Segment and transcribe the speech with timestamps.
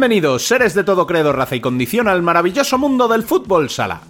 [0.00, 4.00] Bienvenidos, seres de todo credo, raza y condición, al maravilloso mundo del fútbol sala.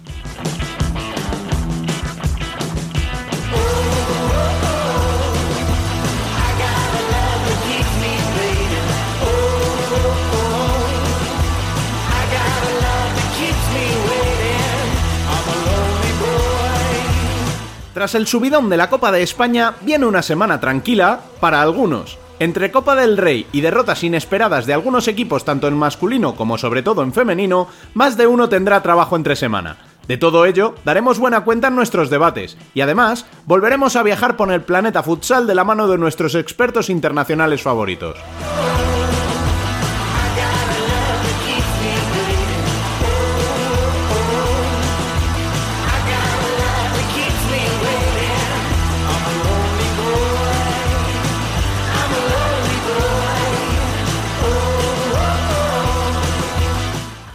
[17.93, 22.17] Tras el subidón de la Copa de España, viene una semana tranquila para algunos.
[22.41, 26.81] Entre Copa del Rey y derrotas inesperadas de algunos equipos tanto en masculino como sobre
[26.81, 29.77] todo en femenino, más de uno tendrá trabajo entre semana.
[30.07, 34.51] De todo ello, daremos buena cuenta en nuestros debates, y además, volveremos a viajar por
[34.51, 38.17] el planeta futsal de la mano de nuestros expertos internacionales favoritos.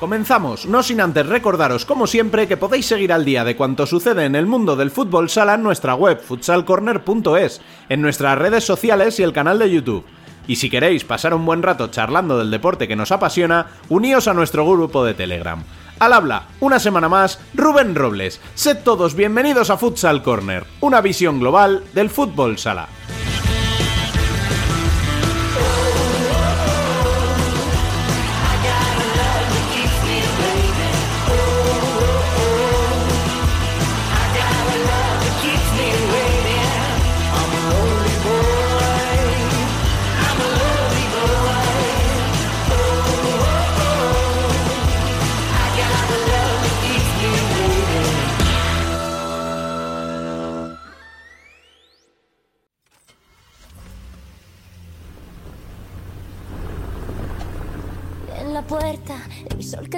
[0.07, 4.25] Comenzamos, no sin antes recordaros, como siempre, que podéis seguir al día de cuanto sucede
[4.25, 9.25] en el mundo del fútbol sala en nuestra web, futsalcorner.es, en nuestras redes sociales y
[9.25, 10.05] el canal de YouTube.
[10.47, 14.33] Y si queréis pasar un buen rato charlando del deporte que nos apasiona, uníos a
[14.33, 15.65] nuestro grupo de Telegram.
[15.99, 18.41] Al habla, una semana más, Rubén Robles.
[18.55, 22.87] Sed todos bienvenidos a Futsal Corner, una visión global del fútbol sala.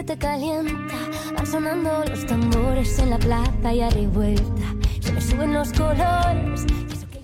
[0.09, 0.97] Te calienta.
[1.37, 4.75] Van sonando los tambores en la plaza y a revuelta.
[5.01, 6.65] Se me suben los colores.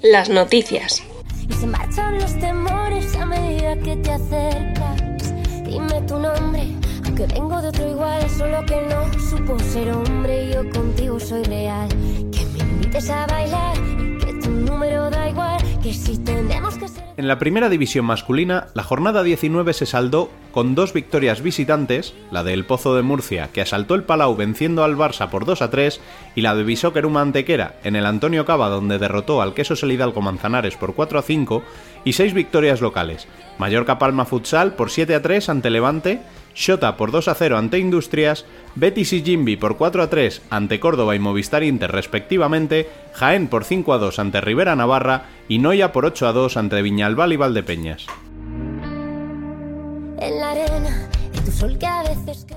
[0.03, 1.03] Las noticias.
[1.49, 5.33] Y se marchan los temores a medida que te acercas.
[5.65, 6.75] Dime tu nombre,
[7.07, 10.53] aunque vengo de otro igual, solo que no supo ser hombre.
[10.53, 11.89] Yo contigo soy real.
[12.33, 15.64] Que me invites a bailar y que tu número da igual.
[17.17, 22.43] En la primera división masculina, la jornada 19 se saldó con dos victorias visitantes, la
[22.43, 25.71] de El Pozo de Murcia, que asaltó el Palau venciendo al Barça por 2 a
[25.71, 26.01] 3,
[26.37, 30.77] y la de Bisóqueruma Antequera, en el Antonio Cava, donde derrotó al Queso Selidalco Manzanares
[30.77, 31.63] por 4 a 5,
[32.05, 33.27] y seis victorias locales,
[33.59, 36.21] Mallorca Palma Futsal por 7 a 3 ante Levante,
[36.55, 40.79] Shota por 2 a 0 ante Industrias, Betis y Jimby por 4 a 3 ante
[40.79, 45.93] Córdoba y Movistar Inter respectivamente, Jaén por 5 a 2 ante Rivera Navarra y Noya
[45.93, 48.07] por 8 a 2 ante Viñalbal y Valdepeñas.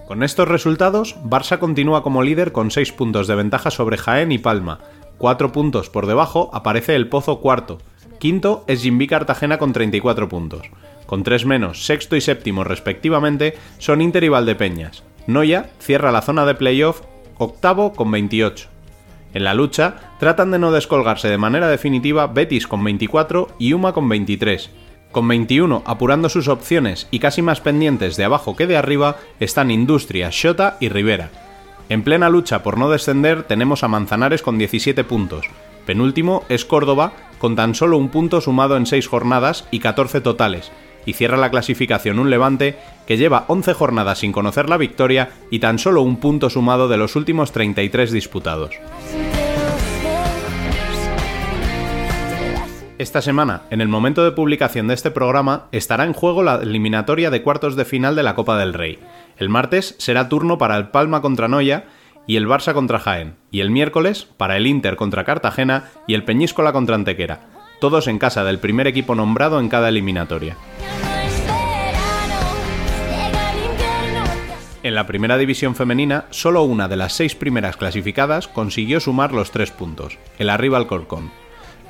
[0.08, 4.38] Con estos resultados, Barça continúa como líder con 6 puntos de ventaja sobre Jaén y
[4.38, 4.80] Palma.
[5.18, 7.80] 4 puntos por debajo aparece el Pozo cuarto.
[8.20, 10.68] Quinto es Jimby Cartagena con 34 puntos.
[11.06, 15.04] Con 3 menos, sexto y séptimo respectivamente son Inter y Valdepeñas.
[15.28, 17.02] Noya cierra la zona de playoff
[17.38, 18.68] octavo con 28.
[19.34, 23.94] En la lucha, tratan de no descolgarse de manera definitiva Betis con 24 y Uma
[23.94, 24.70] con 23.
[25.12, 29.72] Con 21 apurando sus opciones y casi más pendientes de abajo que de arriba están
[29.72, 31.30] Industria, Shota y Rivera.
[31.90, 35.46] En plena lucha por no descender tenemos a Manzanares con 17 puntos.
[35.86, 40.72] Penúltimo es Córdoba con tan solo un punto sumado en 6 jornadas y 14 totales,
[41.06, 42.78] y cierra la clasificación un Levante
[43.08, 46.98] que lleva 11 jornadas sin conocer la victoria y tan solo un punto sumado de
[46.98, 48.72] los últimos 33 disputados.
[53.00, 57.30] Esta semana, en el momento de publicación de este programa, estará en juego la eliminatoria
[57.30, 58.98] de cuartos de final de la Copa del Rey.
[59.38, 61.86] El martes será turno para el Palma contra Noya
[62.26, 66.24] y el Barça contra Jaén, y el miércoles para el Inter contra Cartagena y el
[66.24, 67.42] Peñíscola contra Antequera,
[67.80, 70.58] todos en casa del primer equipo nombrado en cada eliminatoria.
[74.82, 79.52] En la primera división femenina, solo una de las seis primeras clasificadas consiguió sumar los
[79.52, 81.30] tres puntos, el arriba Alcorcón.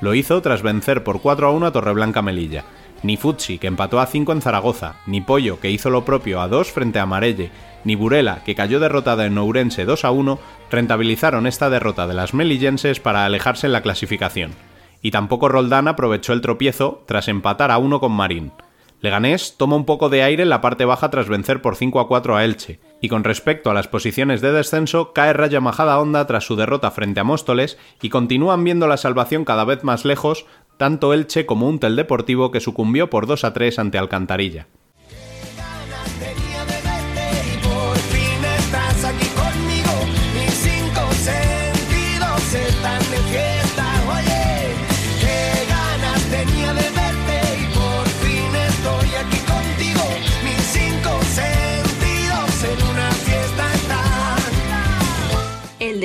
[0.00, 2.64] Lo hizo tras vencer por 4 a 1 a Torreblanca Melilla.
[3.02, 6.48] Ni Futsi, que empató a 5 en Zaragoza, ni Pollo, que hizo lo propio a
[6.48, 7.50] 2 frente a Marelle,
[7.84, 10.38] ni Burela, que cayó derrotada en Ourense 2 a 1,
[10.70, 14.52] rentabilizaron esta derrota de las melillenses para alejarse en la clasificación.
[15.00, 18.52] Y tampoco Roldán aprovechó el tropiezo tras empatar a 1 con Marín.
[19.00, 22.08] Leganés toma un poco de aire en la parte baja tras vencer por 5 a
[22.08, 26.26] 4 a Elche, y con respecto a las posiciones de descenso, cae Raya Majada Honda
[26.26, 30.46] tras su derrota frente a Móstoles y continúan viendo la salvación cada vez más lejos,
[30.78, 34.66] tanto Elche como un Tel Deportivo que sucumbió por 2 a 3 ante Alcantarilla.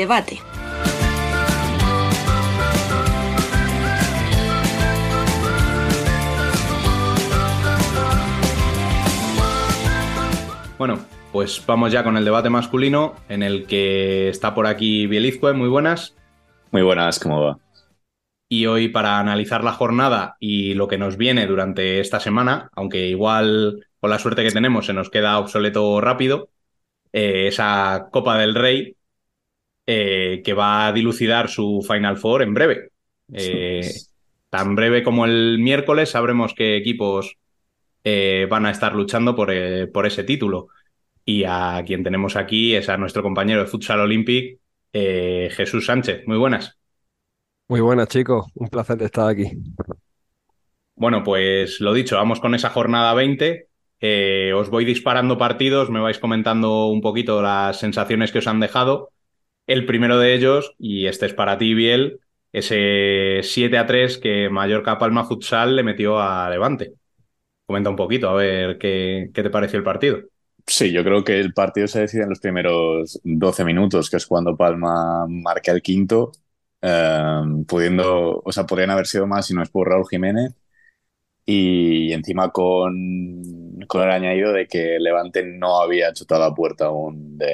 [0.04, 0.38] Debate.
[10.78, 11.00] Bueno,
[11.32, 15.70] pues vamos ya con el debate masculino, en el que está por aquí Bielizque, muy
[15.70, 16.16] buenas.
[16.72, 17.60] Muy buenas, ¿cómo va?
[18.50, 23.08] Y hoy para analizar la jornada y lo que nos viene durante esta semana, aunque
[23.08, 26.50] igual con la suerte que tenemos se nos queda obsoleto rápido,
[27.14, 28.98] eh, esa Copa del Rey
[29.86, 32.90] eh, que va a dilucidar su Final Four en breve.
[33.32, 33.90] Eh,
[34.50, 37.38] tan breve como el miércoles sabremos qué equipos
[38.04, 40.68] eh, van a estar luchando por, eh, por, ese título.
[41.26, 44.60] Y a quien tenemos aquí es a nuestro compañero de Futsal Olympic,
[44.92, 46.28] eh, Jesús Sánchez.
[46.28, 46.78] Muy buenas.
[47.70, 48.46] Muy buenas, chicos.
[48.56, 49.50] Un placer de estar aquí.
[50.96, 53.70] Bueno, pues lo dicho, vamos con esa jornada 20.
[54.54, 59.10] os voy disparando partidos, me vais comentando un poquito las sensaciones que os han dejado.
[59.68, 62.20] El primero de ellos, y este es para ti, Biel,
[62.52, 66.94] ese 7 a 3 que Mallorca Palma Futsal le metió a Levante.
[67.66, 70.20] Comenta un poquito, a ver qué, qué te pareció el partido.
[70.66, 74.26] Sí, yo creo que el partido se decide en los primeros 12 minutos, que es
[74.26, 76.32] cuando Palma marca el quinto,
[76.82, 80.54] eh, pudiendo, o sea, podrían haber sido más si no es por Raúl Jiménez.
[81.46, 87.38] Y encima con, con el añadido de que Levante no había chutado la puerta aún
[87.38, 87.48] de,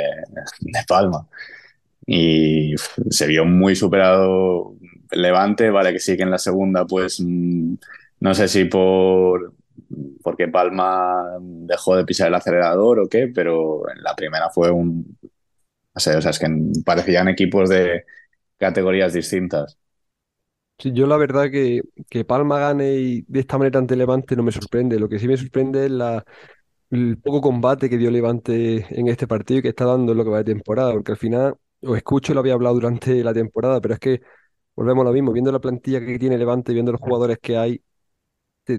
[0.61, 1.27] de Palma.
[2.11, 2.75] Y
[3.11, 4.75] se vio muy superado
[5.11, 9.53] Levante, vale que sí que en la segunda, pues no sé si por,
[10.23, 15.17] porque Palma dejó de pisar el acelerador o qué, pero en la primera fue un...
[15.93, 16.47] O sea, o sea, es que
[16.85, 18.05] parecían equipos de
[18.57, 19.77] categorías distintas.
[20.77, 24.43] Sí, yo la verdad que, que Palma gane y de esta manera ante Levante no
[24.43, 24.97] me sorprende.
[24.97, 26.23] Lo que sí me sorprende es la,
[26.91, 30.23] el poco combate que dio Levante en este partido y que está dando en lo
[30.25, 33.81] que va de temporada, porque al final, os escucho, lo había hablado durante la temporada,
[33.81, 34.21] pero es que
[34.75, 37.83] volvemos a lo mismo, viendo la plantilla que tiene Levante, viendo los jugadores que hay,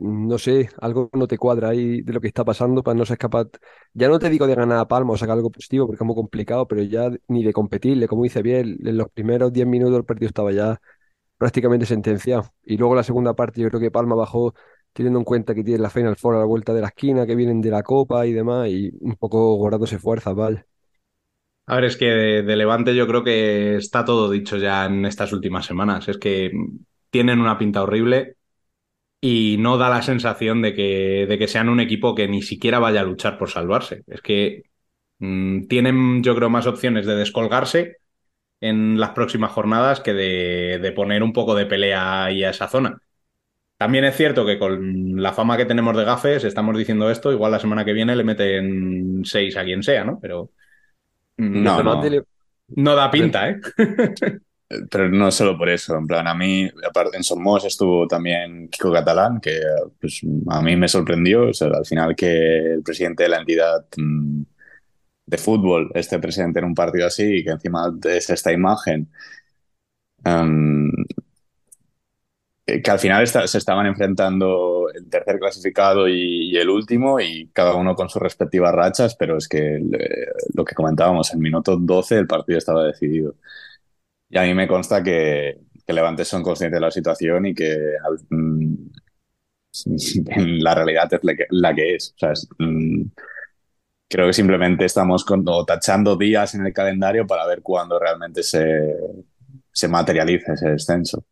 [0.01, 3.19] no sé, algo no te cuadra ahí de lo que está pasando para no ser
[3.19, 3.49] capaz,
[3.93, 6.15] ya no te digo de ganar a Palma o sacar algo positivo porque es muy
[6.15, 10.05] complicado, pero ya ni de competirle, como dice bien, en los primeros 10 minutos el
[10.05, 10.81] partido estaba ya
[11.39, 12.53] prácticamente sentenciado.
[12.65, 14.55] Y luego la segunda parte yo creo que Palma bajó
[14.93, 17.35] teniendo en cuenta que tiene la Final Four a la vuelta de la esquina, que
[17.37, 20.67] vienen de la Copa y demás, y un poco guardándose fuerzas, ¿vale?
[21.71, 25.33] A ver, es que de, Levante yo creo que está todo dicho ya en estas
[25.33, 26.09] últimas semanas.
[26.09, 26.51] Es que
[27.11, 28.35] tienen una pinta horrible
[29.21, 32.81] y no da la sensación de que, de que sean un equipo que ni siquiera
[32.81, 34.03] vaya a luchar por salvarse.
[34.09, 34.65] Es que
[35.21, 37.99] mmm, tienen, yo creo, más opciones de descolgarse
[38.61, 42.69] en las próximas jornadas que de, de, poner un poco de pelea ahí a esa
[42.69, 43.01] zona.
[43.79, 47.53] También es cierto que con la fama que tenemos de gafes, estamos diciendo esto, igual
[47.53, 50.19] la semana que viene le meten seis a quien sea, ¿no?
[50.21, 50.51] Pero
[51.41, 52.03] no, no.
[52.69, 53.61] no da pinta, ¿eh?
[54.89, 58.93] Pero no solo por eso, en plan, a mí, aparte en Somos estuvo también Kiko
[58.93, 59.61] Catalán, que
[60.01, 63.85] pues, a mí me sorprendió, o sea, al final que el presidente de la entidad
[63.97, 64.43] mmm,
[65.27, 69.11] de fútbol esté presente en un partido así y que encima es esta imagen,
[70.25, 70.91] um,
[72.83, 77.95] que al final se estaban enfrentando el tercer clasificado y, el último y cada uno
[77.95, 82.27] con sus respectivas rachas, pero es que le, lo que comentábamos, en minuto 12 el
[82.27, 83.35] partido estaba decidido.
[84.29, 87.77] Y a mí me consta que, que Levantes son conscientes de la situación y que
[88.31, 88.75] mm,
[90.63, 92.15] la realidad es la que, es.
[92.21, 93.11] O mm,
[94.09, 95.25] creo que simplemente estamos
[95.67, 98.97] tachando días en el calendario para ver cuándo realmente se,
[99.73, 101.25] se materializa ese descenso.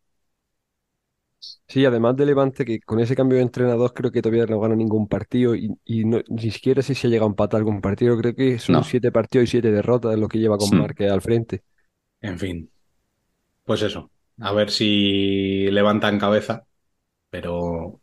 [1.67, 4.75] Sí, además de Levante, que con ese cambio de entrenador creo que todavía no gana
[4.75, 8.17] ningún partido y, y no, ni siquiera sé si ha llegado a empatar algún partido.
[8.17, 8.83] Creo que son no.
[8.83, 10.75] siete partidos y siete derrotas lo que lleva con sí.
[10.75, 11.63] Márquez al frente.
[12.21, 12.71] En fin,
[13.65, 16.65] pues eso, a ver si levantan cabeza,
[17.29, 18.01] pero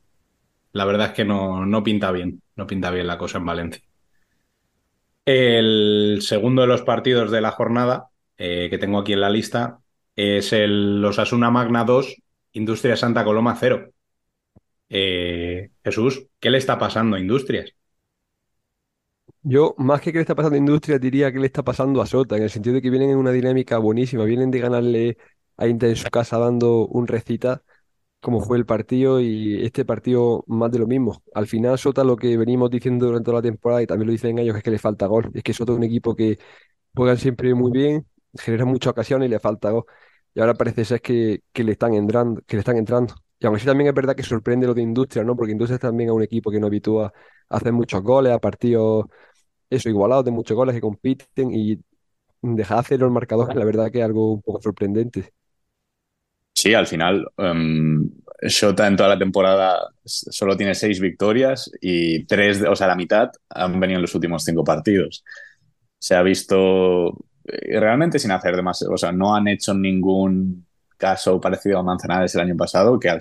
[0.72, 3.82] la verdad es que no, no pinta bien, no pinta bien la cosa en Valencia.
[5.24, 9.80] El segundo de los partidos de la jornada eh, que tengo aquí en la lista
[10.14, 12.16] es el Osasuna Magna 2,
[12.56, 13.90] Industria Santa Coloma 0.
[14.88, 17.72] Eh, Jesús, ¿qué le está pasando a Industrias?
[19.42, 22.06] Yo, más que qué le está pasando a Industrias, diría que le está pasando a
[22.06, 25.18] Sota, en el sentido de que vienen en una dinámica buenísima, vienen de ganarle
[25.56, 27.62] a Inter en su casa dando un recita
[28.20, 31.22] cómo fue el partido y este partido más de lo mismo.
[31.34, 34.38] Al final Sota lo que venimos diciendo durante toda la temporada y también lo dicen
[34.38, 35.30] ellos es que le falta gol.
[35.34, 36.38] Es que Sota es un equipo que
[36.94, 38.06] juegan siempre muy bien,
[38.38, 39.84] generan muchas ocasiones y le falta gol.
[40.36, 43.14] Y ahora parece ser que, que le están entrando, que le están entrando.
[43.38, 45.34] Y aún así también es verdad que sorprende lo de Industria, ¿no?
[45.34, 47.10] Porque Industria también es un equipo que no habitúa
[47.48, 49.06] a hacer muchos goles, a partidos
[49.70, 51.78] eso, igualados de muchos goles que compiten y
[52.42, 55.32] dejar hacer los marcadores, la verdad que es algo un poco sorprendente.
[56.54, 58.06] Sí, al final, um,
[58.42, 63.30] Shota en toda la temporada solo tiene seis victorias y tres, o sea, la mitad
[63.48, 65.24] han venido en los últimos cinco partidos.
[65.98, 71.78] Se ha visto realmente sin hacer demasiado, o sea, no han hecho ningún caso parecido
[71.78, 73.16] a Manzanares el año pasado, que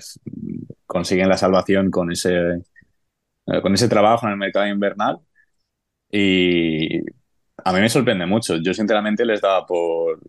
[0.86, 2.62] consiguen la salvación con ese,
[3.46, 5.20] eh, con ese trabajo en el mercado invernal.
[6.10, 7.00] Y
[7.64, 8.56] a mí me sorprende mucho.
[8.56, 10.20] Yo sinceramente les daba por,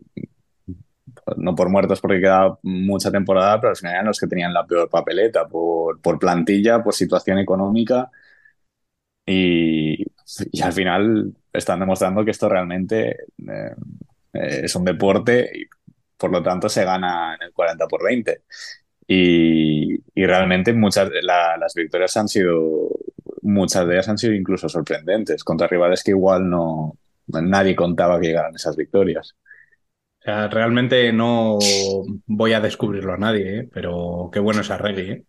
[1.38, 4.66] no por muertos porque quedaba mucha temporada, pero al final eran los que tenían la
[4.66, 8.12] peor papeleta, por, por plantilla, por situación económica.
[9.26, 10.04] Y,
[10.52, 13.10] y, al final están demostrando que esto realmente
[13.48, 13.76] eh,
[14.34, 15.66] es un deporte y
[16.18, 18.42] por lo tanto se gana en el 40 por 20.
[19.08, 22.90] Y, y realmente muchas la, las victorias han sido,
[23.42, 26.98] muchas de ellas han sido incluso sorprendentes, contra rivales que igual no
[27.28, 29.36] nadie contaba que llegaran esas victorias.
[30.20, 31.58] O sea, realmente no
[32.26, 33.70] voy a descubrirlo a nadie, ¿eh?
[33.72, 35.12] pero qué bueno es Arregui.
[35.12, 35.24] ¿eh?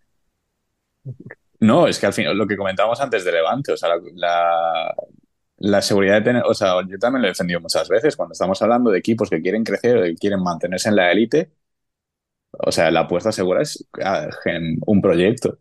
[1.60, 4.94] No, es que al final lo que comentábamos antes de Levante, o sea, la, la,
[5.58, 8.60] la, seguridad de tener, o sea, yo también lo he defendido muchas veces cuando estamos
[8.62, 11.52] hablando de equipos que quieren crecer o que quieren mantenerse en la élite,
[12.52, 13.86] o sea, la apuesta segura es
[14.44, 15.58] en un proyecto.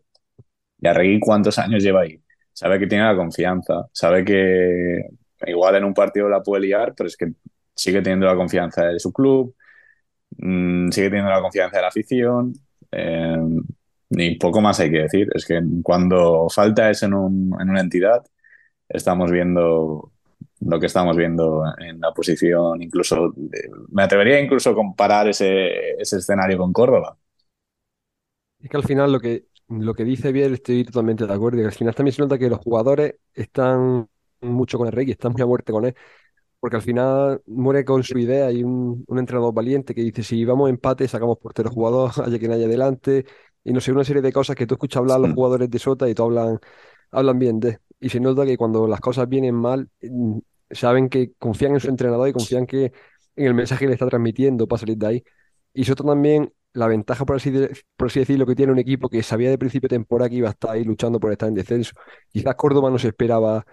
[0.80, 2.22] Y Arregui, ¿cuántos años lleva ahí?
[2.52, 5.02] Sabe que tiene la confianza, sabe que
[5.46, 7.32] igual en un partido la puede liar, pero es que
[7.74, 9.54] sigue teniendo la confianza de su club,
[10.38, 12.54] mmm, sigue teniendo la confianza de la afición.
[12.92, 13.36] Eh,
[14.40, 15.28] poco más hay que decir.
[15.34, 18.24] Es que cuando falta eso en, un, en una entidad,
[18.88, 20.12] estamos viendo
[20.60, 23.32] lo que estamos viendo en la posición, incluso
[23.90, 27.16] me atrevería incluso a comparar ese, ese escenario con Córdoba.
[28.60, 31.64] Es que al final lo que, lo que dice Biel estoy totalmente de acuerdo, y
[31.64, 34.08] al final también se nota que los jugadores están
[34.40, 35.94] mucho con el rey y están muy a muerte con él,
[36.60, 40.44] porque al final muere con su idea y un, un entrenador valiente que dice, si
[40.44, 43.26] vamos a empate, sacamos portero jugador, haya quien haya adelante,
[43.64, 45.78] y no sé, una serie de cosas que tú escuchas hablar a los jugadores de
[45.78, 46.58] Sota y tú hablan,
[47.12, 47.80] hablan bien de.
[48.00, 49.88] Y se nota que cuando las cosas vienen mal,
[50.70, 52.92] saben que confían en su entrenador y confían que
[53.36, 55.24] en el mensaje que le está transmitiendo para salir de ahí.
[55.72, 59.08] Y Sota también, la ventaja, por así, de, por así decirlo, que tiene un equipo
[59.08, 61.54] que sabía de principio de temporada que iba a estar ahí luchando por estar en
[61.54, 61.92] descenso.
[62.32, 63.66] Quizás Córdoba no se esperaba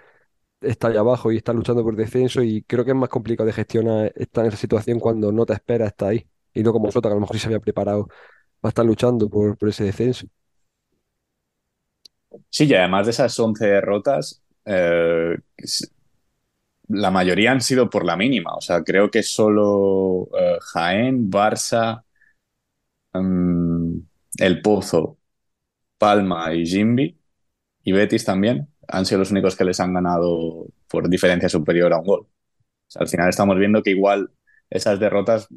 [0.61, 3.53] estar ahí abajo y estar luchando por descenso y creo que es más complicado de
[3.53, 6.27] gestionar estar en esa situación cuando no te esperas estar ahí.
[6.53, 8.07] Y no como Sota, que a lo mejor sí se había preparado
[8.65, 10.27] va a estar luchando por, por, ese descenso.
[12.49, 15.37] Sí, y además de esas 11 derrotas, eh,
[16.87, 18.53] la mayoría han sido por la mínima.
[18.55, 22.03] O sea, creo que solo eh, Jaén, Barça,
[23.13, 24.05] um,
[24.37, 25.17] El Pozo,
[25.97, 27.17] Palma y Jimby,
[27.85, 31.99] y Betis también, han sido los únicos que les han ganado por diferencia superior a
[31.99, 32.21] un gol.
[32.21, 32.29] O
[32.89, 34.31] sea, al final estamos viendo que igual
[34.69, 35.47] esas derrotas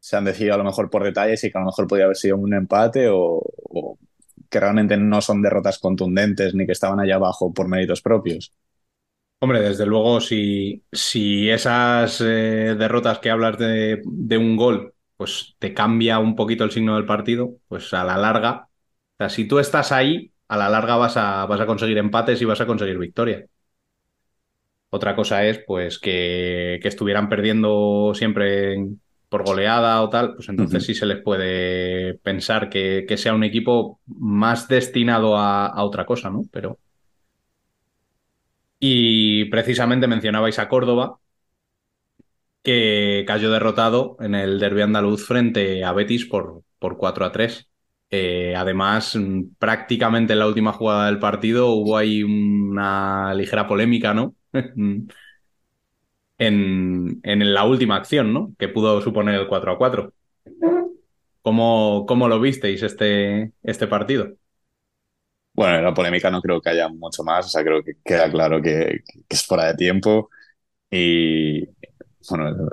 [0.00, 2.16] se han decidido a lo mejor por detalles y que a lo mejor podía haber
[2.16, 3.42] sido un empate o,
[4.48, 8.52] que realmente no son derrotas contundentes ni que estaban allá abajo por méritos propios.
[9.40, 14.02] Hombre, desde luego, si, si esas eh, derrotas que hablas de,
[14.36, 18.68] un gol, pues te cambia un poquito el signo del partido, pues a la larga,
[19.28, 22.60] si tú estás ahí, a la larga vas a, vas a conseguir empates y vas
[22.60, 23.46] a conseguir victoria.
[24.90, 30.48] Otra cosa es, pues, que, que estuvieran perdiendo siempre en, por goleada o tal, pues
[30.48, 30.86] entonces uh -huh.
[30.86, 36.06] sí se les puede pensar que, que, sea un equipo más destinado a, a, otra
[36.06, 36.44] cosa, ¿no?
[36.50, 36.78] Pero.
[38.80, 41.18] Y precisamente mencionabais a Córdoba,
[42.62, 47.68] que cayó derrotado en el derby andaluz frente a Betis por, por 4 a 3.
[48.10, 49.18] Eh, además,
[49.58, 54.34] prácticamente en la última jugada del partido hubo ahí una ligera polémica, ¿no?
[56.38, 58.52] en, en, la última acción, ¿no?
[58.58, 60.12] Que pudo suponer el 4 a 4.
[61.42, 64.34] ¿Cómo, cómo lo visteis este, este partido?
[65.54, 68.30] Bueno, en la polémica no creo que haya mucho más, o sea, creo que queda
[68.30, 70.30] claro que, que es fuera de tiempo
[70.90, 71.66] y
[72.30, 72.68] bueno,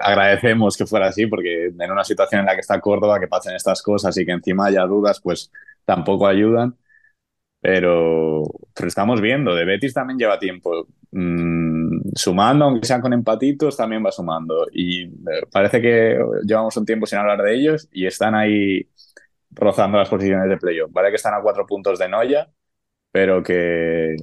[0.00, 3.54] agradecemos que fuera así porque en una situación en la que está Córdoba, que pasen
[3.54, 5.50] estas cosas y que encima haya dudas, pues
[5.84, 6.76] tampoco ayudan.
[7.60, 11.83] Pero, pero estamos viendo, de Betis también lleva tiempo mmm,
[12.14, 14.66] sumando, aunque sean con empatitos, también va sumando.
[14.72, 15.06] Y
[15.50, 18.88] parece que llevamos un tiempo sin hablar de ellos y están ahí
[19.50, 20.90] rozando las posiciones de playoff.
[20.92, 22.50] Vale que están a cuatro puntos de Noya,
[23.12, 24.16] pero que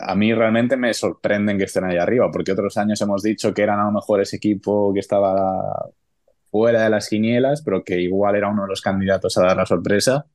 [0.00, 3.62] a mí realmente me sorprenden que estén ahí arriba, porque otros años hemos dicho que
[3.62, 5.90] eran a lo mejor ese equipo que estaba
[6.50, 9.66] fuera de las quinielas, pero que igual era uno de los candidatos a dar la
[9.66, 10.26] sorpresa.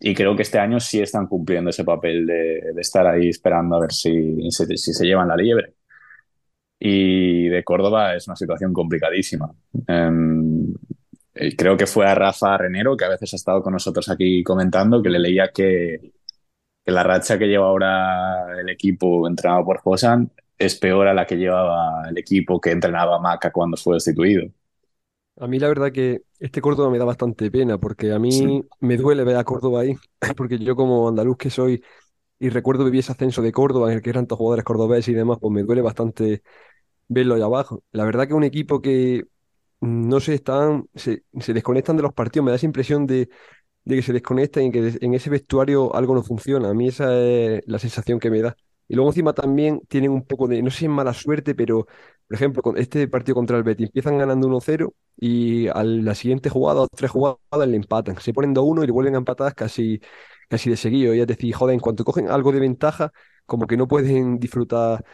[0.00, 3.76] Y creo que este año sí están cumpliendo ese papel de, de estar ahí esperando
[3.76, 5.74] a ver si, si, si se llevan la liebre.
[6.78, 9.52] Y de Córdoba es una situación complicadísima.
[9.88, 10.74] Um,
[11.56, 15.02] creo que fue a Rafa Renero, que a veces ha estado con nosotros aquí comentando,
[15.02, 16.12] que le leía que,
[16.84, 21.26] que la racha que lleva ahora el equipo entrenado por Josan es peor a la
[21.26, 24.50] que llevaba el equipo que entrenaba Maca cuando fue destituido.
[25.40, 28.62] A mí la verdad que este Córdoba me da bastante pena porque a mí sí.
[28.80, 29.96] me duele ver a Córdoba ahí,
[30.36, 31.82] porque yo como andaluz que soy
[32.38, 35.14] y recuerdo vivir ese ascenso de Córdoba en el que eran tantos jugadores cordobeses y
[35.14, 36.42] demás, pues me duele bastante
[37.08, 37.82] verlo ahí abajo.
[37.92, 39.24] La verdad que un equipo que
[39.80, 43.28] no se están, se, se desconectan de los partidos, me da esa impresión de,
[43.84, 46.70] de que se desconectan y que en ese vestuario algo no funciona.
[46.70, 48.56] A mí esa es la sensación que me da.
[48.88, 51.86] Y luego encima también tienen un poco de, no sé si es mala suerte, pero
[52.30, 56.48] por ejemplo, con este partido contra el Betis empiezan ganando 1-0 y a la siguiente
[56.48, 58.20] jugada o tres jugadas le empatan.
[58.20, 60.00] Se ponen 2-1 y le vuelven a empatar casi,
[60.48, 61.12] casi de seguido.
[61.12, 63.12] Y es decir, joder, en cuanto cogen algo de ventaja,
[63.46, 65.04] como que no pueden disfrutar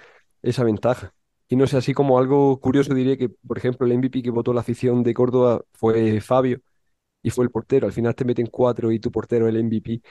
[0.43, 1.15] esa ventaja.
[1.49, 4.53] Y no sé, así como algo curioso diré que, por ejemplo, el MVP que votó
[4.53, 6.61] la afición de Córdoba fue Fabio
[7.23, 7.87] y fue el portero.
[7.87, 10.03] Al final te meten cuatro y tu portero el MVP.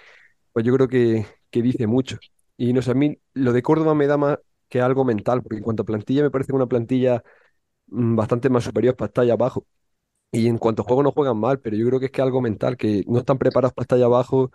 [0.54, 2.18] Pues yo creo que, que dice mucho.
[2.58, 4.40] Y no sé, a mí lo de Córdoba me da más
[4.75, 7.24] que algo mental, porque en cuanto a plantilla me parece una plantilla
[7.88, 9.65] bastante más superior para estar allá abajo.
[10.34, 12.41] Y en cuanto a juego no juegan mal, pero yo creo que es que algo
[12.41, 14.52] mental, que no están preparados para estar allá abajo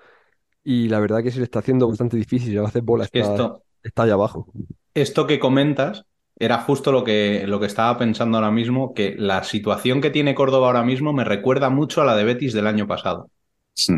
[0.63, 2.53] y la verdad que se le está haciendo bastante difícil.
[2.53, 4.47] Ya a veces bola está, Esto, está allá abajo.
[4.93, 6.05] esto que comentas
[6.37, 10.35] era justo lo que, lo que estaba pensando ahora mismo, que la situación que tiene
[10.35, 13.31] Córdoba ahora mismo me recuerda mucho a la de Betis del año pasado.
[13.75, 13.95] Sí.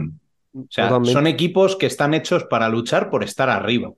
[0.54, 1.12] O sea, Totalmente.
[1.12, 3.92] son equipos que están hechos para luchar por estar arriba.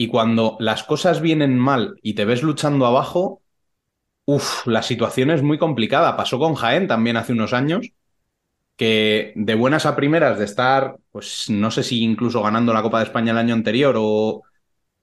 [0.00, 3.42] Y cuando las cosas vienen mal y te ves luchando abajo,
[4.26, 6.16] uff, la situación es muy complicada.
[6.16, 7.92] Pasó con Jaén también hace unos años,
[8.76, 12.98] que de buenas a primeras de estar, pues no sé si incluso ganando la Copa
[13.00, 14.42] de España el año anterior o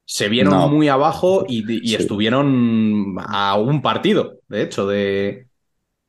[0.05, 0.67] se vieron No.
[0.69, 2.03] muy abajo y, y Sí.
[2.03, 5.47] estuvieron a un partido, de hecho, de,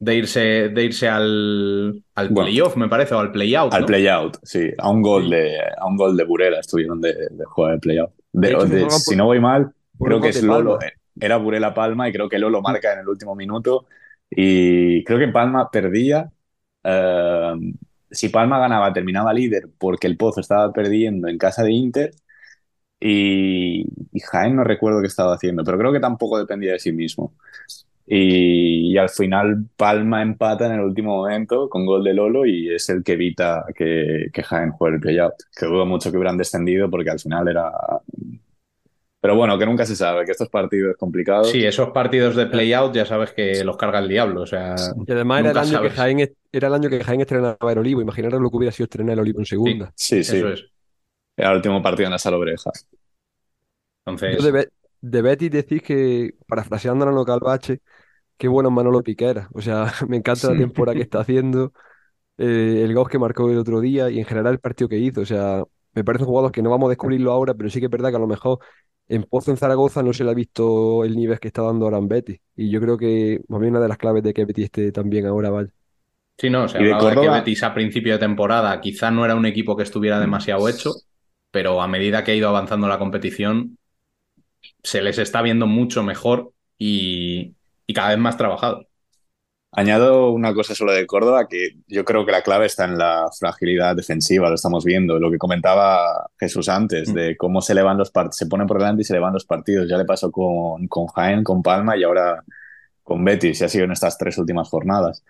[0.01, 2.45] de irse, de irse al, al Bueno.
[2.47, 3.73] playoff, me parece, o al playout.
[3.77, 3.87] Al ¿no?
[3.87, 4.71] playout, sí.
[4.79, 8.13] A un gol de, a un gol de Burela estuvieron de, de jugar el playout.
[8.33, 10.81] De- De hecho, de- por- si no voy mal, creo que es Lolo.
[10.83, 13.87] Eh, Era Burela Palma y creo que Lolo marca en el último minuto.
[14.31, 16.31] Y creo que Palma perdía.
[16.85, 17.55] eh,
[18.11, 22.11] si Palma ganaba, terminaba líder porque el Pozo estaba perdiendo en casa de Inter.
[23.01, 26.93] Y, y Jaén no recuerdo qué estaba haciendo, pero creo que tampoco dependía de sí
[26.93, 27.35] mismo.
[28.11, 32.75] Y, y al final Palma empata en el último momento con gol de Lolo y
[32.75, 35.35] es el que evita que, que Jaén juegue el playout.
[35.55, 37.71] Que dudo mucho que hubieran descendido porque al final era...
[39.21, 41.51] Pero bueno, que nunca se sabe, que estos partidos complicados...
[41.51, 44.43] Sí, esos partidos de playout ya sabes que los carga el diablo.
[44.43, 45.91] O sea, Y además era el año que.
[45.91, 48.01] Jaén, era el año que Jaén estrenaba el Olivo.
[48.01, 49.93] Imaginaros lo que hubiera sido estrenar el Olivo en segunda.
[49.97, 50.37] Sí, sí.
[50.37, 50.65] Eso es.
[51.37, 52.71] Era el último partido en la sala oreja.
[54.07, 54.69] Entonces, Yo de, Be-
[55.01, 57.81] de Betis decís que, parafraseando a Calvache,
[58.39, 59.49] qué bueno Manolo Piquera.
[59.53, 61.73] O sea, me encanta la temporada que está haciendo,
[62.39, 65.21] eh, el gol que marcó el otro día y en general el partido que hizo.
[65.21, 67.91] O sea, me parecen jugadores que no vamos a descubrirlo ahora, pero sí que es
[67.91, 68.61] verdad que a lo mejor
[69.09, 71.99] en Pozo, en Zaragoza, no se le ha visto el nivel que está dando ahora
[71.99, 72.41] en Betis.
[72.55, 75.27] Y yo creo que más bien una de las claves de que Betis esté también
[75.27, 75.71] ahora, vaya.
[76.37, 77.29] sí, no, se ¿Y de que?
[77.29, 80.93] Betis a principio de temporada quizá no era un equipo que estuviera demasiado hecho,
[81.51, 83.79] pero a medida que ha ido avanzando la competición,
[84.83, 87.55] se les está viendo mucho mejor y,
[87.89, 88.87] y cada vez más trabajado.
[89.73, 93.31] Añado una cosa solo de Córdoba, que yo creo que la clave está en la
[93.39, 97.15] fragilidad defensiva, lo estamos viendo, lo que comentaba Jesús antes, Mm.
[97.15, 99.99] de cómo se elevan los se ponen por delante y se elevan los partidos, ya
[99.99, 102.45] le pasó con, con Jaén, con Palma y ahora
[103.05, 105.25] con Betis, y ha sido en estas tres últimas jornadas.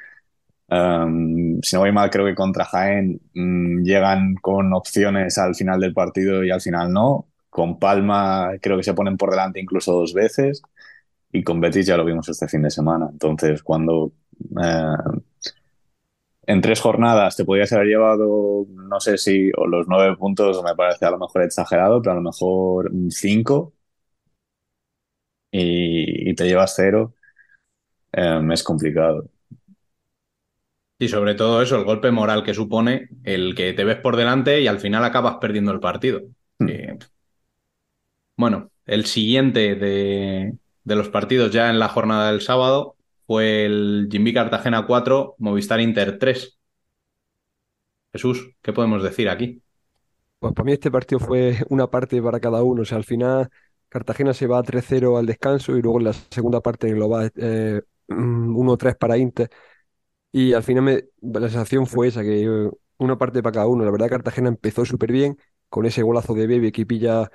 [0.71, 5.81] Um, si no voy mal, creo que contra Jaén mm, llegan con opciones al final
[5.81, 7.27] del partido y al final no.
[7.51, 10.63] Con Palma creo que se ponen por delante incluso dos veces.
[11.33, 13.09] Y con Betis ya lo vimos este fin de semana.
[13.11, 14.13] Entonces, cuando
[14.63, 14.97] eh,
[16.47, 20.75] en tres jornadas te podías haber llevado, no sé si, o los nueve puntos me
[20.75, 23.75] parece a lo mejor exagerado, pero a lo mejor cinco
[25.51, 27.15] y, y te llevas cero,
[28.13, 29.29] eh, es complicado.
[30.99, 34.61] Y sobre todo eso, el golpe moral que supone el que te ves por delante
[34.61, 36.23] y al final acabas perdiendo el partido.
[36.59, 36.67] Hmm.
[36.67, 36.99] Que,
[38.37, 40.55] bueno, el siguiente de,
[40.89, 42.97] de los partidos ya en la jornada del sábado
[43.27, 46.59] fue el Jimmy Cartagena 4, Movistar Inter 3.
[48.13, 49.63] Jesús, ¿qué podemos decir aquí?
[50.39, 52.83] Pues para mí este partido fue una parte para cada uno.
[52.83, 53.51] O sea, al final
[53.91, 57.83] Cartagena se va 3-0 al descanso y luego en la segunda parte lo va eh,
[58.09, 59.51] 1-3 para Inter.
[60.33, 63.85] Y al final me, la sensación fue esa, que una parte para cada uno.
[63.85, 65.37] La verdad Cartagena empezó súper bien
[65.69, 67.31] con ese golazo de Bebe que pilla a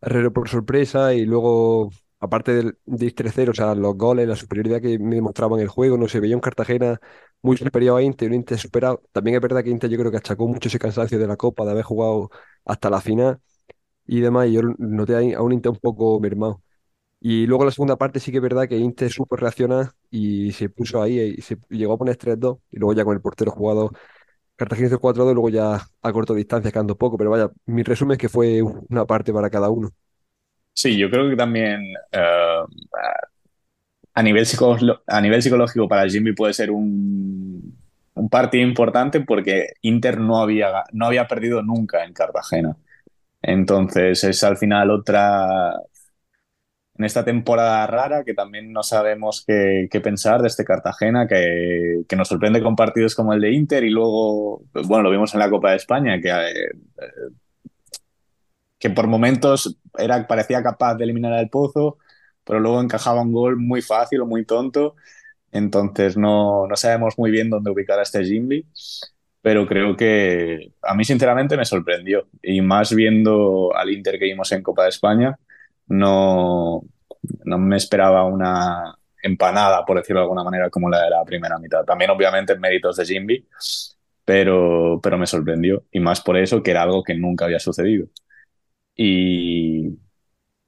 [0.00, 4.80] Herrero por sorpresa y luego, aparte del, del 3-0, o sea, los goles, la superioridad
[4.80, 7.00] que me demostraban el juego, no se veía un Cartagena
[7.42, 9.02] muy superior a Inter, un Inter superado.
[9.12, 11.64] También es verdad que Inter yo creo que achacó mucho ese cansancio de la Copa,
[11.64, 12.30] de haber jugado
[12.64, 13.40] hasta la final
[14.06, 16.62] y demás, y yo noté a un Inter un poco mermado.
[17.20, 20.70] Y luego la segunda parte sí que es verdad que Inter supo reaccionar y se
[20.70, 23.92] puso ahí y se llegó a poner 3-2 y luego ya con el portero jugado
[24.56, 28.14] Cartagena hizo 4-2 y luego ya a corto distancia quedando poco, pero vaya, mi resumen
[28.14, 29.90] es que fue una parte para cada uno.
[30.72, 31.80] Sí, yo creo que también
[32.12, 32.62] eh,
[34.14, 34.46] a, nivel
[35.06, 37.76] a nivel psicológico para Jimmy puede ser un,
[38.14, 42.76] un partido importante porque Inter no había, no había perdido nunca en Cartagena.
[43.42, 45.74] Entonces es al final otra,
[46.98, 52.16] en esta temporada rara que también no sabemos qué, pensar de este Cartagena, que, que,
[52.16, 55.50] nos sorprende con partidos como el de Inter y luego, bueno, lo vimos en la
[55.50, 56.70] Copa de España, que, eh,
[58.78, 61.98] que por momentos era, parecía capaz de eliminar al Pozo,
[62.44, 64.96] pero luego encajaba un gol muy fácil o muy tonto.
[65.52, 68.66] Entonces no, no sabemos muy bien dónde ubicar a este Jimby,
[69.42, 72.28] pero creo que a mí sinceramente me sorprendió.
[72.42, 75.38] Y más viendo al Inter que vimos en Copa de España,
[75.86, 76.82] no,
[77.44, 81.58] no me esperaba una empanada, por decirlo de alguna manera, como la de la primera
[81.58, 81.84] mitad.
[81.84, 83.48] También, obviamente, en méritos de Jimby,
[84.24, 85.84] pero, pero me sorprendió.
[85.92, 88.08] Y más por eso, que era algo que nunca había sucedido.
[88.98, 89.98] Y,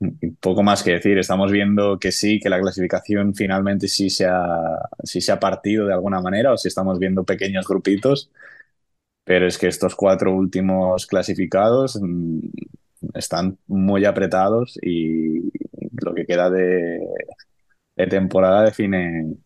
[0.00, 1.18] y poco más que decir.
[1.18, 5.86] Estamos viendo que sí, que la clasificación finalmente sí se, ha, sí se ha partido
[5.86, 8.30] de alguna manera, o si estamos viendo pequeños grupitos.
[9.24, 12.00] Pero es que estos cuatro últimos clasificados
[13.14, 15.50] están muy apretados y
[16.02, 17.00] lo que queda de,
[17.96, 19.36] de, temporada define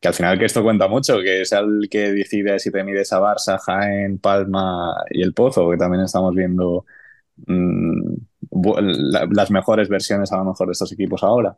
[0.00, 3.12] que al final que esto cuenta mucho, que es el que decide si te mides
[3.12, 6.84] a Barça, Jaén, Palma y el Pozo, que también estamos viendo
[7.36, 11.56] la, las mejores versiones a lo mejor de estos equipos ahora.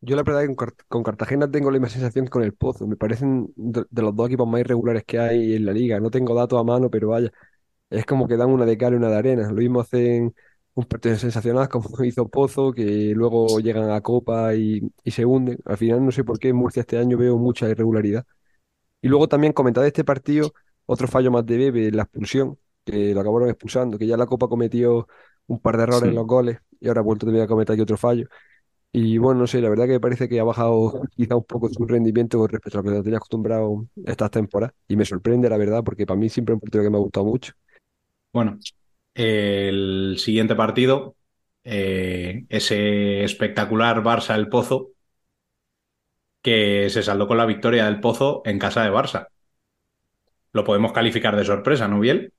[0.00, 0.54] Yo la verdad que
[0.88, 2.86] con, Cartagena tengo la misma sensación que con el Pozo.
[2.86, 5.98] Me parecen de, los dos equipos más irregulares que hay en la liga.
[5.98, 7.32] No tengo datos a mano, pero vaya,
[7.90, 9.48] es como que dan una de cal y una de arena.
[9.48, 10.34] Lo mismo hacen
[10.74, 15.58] un partido sensacional como hizo Pozo, que luego llegan a Copa y, y, se hunden.
[15.64, 18.26] Al final no sé por qué en Murcia este año veo mucha irregularidad.
[19.02, 20.52] Y luego también comentar este partido,
[20.86, 24.48] otro fallo más de Bebe, la expulsión, que lo acabaron expulsando, que ya la Copa
[24.48, 25.08] cometió
[25.46, 26.08] un par de errores sí.
[26.08, 28.28] en los goles y ahora ha vuelto también a cometer aquí otro fallo.
[28.92, 31.68] Y bueno, no sé, la verdad que me parece que ha bajado quizá un poco
[31.68, 34.74] su rendimiento con respecto a lo que tenía acostumbrado estas temporadas.
[34.86, 37.00] Y me sorprende, la verdad, porque para mí siempre es un partido que me ha
[37.00, 37.54] gustado mucho.
[38.32, 38.58] Bueno,
[39.14, 41.16] el siguiente partido,
[41.64, 44.90] eh, ese espectacular Barça El Pozo,
[46.42, 49.28] que se saldó con la victoria del Pozo en casa de Barça.
[50.52, 52.33] Lo podemos calificar de sorpresa, ¿no, Biel?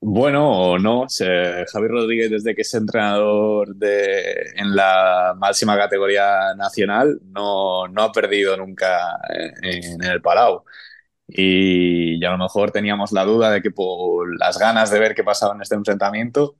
[0.00, 1.06] Bueno, o no.
[1.08, 8.12] Javier Rodríguez, desde que es entrenador de, en la máxima categoría nacional, no, no ha
[8.12, 9.18] perdido nunca
[9.62, 10.64] en, en el Palau
[11.28, 15.24] y a lo mejor teníamos la duda de que por las ganas de ver qué
[15.24, 16.56] pasaba en este enfrentamiento,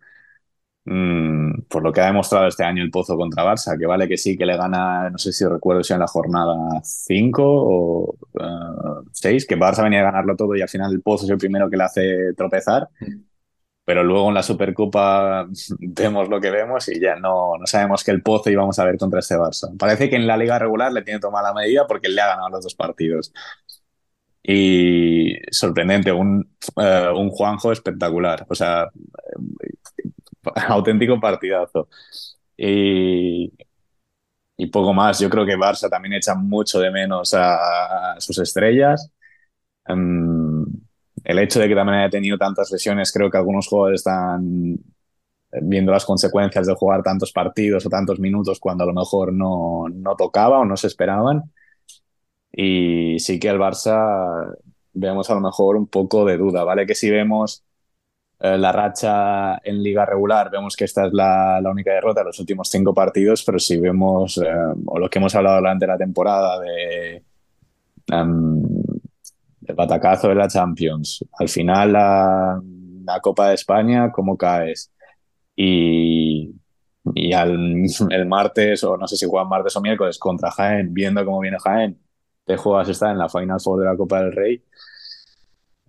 [0.85, 4.17] mmm, por lo que ha demostrado este año el Pozo contra Barça, que vale que
[4.19, 8.17] sí, que le gana, no sé si recuerdo si en la jornada 5 o
[9.13, 11.39] 6, uh, que Barça venía a ganarlo todo y al final el Pozo es el
[11.39, 12.89] primero que le hace tropezar.
[13.89, 15.47] Pero luego en la Supercopa
[15.79, 18.99] vemos lo que vemos y ya no, no sabemos qué el Pozo íbamos a ver
[18.99, 19.75] contra este Barça.
[19.79, 22.51] Parece que en la liga regular le tiene tomada la medida porque le ha ganado
[22.51, 23.33] los dos partidos
[24.43, 28.89] y sorprendente, un, uh, un Juanjo espectacular, o sea,
[30.69, 31.89] auténtico partidazo.
[32.59, 33.51] Y,
[34.59, 38.39] y, poco más, yo creo que Barça también echa mucho de menos a, a sus
[38.39, 39.11] estrellas.
[39.89, 40.48] Um,
[41.25, 44.79] el hecho de que también haya tenido tantas lesiones, creo que algunos jugadores están
[45.63, 49.87] viendo las consecuencias de jugar tantos partidos o tantos minutos cuando a lo mejor no,
[49.89, 51.53] no tocaba o no se esperaban.
[52.53, 54.55] Y sí que el Barça
[54.93, 56.87] vemos a lo mejor un poco de duda, ¿vale?
[56.87, 57.65] Que si vemos
[58.41, 62.27] eh, la racha en liga regular, vemos que esta es la, la, única derrota de
[62.27, 64.51] los últimos cinco partidos, pero si vemos, eh,
[64.87, 67.23] o lo que hemos hablado durante la temporada de
[68.13, 68.78] um,
[69.69, 72.61] el batacazo de la Champions, al final la,
[73.05, 74.93] la Copa de España, ¿cómo caes?
[75.57, 76.55] Y,
[77.15, 81.25] y al, el martes, o no sé si juegan martes o miércoles, contra Jaén, viendo
[81.25, 82.01] cómo viene Jaén,
[82.45, 84.63] te juegas estar en la Final Four de la Copa del Rey,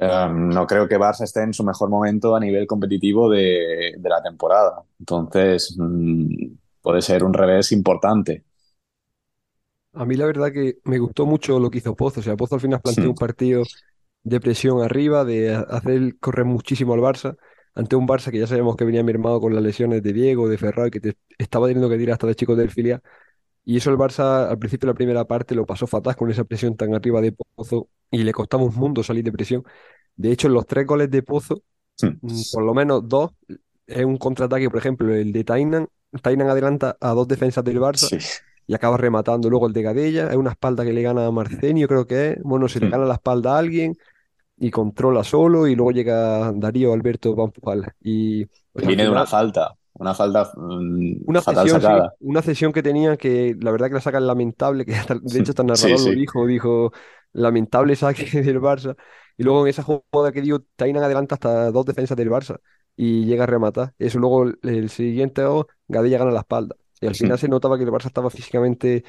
[0.02, 4.10] Um, no creo que Barça esté en su mejor momento a nivel competitivo de, de
[4.10, 4.82] la temporada.
[4.98, 8.46] Entonces, mm, puede ser un revés importante.
[9.94, 12.20] A mí la verdad que me gustó mucho lo que hizo Pozo.
[12.20, 13.64] O sea, Pozo al final planteó un partido
[14.24, 17.38] de presión arriba, de hacer correr muchísimo al Barça,
[17.74, 20.58] ante un Barça que ya sabemos que venía mermado con las lesiones de Diego, de
[20.58, 23.02] Ferrao, y que te estaba teniendo que tirar hasta de chicos del filial.
[23.66, 26.44] Y eso el Barça al principio de la primera parte lo pasó fatal con esa
[26.44, 29.64] presión tan arriba de Pozo y le costaba un mundo salir de presión.
[30.16, 31.64] De hecho, los tres goles de Pozo,
[32.02, 33.32] mm, por lo menos dos,
[33.88, 35.88] es un contraataque, por ejemplo, el de Tainan.
[36.22, 38.18] Tainan adelanta a dos defensas del Barça
[38.70, 39.50] y acaba rematando.
[39.50, 42.38] Luego el de Gadella, es una espalda que le gana a Marcenio, creo que es.
[42.44, 43.96] Bueno, se le gana la espalda a alguien
[44.58, 49.76] y controla solo y luego llega Darío Alberto para Y pues, Viene de una falta,
[49.94, 51.78] una falta mm, una fatal sí,
[52.20, 52.42] una
[52.74, 55.62] que tenía que la verdad que la saca es lamentable, que hasta- de hecho hasta
[55.62, 56.92] el Sí, narrador lo dijo, dijo
[57.34, 58.96] lamentable saque del Barça.
[59.38, 62.60] Y luego en esa jugada que dio, Tainan adelanta hasta dos defensas del Barça
[62.96, 63.94] y llega a rematar.
[64.00, 66.76] Eso luego el, siguiente, oh, Gadella gana la espalda.
[67.02, 69.04] Y al final se notaba que el Barça estaba físicamente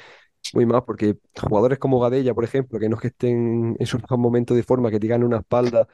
[0.55, 3.99] muy mal, porque jugadores como Gadella, por ejemplo, que no es que estén en su
[3.99, 5.87] mejor momento de forma, que te ganen una espalda,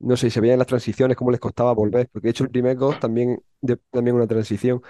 [0.00, 2.50] no sé, se veía en las transiciones cómo les costaba volver, porque de hecho el
[2.50, 4.82] primer gol también, de, también una transición,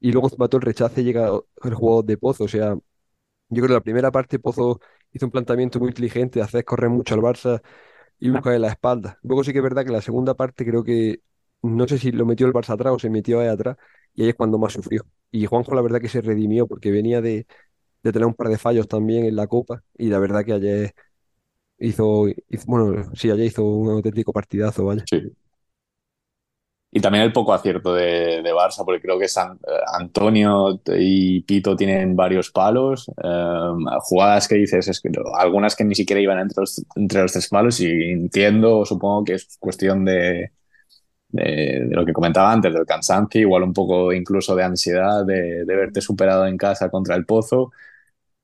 [0.00, 1.30] y luego mató el rechace y llega
[1.64, 4.80] el juego de Pozo, o sea, yo creo que la primera parte Pozo
[5.12, 7.62] hizo un planteamiento muy inteligente, de hacer correr mucho al Barça
[8.18, 9.18] y buscar en la espalda.
[9.22, 11.22] Luego sí que es verdad que la segunda parte creo que,
[11.62, 13.76] no sé si lo metió el Barça atrás o se metió ahí atrás,
[14.18, 15.06] y ahí es cuando más sufrió.
[15.32, 17.46] Y Juanjo la verdad que se redimió, porque venía de
[18.02, 20.94] de tener un par de fallos también en la Copa y la verdad que ayer
[21.78, 22.26] hizo,
[22.66, 25.08] bueno, sí, ayer hizo un auténtico partidazo, vaya.
[25.10, 25.32] Sí.
[26.90, 31.42] Y también el poco acierto de, de Barça, porque creo que San- eh, Antonio y
[31.42, 33.08] Pito tienen varios palos.
[33.22, 33.70] eh,
[34.02, 37.48] jugadas que dices, es que algunas que ni siquiera iban entre los, entre los tres
[37.48, 40.52] palos, y entiendo, supongo que es cuestión de,
[41.28, 45.64] de, de lo que comentaba antes, del cansancio, igual un poco incluso de ansiedad de,
[45.64, 47.72] de verte superado en casa contra el Pozo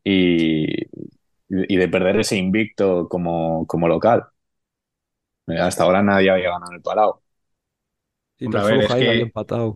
[0.04, 0.66] y,
[1.48, 4.26] y de perder ese invicto como, como local.
[5.46, 7.20] Eh, Hasta ahora nadie había ganado el Palau.
[8.38, 9.74] Sí, Hombre, a ver, es que- empatado.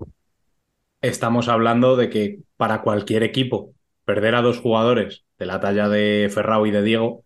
[1.00, 6.28] Estamos hablando de que para cualquier equipo perder a dos jugadores de la talla de
[6.32, 7.24] Ferrao y de Diego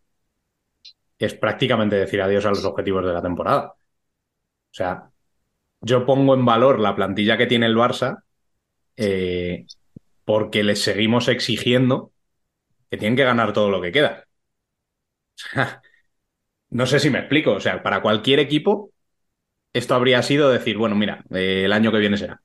[1.19, 3.69] es prácticamente decir adiós a los objetivos de la temporada.
[3.75, 3.77] O
[4.73, 5.12] sea,
[5.83, 8.23] yo pongo en valor la plantilla que tiene el Barça
[8.97, 9.67] eh,
[10.25, 12.13] porque les seguimos exigiendo
[12.91, 14.27] que tienen que ganar todo lo que queda.
[16.71, 17.53] No sé si me explico.
[17.53, 18.93] O sea, para cualquier equipo
[19.73, 22.43] esto habría sido decir, bueno, mira, eh, el año que viene será.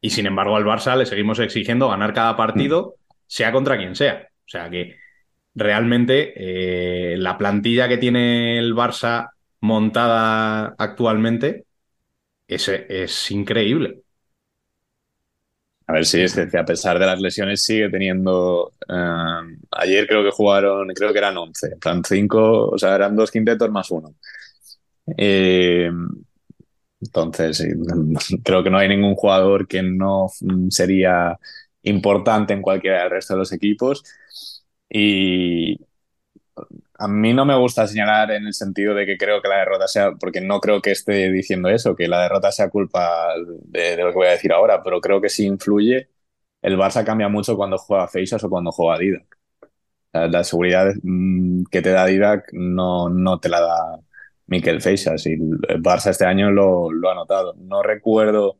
[0.00, 4.28] Y sin embargo, al Barça le seguimos exigiendo ganar cada partido, sea contra quien sea.
[4.46, 4.96] O sea que
[5.54, 11.66] realmente eh, la plantilla que tiene el Barça montada actualmente
[12.48, 14.02] es, es increíble.
[15.86, 18.72] A ver si es que a pesar de las lesiones sigue teniendo.
[18.88, 23.16] eh, ayer creo que jugaron, creo que eran 11, en plan 5, o sea, eran
[23.16, 24.14] dos quintetos más uno.
[25.16, 25.90] Eh,
[27.00, 27.68] entonces, sí,
[28.44, 30.28] creo que no hay ningún jugador que no
[30.70, 31.38] sería
[31.82, 34.02] importante en cualquiera del resto de los equipos.
[34.90, 35.78] Y
[36.98, 39.86] a mí no me gusta señalar en el sentido de que creo que la derrota
[39.86, 43.34] sea, porque no creo que esté diciendo eso, que la derrota sea culpa
[43.64, 46.10] de, lo que voy a decir ahora, pero creo que sí influye.
[46.62, 49.38] El Barça cambia mucho cuando juega Feixas o cuando juega Didac.
[50.12, 54.00] La, la seguridad mm, que te da Didac no, no te la da
[54.46, 57.54] Miquel Feixas y el Barça este año lo, lo ha notado.
[57.58, 58.58] No recuerdo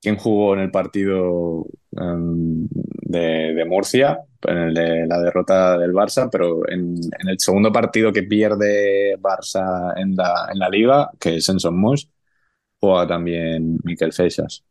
[0.00, 2.68] quién jugó en el partido em,
[3.12, 7.72] de, de Murcia, en el de la derrota del Barça, pero en, en el segundo
[7.72, 12.10] partido que pierde Barça en la, en la liga, que es en Somos,
[12.80, 14.64] juega también Miquel Feixas.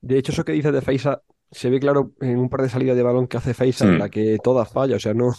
[0.00, 2.96] De hecho, eso que dices de Feisa se ve claro en un par de salidas
[2.96, 3.98] de balón que hace Feisa, en Mm.
[3.98, 5.32] la que todas falla, o sea, no,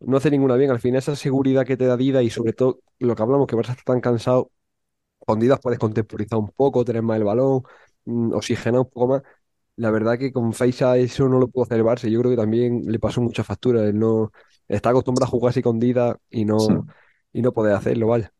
[0.00, 0.70] no hace ninguna bien.
[0.70, 3.56] Al final, esa seguridad que te da Dida y sobre todo lo que hablamos, que
[3.56, 4.50] Barça está tan cansado,
[5.18, 7.62] con Dida puedes contemporizar un poco, tener más el balón,
[8.06, 9.22] mm, oxigenar un poco más.
[9.78, 12.08] La verdad que con Feisa eso no lo pudo hacer el Barça.
[12.10, 13.84] Yo creo que también le pasó mucha factura.
[13.84, 14.32] Él no
[14.68, 16.74] está acostumbrado a jugar así con Dida y no, Sí.
[17.32, 18.32] y no poder hacerlo, vaya.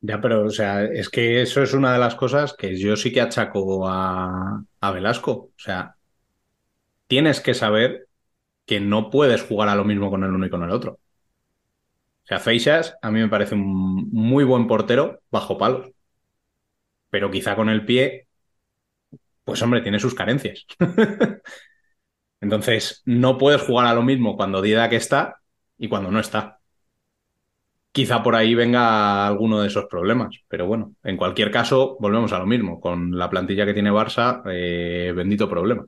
[0.00, 3.12] Ya, pero, o sea, es que eso es una de las cosas que yo sí
[3.12, 5.32] que achaco a, a Velasco.
[5.32, 5.96] O sea,
[7.08, 8.08] tienes que saber
[8.66, 10.92] que no puedes jugar a lo mismo con el uno y con el otro.
[12.24, 15.90] O sea, Feixas a mí me parece un muy buen portero bajo palos.
[17.10, 18.25] Pero quizá con el pie,
[19.46, 20.66] pues hombre, tiene sus carencias.
[22.40, 25.36] Entonces, no puedes jugar a lo mismo cuando Didac está
[25.78, 26.58] y cuando no está.
[27.92, 30.36] quizá por ahí venga alguno de esos problemas.
[30.48, 32.80] Pero bueno, en cualquier caso, volvemos a lo mismo.
[32.80, 35.86] Con la plantilla que tiene Barça, eh, bendito problema.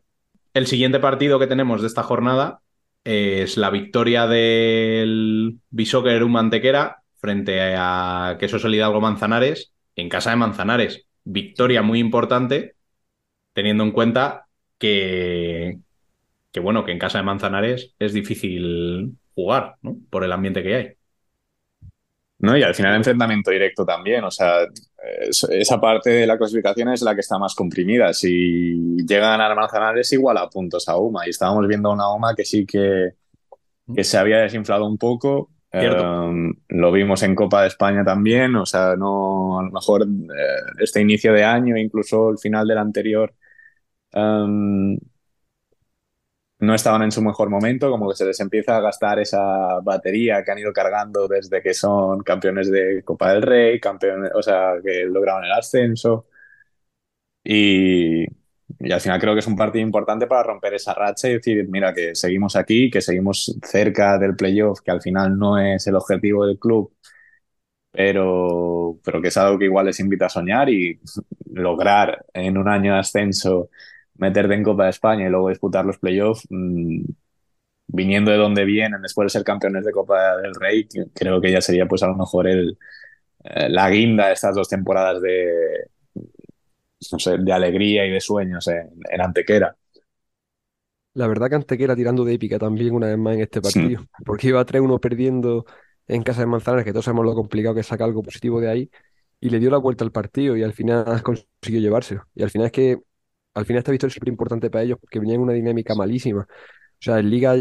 [0.55, 2.61] El siguiente partido que tenemos de esta jornada
[3.03, 11.07] es la victoria del Bishoker Mantequera frente a Queso Hidalgo Manzanares en casa de Manzanares.
[11.25, 12.77] Victoria muy importante,
[13.59, 14.47] teniendo en cuenta
[14.79, 15.79] que,
[16.53, 19.97] que bueno, que en casa de Manzanares es difícil jugar, ¿no?
[20.11, 20.93] Por el ambiente que hay.
[22.39, 24.59] No, y al final enfrentamiento directo también, o sea,
[25.51, 28.15] esa parte de la clasificación es la que está más comprimida.
[28.15, 31.27] Si llegan a Manzanares, igual a puntos a UMA.
[31.27, 33.15] Y estábamos viendo una UMA que sí que,
[33.93, 35.51] que se había desinflado un poco.
[35.73, 40.61] Um, lo vimos en Copa de España también, o sea, no a lo mejor eh,
[40.79, 43.35] este inicio de año, incluso el final del anterior,
[44.15, 44.97] um,
[46.61, 50.43] no estaban en su mejor momento, como que se les empieza a gastar esa batería
[50.45, 53.81] que han ido cargando desde que son campeones de Copa del Rey,
[54.35, 56.27] o sea, que lograron el ascenso.
[57.45, 61.35] Y, y al final creo que es un partido importante para romper esa racha y
[61.35, 65.87] decir, mira, que seguimos aquí, que seguimos cerca del playoff, que al final no es
[65.87, 66.93] el objetivo del club,
[67.91, 71.01] pero, pero que es algo que igual les invita a soñar y
[71.55, 73.71] lograr en un año de ascenso
[74.19, 77.03] meterte en Copa de España y luego disputar los playoffs, mmm,
[77.89, 81.61] viniendo de donde vienen después de ser campeones de Copa del Rey, creo que ya
[81.61, 82.77] sería pues a lo mejor el,
[83.45, 88.69] eh, la guinda de estas dos temporadas de, no sé, de alegría y de sueños
[88.69, 89.75] en, en, Antequera.
[91.15, 94.09] La verdad que Antequera tirando de épica también una vez más en este partido, sí.
[94.25, 95.65] porque iba 3-1 perdiendo
[96.07, 98.69] en casa de Manzanares, que todos sabemos lo complicado que es sacar algo positivo de
[98.69, 98.91] ahí,
[99.41, 102.27] y le dio la vuelta al partido y al final consiguió llevárselo.
[102.35, 102.99] Y al final es que
[103.59, 106.43] al final esta victoria es súper importante para ellos porque venían en una dinámica malísima.
[106.43, 107.55] O sea, en Liga,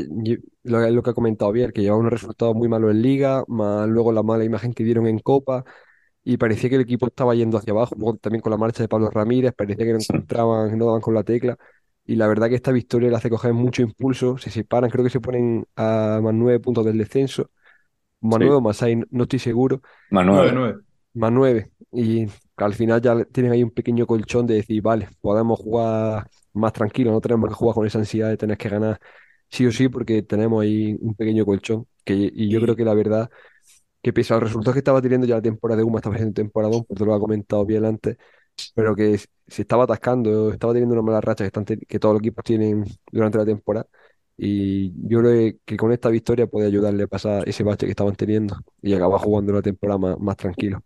[0.63, 3.87] lo, lo que ha comentado bien, que llevaba unos resultados muy malos en Liga, más
[3.87, 5.63] luego la mala imagen que dieron en Copa,
[6.23, 8.89] y parecía que el equipo estaba yendo hacia abajo, luego también con la marcha de
[8.89, 11.55] Pablo Ramírez, parecía que no encontraban, no daban con la tecla,
[12.03, 15.11] y la verdad que esta victoria le hace coger mucho impulso, se separan, creo que
[15.11, 17.51] se ponen a más nueve puntos del descenso,
[18.21, 19.81] más nueve o más seis, no estoy seguro.
[20.09, 20.77] Más nueve.
[21.13, 22.25] Más nueve, y
[22.63, 27.11] al final ya tienen ahí un pequeño colchón de decir, vale, podemos jugar más tranquilo,
[27.11, 28.99] no tenemos que jugar con esa ansiedad de tener que ganar
[29.49, 31.87] sí o sí, porque tenemos ahí un pequeño colchón.
[32.03, 33.29] Que, y yo creo que la verdad,
[34.01, 36.33] que pese a los resultados que estaba teniendo ya la temporada de UMA, estaba haciendo
[36.33, 38.17] temporada, pues te lo ha comentado bien antes,
[38.75, 39.17] pero que
[39.47, 42.85] se estaba atascando, estaba teniendo una mala racha que, están que todos los equipos tienen
[43.11, 43.87] durante la temporada.
[44.37, 48.15] Y yo creo que con esta victoria puede ayudarle a pasar ese bache que estaban
[48.15, 50.83] teniendo y acabar jugando la temporada más, más tranquilo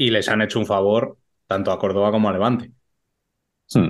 [0.00, 2.70] y les han hecho un favor tanto a Córdoba como a Levante.
[3.66, 3.80] Sí.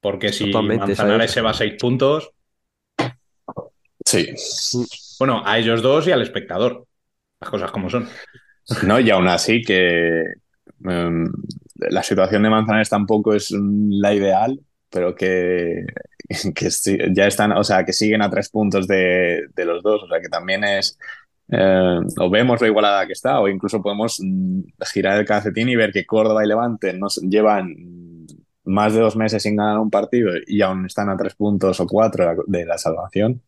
[0.00, 2.32] Porque si Totalmente, Manzanares se va a seis puntos.
[4.04, 4.34] Sí.
[5.20, 6.84] Bueno, a ellos dos y al espectador.
[7.40, 8.08] Las cosas como son.
[8.82, 10.24] No, y aún así que
[10.80, 11.30] um,
[11.76, 14.58] la situación de Manzanares tampoco es la ideal,
[14.90, 15.86] pero que,
[16.56, 16.70] que
[17.12, 20.20] ya están, o sea, que siguen a tres puntos de, de los dos, o sea,
[20.20, 20.98] que también es
[21.52, 24.62] eh, o vemos lo igualada que está, o incluso podemos mm,
[24.92, 28.26] girar el calcetín y ver que Córdoba y Levante nos llevan
[28.64, 31.86] más de dos meses sin ganar un partido y aún están a tres puntos o
[31.88, 33.42] cuatro de la salvación.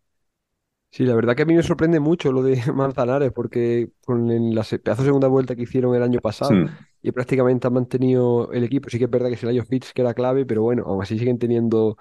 [0.91, 4.63] Sí, la verdad que a mí me sorprende mucho lo de Manzanares, porque con la
[4.63, 6.85] pedazo segunda vuelta que hicieron el año pasado Sí.
[7.03, 8.89] y prácticamente han mantenido el equipo.
[8.89, 11.39] Sí que es verdad que Selayo Fitz que era clave, pero bueno, aún así siguen
[11.39, 11.97] teniendo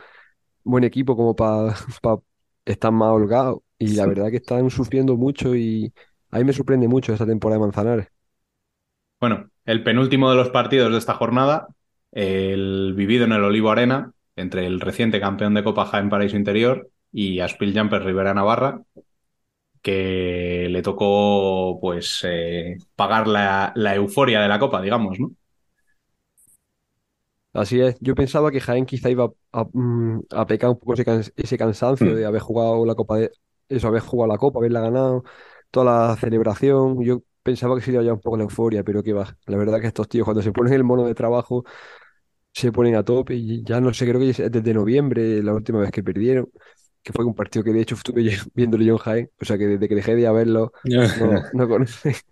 [0.64, 1.76] buen equipo como para
[2.66, 3.60] estar más holgados.
[3.84, 5.92] Y la verdad que están sufriendo mucho y
[6.32, 8.08] a mí me sorprende mucho esta temporada de Manzanares.
[9.20, 11.68] Bueno, el penúltimo de los partidos de esta jornada,
[12.12, 16.90] el vivido en el Olivo Arena, entre el reciente campeón de Copa Jaén Paraíso Interior
[17.12, 18.82] y Aspil Jumper Rivera Navarra,
[19.82, 25.32] que le tocó pues eh, pagar la, la, euforia de la Copa, digamos, ¿no?
[27.52, 31.04] Así es, yo pensaba que Jaén quizá iba a, mm, a pecar un poco ese,
[31.06, 33.32] can ese cansancio de haber jugado la Copa de,
[33.76, 35.24] eso, haber jugado la Copa, haberla ganado,
[35.72, 37.04] toda la celebración.
[37.04, 39.38] Yo pensaba que sería ya un poco la euforia, pero que va.
[39.46, 41.66] La verdad que estos tíos cuando se ponen el mono de trabajo
[42.54, 45.92] se ponen a tope y ya no sé, creo que desde noviembre, la última vez
[45.92, 46.50] que perdieron,
[47.02, 49.68] que fue un partido que de hecho estuve viéndolo yo en Jaén, o sea que
[49.68, 51.02] desde que dejé de verlo no,
[51.54, 52.16] no conoce.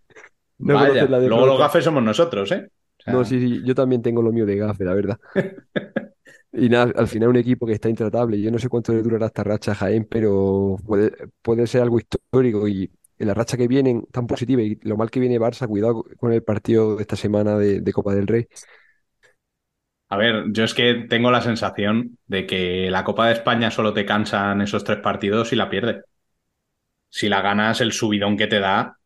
[0.64, 2.70] No Vaya, la luego los gafes somos nosotros, ¿eh?
[3.00, 3.14] O sea...
[3.14, 5.18] No, sí, sí, yo también tengo lo mío de gafe, la verdad.
[6.54, 8.42] Y nada, al final un equipo que está intratable.
[8.42, 12.68] Yo no sé cuánto le durará esta racha Jaén, pero puede, puede ser algo histórico.
[12.68, 16.04] Y en la racha que vienen tan positiva y lo mal que viene Barça, cuidado
[16.18, 18.48] con el partido de esta semana de, de Copa del Rey.
[20.10, 23.94] A ver, yo es que tengo la sensación de que la Copa de España solo
[23.94, 26.04] te cansan esos tres partidos y la pierdes.
[27.10, 28.98] Si la ganas, el subidón que te da,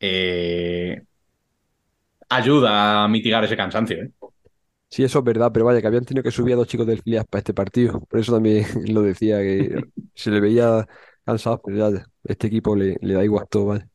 [0.00, 1.02] eh,
[2.28, 3.96] ayuda a mitigar ese cansancio.
[4.02, 4.10] ¿eh?
[4.90, 7.02] Sí, eso es verdad, pero vaya, que habían tenido que subir a dos chicos del
[7.02, 8.00] filial para este partido.
[8.00, 9.84] Por eso también lo decía, que
[10.14, 10.86] se le veía
[11.24, 13.88] cansado, pero ya este equipo le, da igual todo, vale.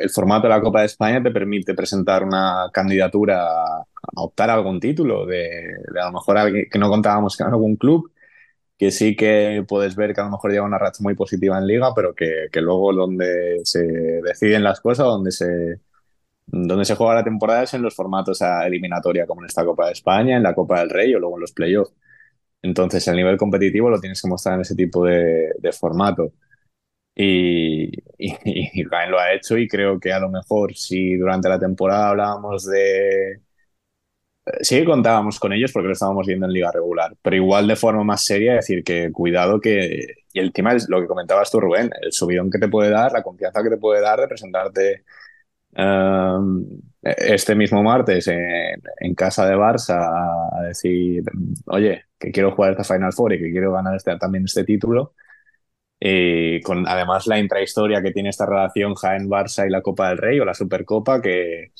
[0.00, 3.84] El formato de la Copa de España te permite presentar una candidatura a
[4.16, 5.50] optar a algún título, de,
[5.92, 8.10] de a lo mejor alguien que no contábamos con algún club,
[8.78, 11.66] que sí que puedes ver que a lo mejor lleva una racha muy positiva en
[11.66, 13.82] liga, pero que, que luego donde se
[14.22, 15.80] deciden las cosas, donde se,
[16.50, 19.86] donde se juega la temporada es en los formatos a eliminatoria, como en esta Copa
[19.86, 21.92] de España, en la Copa del Rey o luego en los playoffs.
[22.62, 26.32] Entonces, el nivel competitivo lo tienes que mostrar en ese tipo de, de formato.
[27.14, 31.58] Y, y, Jaén lo ha hecho y creo que a lo mejor si durante la
[31.58, 33.40] temporada hablábamos de...
[34.62, 37.76] Sí que contábamos con ellos porque lo estábamos viendo en liga regular, pero igual de
[37.76, 40.24] forma más seria decir que cuidado que...
[40.32, 43.12] Y el tema es lo que comentabas tú, Rubén, el subidón que te puede dar,
[43.12, 45.04] la confianza que te puede dar de presentarte
[45.76, 46.64] um,
[47.02, 49.98] este mismo martes en, en, casa de Barça
[50.52, 51.22] a decir,
[51.66, 55.14] oye, que quiero jugar esta Final Four y que quiero ganar este, también este título.
[56.00, 60.38] Y con además la intrahistoria que tiene esta relación Jaén-Barça y la Copa del Rey
[60.40, 61.72] o la Supercopa, que,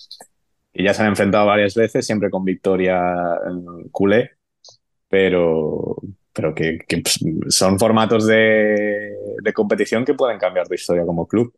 [0.73, 3.15] que, ya se han enfrentado varias veces, siempre con victoria
[3.93, 4.33] culé,
[5.09, 5.97] pero,
[6.33, 7.03] pero que, que
[7.49, 11.55] son formatos de, de, competición que pueden cambiar tu historia como club.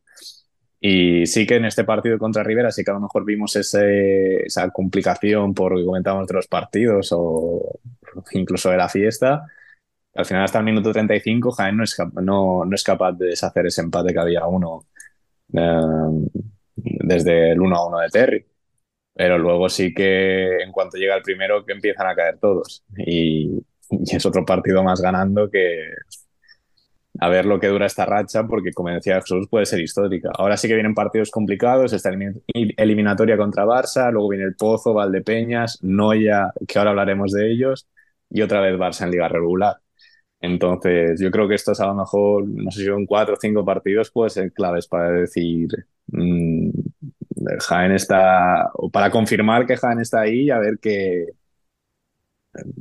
[0.81, 4.47] Y sí que en este partido contra Rivera sí que a lo mejor vimos ese,
[4.47, 7.81] esa complicación por lo que comentábamos de los partidos o
[8.33, 9.47] incluso de la fiesta.
[10.14, 13.66] Al final, hasta el minuto 35, Jaén no es, no, no es capaz de deshacer
[13.66, 14.87] ese empate que había uno
[15.55, 15.81] eh,
[16.76, 18.47] desde el 1 a 1 de Terry.
[19.14, 22.85] Pero luego sí que en cuanto llega el primero que empiezan a caer todos.
[22.97, 25.91] Y, y es otro partido más ganando que
[27.21, 30.31] a ver lo que dura esta racha, porque como decía Jesús, puede ser histórica.
[30.35, 32.11] Ahora sí que vienen partidos complicados, esta
[32.55, 37.87] eliminatoria contra Barça, luego viene el Pozo, Valdepeñas, Noya, que ahora hablaremos de ellos,
[38.31, 39.77] y otra vez Barça en liga regular.
[40.41, 43.64] Entonces, yo creo que estos a lo mejor, no sé si son cuatro o cinco
[43.66, 45.68] partidos, pueden ser claves para decir,
[46.07, 46.71] mmm,
[47.61, 51.27] Jaén está, o para confirmar que Jaén está ahí y a ver qué,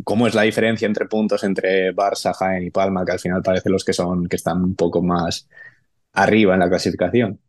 [0.03, 3.69] cómo es la diferencia entre puntos entre Barça, Jaén y Palma, que al final parece
[3.69, 5.47] los que son, que están un poco más
[6.13, 7.39] arriba en la clasificación.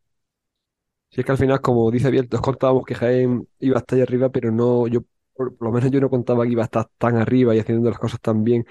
[1.10, 4.00] Sí, es que al final, como dice bien, nos contábamos que Jaén iba a estar
[4.00, 5.00] arriba, pero no, yo,
[5.34, 7.98] por, lo menos yo no contaba que iba a estar tan arriba y haciendo las
[7.98, 8.64] cosas tan bien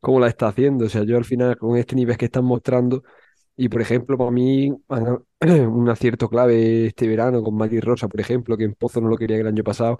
[0.00, 0.86] cómo la está haciendo.
[0.86, 3.02] O sea, yo al final con este nivel que están mostrando,
[3.56, 4.72] y por ejemplo, para mí,
[5.40, 9.16] un acierto clave este verano con Mati Rosa, por ejemplo, que en Pozo no lo
[9.16, 9.98] quería el año pasado,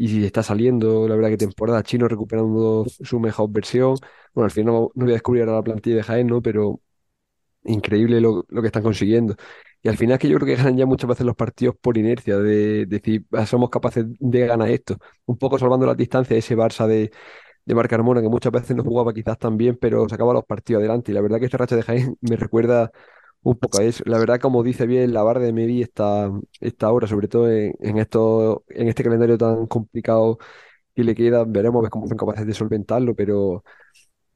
[0.00, 3.96] y si está saliendo, la verdad que temporada chino recuperando su mejor versión.
[4.32, 6.40] Bueno, al final no, no voy a descubrir ahora la plantilla de Jaén, ¿no?
[6.40, 6.80] Pero
[7.64, 9.36] increíble lo, lo, que están consiguiendo.
[9.82, 11.98] Y al final es que yo creo que ganan ya muchas veces los partidos por
[11.98, 14.98] inercia, de, de decir, somos capaces de ganar esto.
[15.26, 17.12] Un poco salvando la distancia de ese Barça de
[17.66, 20.80] de Marc Carmona, que muchas veces no jugaba quizás tan bien, pero sacaba los partidos
[20.80, 21.12] adelante.
[21.12, 22.92] Y la verdad que esta racha de Jaén me recuerda
[23.42, 24.02] un poco a eso.
[24.06, 26.30] La verdad, como dice bien, la barra de Medi está,
[26.60, 30.38] está ahora, sobre todo en, esto, en este calendario tan complicado
[30.94, 33.64] que le queda, veremos cómo son capaces de solventarlo, pero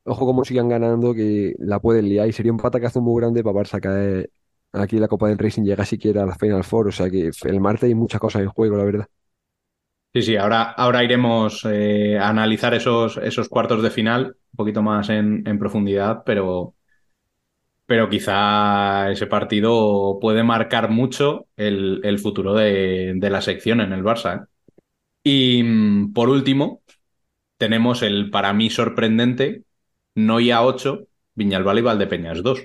[0.05, 3.61] ojo cómo sigan ganando, que la pueden liar y sería un patacazo muy grande para
[3.61, 4.30] Barça caer
[4.72, 7.61] aquí la Copa del sin llegar siquiera a la Final Four, o sea que el
[7.61, 9.07] martes hay muchas cosas en juego, la verdad.
[10.14, 14.80] Sí, sí, ahora, ahora iremos eh, a analizar esos, esos cuartos de final un poquito
[14.80, 16.74] más en profundidad, pero,
[17.87, 23.93] pero quizá ese partido puede marcar mucho el, el futuro de, de, la sección en
[23.93, 24.43] el Barça.
[24.43, 24.47] ¿eh?
[25.22, 26.82] Y por último,
[27.59, 29.62] tenemos el para mí sorprendente
[30.14, 32.62] Noia 8, Viñalbal y Valdepeñas 2.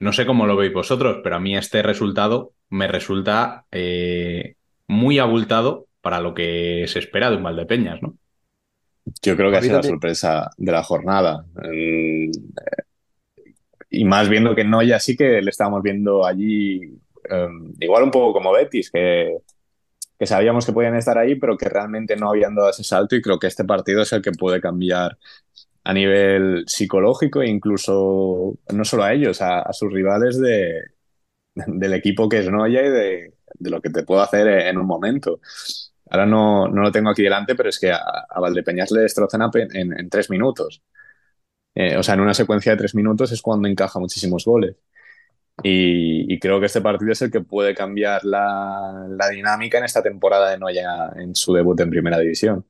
[0.00, 4.56] No sé cómo lo veis vosotros, pero a mí este resultado me resulta eh,
[4.88, 8.16] muy abultado para lo que se espera de un Valdepeñas, ¿no?
[9.22, 11.44] Yo creo que ha sido la sorpresa de la jornada.
[14.00, 16.80] Y más viendo que no, ya sí que le estábamos viendo allí,
[17.30, 19.36] um, igual un poco como Betis, que,
[20.18, 23.16] que, sabíamos que podían estar ahí, pero que realmente no habían dado ese salto.
[23.16, 25.18] Y creo que este partido es el que puede cambiar
[25.84, 30.80] a nivel psicológico e incluso no solo a ellos, a, a sus rivales de,
[31.54, 34.86] del equipo que es Noya y de, de, lo que te puedo hacer en un
[34.86, 35.40] momento.
[36.10, 39.42] Ahora no, no, lo tengo aquí delante, pero es que a, a Valdepeñas le destrozan
[39.54, 40.82] en, en, en tres minutos.
[41.74, 44.76] Eh, o sea, en una secuencia de tres minutos es cuando encaja muchísimos goles.
[45.62, 49.84] Y, y, creo que este partido es el que puede cambiar la, la dinámica en
[49.84, 52.64] esta temporada de Noya en su debut en Primera División.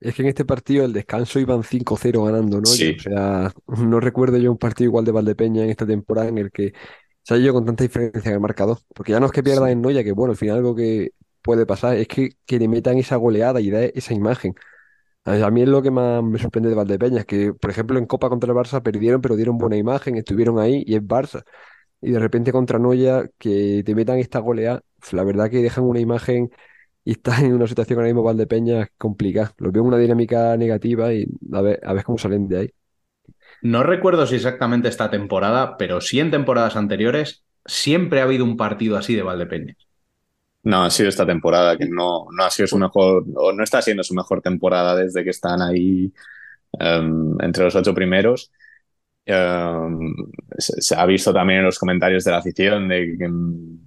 [0.00, 2.66] Es que en este partido el descanso iban 5-0 ganando, ¿no?
[2.66, 2.96] Sí.
[2.98, 6.50] O sea, no recuerdo yo un partido igual de Valdepeña en esta temporada en el
[6.50, 6.72] que
[7.22, 8.78] se ha ido con tanta diferencia en el marcador.
[8.94, 9.72] Porque ya no es que pierda sí.
[9.72, 12.96] en Noya, que bueno, al final algo que puede pasar es que, que le metan
[12.96, 14.54] esa goleada y de esa imagen.
[15.24, 18.28] A mí es lo que más me sorprende de Valdepeñas, que por ejemplo en Copa
[18.28, 21.44] contra el Barça perdieron, pero dieron buena imagen, estuvieron ahí y es Barça.
[22.00, 26.00] Y de repente contra Noya, que te metan esta goleada, la verdad que dejan una
[26.00, 26.50] imagen
[27.04, 29.54] y están en una situación ahora mismo Valdepeñas complicada.
[29.58, 32.70] Los veo en una dinámica negativa y a ver, a ver cómo salen de ahí.
[33.62, 38.56] No recuerdo si exactamente esta temporada, pero sí en temporadas anteriores siempre ha habido un
[38.56, 39.76] partido así de Valdepeñas.
[40.62, 43.80] No, ha sido esta temporada que no, no ha sido su mejor, o no está
[43.80, 46.12] siendo su mejor temporada desde que están ahí
[46.78, 48.50] em, entre los ocho primeros.
[49.24, 50.14] Em,
[50.58, 53.78] se, se ha visto también en los comentarios de la afición de que em,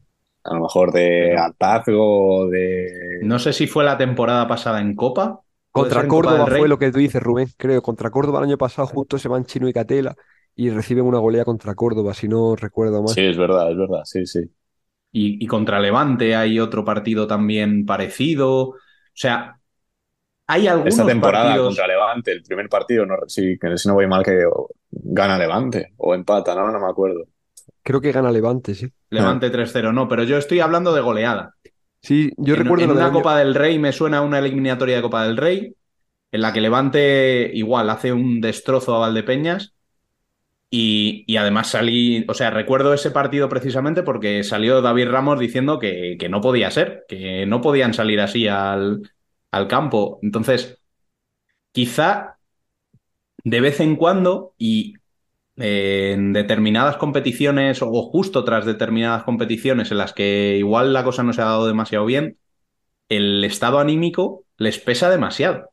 [0.43, 3.19] a lo mejor de hartazgo, de...
[3.23, 5.41] No sé si fue la temporada pasada en Copa.
[5.71, 7.81] ¿Puede Contra Copa Córdoba fue lo que tú dices, Rubén, creo.
[7.81, 10.15] Contra Córdoba el año pasado justo se van Chino y Catela
[10.55, 13.13] y reciben una golea contra Córdoba, si no recuerdo mal.
[13.13, 14.41] Sí, es verdad, es verdad, sí, sí.
[15.13, 18.69] Y, y contra Levante hay otro partido también parecido.
[18.69, 18.75] O
[19.13, 19.59] sea,
[20.47, 21.67] hay algunos Esta temporada partidos.
[21.69, 23.57] contra Levante, el primer partido, no, si,
[23.87, 24.43] no voy mal, que
[24.91, 26.71] gana Levante o empata, ¿no?
[26.71, 27.25] No me acuerdo.
[27.83, 28.91] Creo que gana Levante, sí.
[29.09, 31.55] Levante 3-0, no, pero yo estoy hablando de goleada.
[32.01, 35.01] Sí, yo en, recuerdo en una año- Copa del Rey me suena una eliminatoria de
[35.01, 35.75] Copa del Rey
[36.31, 39.72] en la que Levante igual hace un destrozo a Valdepeñas
[40.75, 46.17] y, además salí, o sea, recuerdo ese partido precisamente porque salió David Ramos diciendo que,
[46.31, 49.11] no podía ser, que no podían salir así al,
[49.51, 50.17] al campo.
[50.23, 50.81] Entonces,
[51.71, 52.39] quizá
[53.43, 54.95] de vez en cuando y
[55.57, 61.21] eh, en determinadas competiciones o justo tras determinadas competiciones en las que igual la cosa
[61.21, 62.39] no se ha dado demasiado bien,
[63.09, 65.72] el estado anímico les pesa demasiado.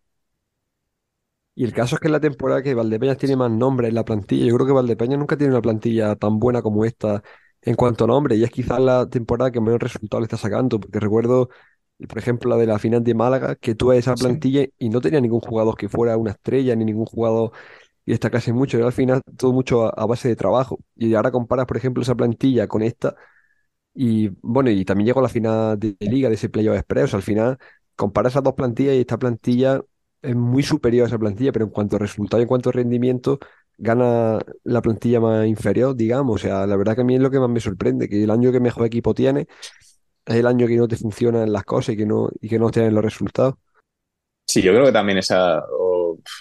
[1.54, 4.04] Y el caso es que en la temporada que Valdepeñas tiene más nombres en la
[4.04, 7.22] plantilla, yo creo que Valdepeñas nunca tiene una plantilla tan buena como esta
[7.62, 10.80] en cuanto a nombres, y es quizás la temporada que menos resultados le está sacando,
[10.80, 11.50] porque recuerdo,
[12.08, 14.16] por ejemplo, la de la final de Málaga, que tú ves esa Sí.
[14.16, 17.50] plantilla y no tenía ningún jugador que fuera una estrella, ni ningún jugador
[18.06, 20.78] que destacase mucho, era al final todo mucho a, a base de trabajo.
[20.96, 23.16] Y ahora comparas, por ejemplo, esa plantilla con esta,
[23.94, 27.04] y bueno, y también llegó a la final de Liga de ese Playoff Express.
[27.04, 27.58] O sea, al final,
[27.96, 29.82] comparas esas dos plantillas y esta plantilla
[30.22, 32.72] es muy superior a esa plantilla, pero en cuanto a resultado y en cuanto a
[32.72, 33.38] rendimiento,
[33.78, 36.36] gana la plantilla más inferior, digamos.
[36.36, 38.30] O sea, la verdad que a mí es lo que más me sorprende, que el
[38.30, 39.46] año que mejor equipo tiene
[40.26, 42.70] es el año que no te funcionan las cosas y que no, y que no
[42.70, 43.54] dan los resultados.
[44.46, 45.62] Sí, yo creo que también esa,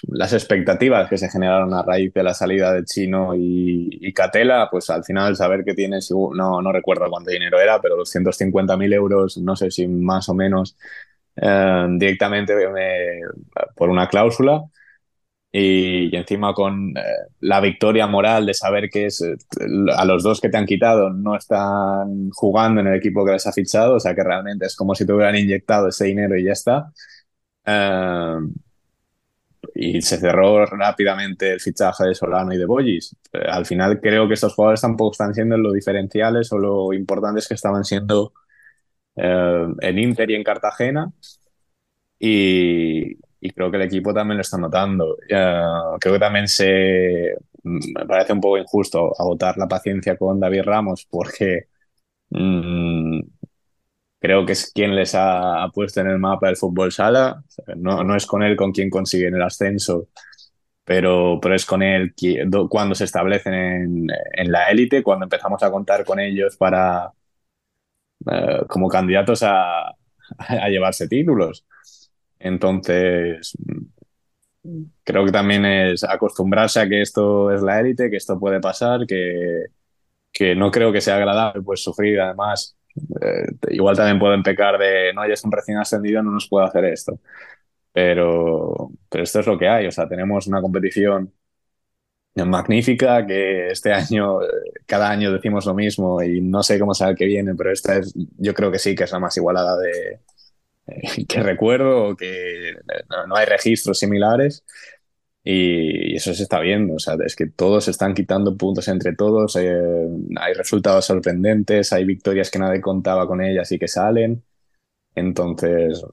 [0.08, 4.90] las expectativas que se generaron a raíz de la salida de Chino y, Catela, pues
[4.90, 9.56] al final saber que tienes, no, no recuerdo cuánto dinero era, pero 250.000 euros, no
[9.56, 10.76] sé si más o menos,
[11.40, 13.20] eh, directamente me-
[13.76, 14.62] por una cláusula.
[15.52, 17.02] Y, encima con eh,
[17.40, 19.36] la victoria moral de saber que es, eh,
[19.96, 23.46] a los dos que te han quitado no están jugando en el equipo que les
[23.48, 26.44] ha fichado, o sea que realmente es como si te hubieran inyectado ese dinero y
[26.44, 26.92] ya está.
[29.74, 33.16] Y se cerró rápidamente el fichaje de Solano y de Bollis.
[33.32, 37.54] Al final creo que estos jugadores tampoco están siendo lo diferenciales o lo importantes que
[37.54, 38.32] estaban siendo
[39.16, 41.12] eh, en Inter y en Cartagena.
[42.18, 45.16] Y, y creo que el equipo también lo está notando.
[45.28, 45.62] Eh,
[46.00, 51.06] creo que también se me parece un poco injusto agotar la paciencia con David Ramos
[51.10, 51.68] porque
[52.30, 53.20] mm,
[54.18, 57.42] creo que es quien les ha, puesto en el mapa del fútbol sala.
[57.76, 60.08] No, no es con él con quien consiguen el ascenso,
[60.84, 62.14] pero, pero es con él
[62.68, 67.12] cuando se establecen en, en la élite, cuando empezamos a contar con ellos para
[68.30, 69.94] eh, como candidatos a,
[70.68, 71.66] llevarse títulos.
[72.38, 73.56] Entonces,
[75.04, 79.06] creo que también es acostumbrarse a que esto es la élite, que esto puede pasar,
[79.06, 79.66] que,
[80.32, 82.76] que no creo que sea agradable pues sufrir además.
[83.20, 86.66] Eh, igual también pueden pecar de no, ya es un recién ascendido, no nos puede
[86.66, 87.20] hacer esto.
[87.92, 91.32] Pero, pero esto es lo que hay, o sea, tenemos una competición
[92.48, 94.46] magnífica que este año, eh,
[94.86, 97.96] cada año decimos lo mismo y no sé cómo será el que viene, pero esta
[97.98, 100.20] es, yo creo que sí que es la más igualada de,
[100.86, 102.74] eh, que recuerdo, que
[103.08, 104.64] no, no hay registros similares
[105.42, 109.56] y eso se está viendo, o sea, es que todos están quitando puntos entre todos,
[109.56, 109.74] eh,
[110.38, 114.44] hay resultados sorprendentes, hay victorias que nadie contaba con ellas y que salen,
[115.14, 116.04] entonces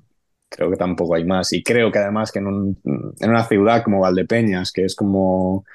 [0.49, 1.53] creo que tampoco hay más.
[1.53, 5.65] Y creo que además que en una ciudad como Valdepeñas, que es como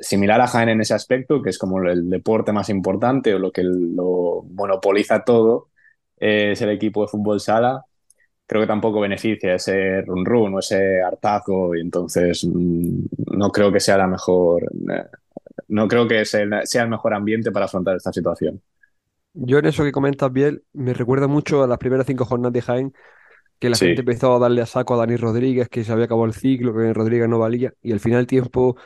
[0.00, 3.52] similar a Jaén en ese aspecto, que es como el deporte más importante o lo
[3.52, 5.68] que lo monopoliza todo,
[6.18, 7.84] eh, es el equipo de fútbol sala,
[8.46, 13.06] creo que tampoco beneficia ese run run o ese hartazgo y entonces mm,
[13.36, 15.04] no creo que sea la mejor, eh,
[15.68, 18.60] no creo que sea, sea el mejor ambiente para afrontar esta situación.
[19.34, 22.62] Yo en eso que comentas, Biel, me recuerda mucho a las primeras cinco jornadas de
[22.62, 22.92] Jaén,
[23.58, 26.26] que la gente empezó a darle a saco a Dani Rodríguez, que se había acabado
[26.26, 28.76] el ciclo, que Rodríguez no valía, y al final del tiempo,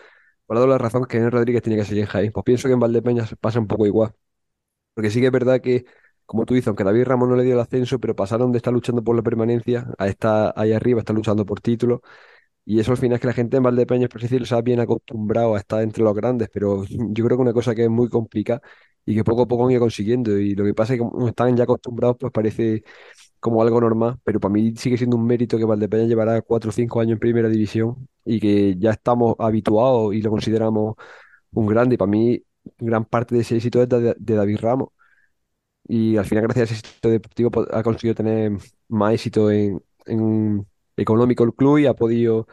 [0.48, 2.32] por la razón que Rodríguez tenía que seguir en.
[2.32, 4.12] Pues pienso que en Valdepeñas pasa un poco igual,
[4.94, 5.84] porque sí que es verdad que,
[6.26, 8.72] como tú dices, aunque David Ramos no le dio el ascenso, pero pasaron de estar
[8.72, 12.00] luchando por la permanencia a estar ahí arriba, estar luchando por títulos.
[12.64, 14.80] Y eso al final es que la gente en Valdepeñas, por decirlo, se ha bien
[14.80, 18.08] acostumbrado a estar entre los grandes, pero yo creo que una cosa que es muy
[18.10, 18.60] complicada
[19.06, 20.38] y que poco a poco han ido consiguiendo.
[20.38, 22.84] Y lo que pasa es que como están ya acostumbrados, pues parece
[23.40, 26.72] como algo normal, pero para mí sigue siendo un mérito que Valdepeñas llevará cuatro o
[26.72, 30.96] cinco años en primera división y que ya estamos habituados y lo consideramos
[31.52, 31.94] un grande.
[31.96, 32.42] Y para mí,
[32.78, 34.90] gran parte de ese éxito es de, David Ramos.
[35.86, 38.52] Y al final, gracias a ese éxito deportivo, po- ha conseguido tener
[38.88, 39.80] más éxito en,
[40.96, 42.46] económico el club y ha podido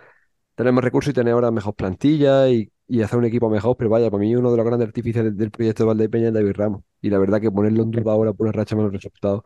[0.55, 2.71] tenemos recursos y tener ahora mejor plantilla y,
[3.03, 5.51] hacer un equipo mejor, pero vaya, para mí uno de los grandes artífices del, del
[5.51, 6.83] proyecto de Valdepeña es David Ramos.
[7.01, 9.43] Y la verdad que ponerlo en duda ahora por una racha malos resultados,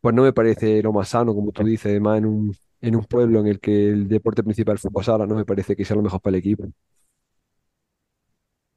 [0.00, 3.04] pues no me parece lo más sano, como tú dices, más en un, en un
[3.04, 5.96] pueblo en el que el deporte principal es fútbol sala, no me parece que sea
[5.96, 6.64] lo mejor para el equipo.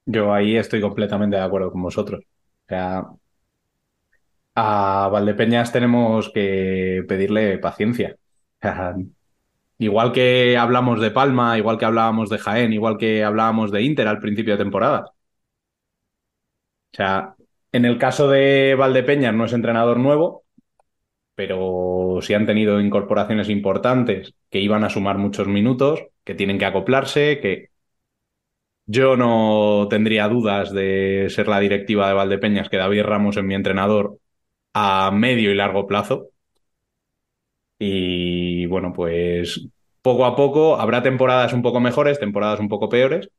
[0.06, 2.22] Yo ahí estoy completamente de acuerdo con vosotros.
[2.22, 3.06] O sea,
[4.56, 8.16] a Valdepeñas tenemos que pedirle paciencia.
[9.78, 14.08] Igual que hablamos de Palma, igual que hablábamos de Jaén, igual que hablábamos de Inter
[14.08, 15.06] al principio de temporada.
[16.94, 17.36] O sea,
[17.72, 20.43] en el caso de Valdepeñas no es entrenador nuevo,
[21.36, 26.66] pero sí han tenido incorporaciones importantes que iban a sumar muchos minutos, que tienen que
[26.66, 27.70] acoplarse, que
[28.86, 33.56] yo no tendría dudas de ser la directiva de Valdepeñas que David Ramos es mi
[33.56, 34.20] entrenador
[34.74, 36.30] a medio y largo plazo.
[37.80, 39.68] Y bueno, pues
[40.02, 43.30] poco a poco habrá temporadas un poco mejores, temporadas un poco peores,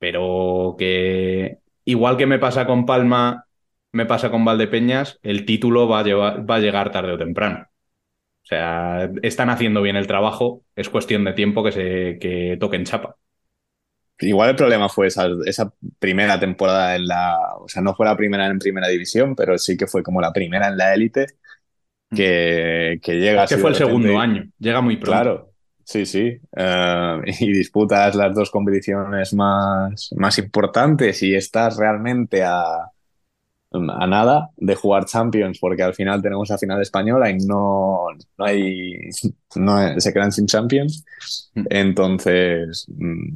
[0.00, 3.45] pero que igual que me pasa con Palma,
[3.96, 7.66] me pasa con Valdepeñas, el título va a, llevar- va a llegar tarde o temprano.
[8.44, 12.84] O sea, están haciendo bien el trabajo, es cuestión de tiempo que se que toquen
[12.84, 13.16] chapa.
[14.20, 18.16] igual el problema fue esa, esa primera temporada en la, o sea, no fue la
[18.16, 21.26] primera en primera división, pero sí que fue como la primera en la élite,
[22.14, 25.28] que, que llega Es que fue el segundo año, llega muy pronto.
[25.28, 25.52] Claro,
[25.84, 26.40] sí, sí.
[26.56, 32.90] Eh, y disputas las dos competiciones más, más importantes y estás realmente a,
[33.76, 38.08] a nada de jugar Champions, porque al final tenemos la final española y no,
[38.38, 39.10] no hay,
[39.56, 41.04] no se quedan sin Champions.
[41.54, 41.64] Mm.
[41.70, 43.28] Entonces, mm,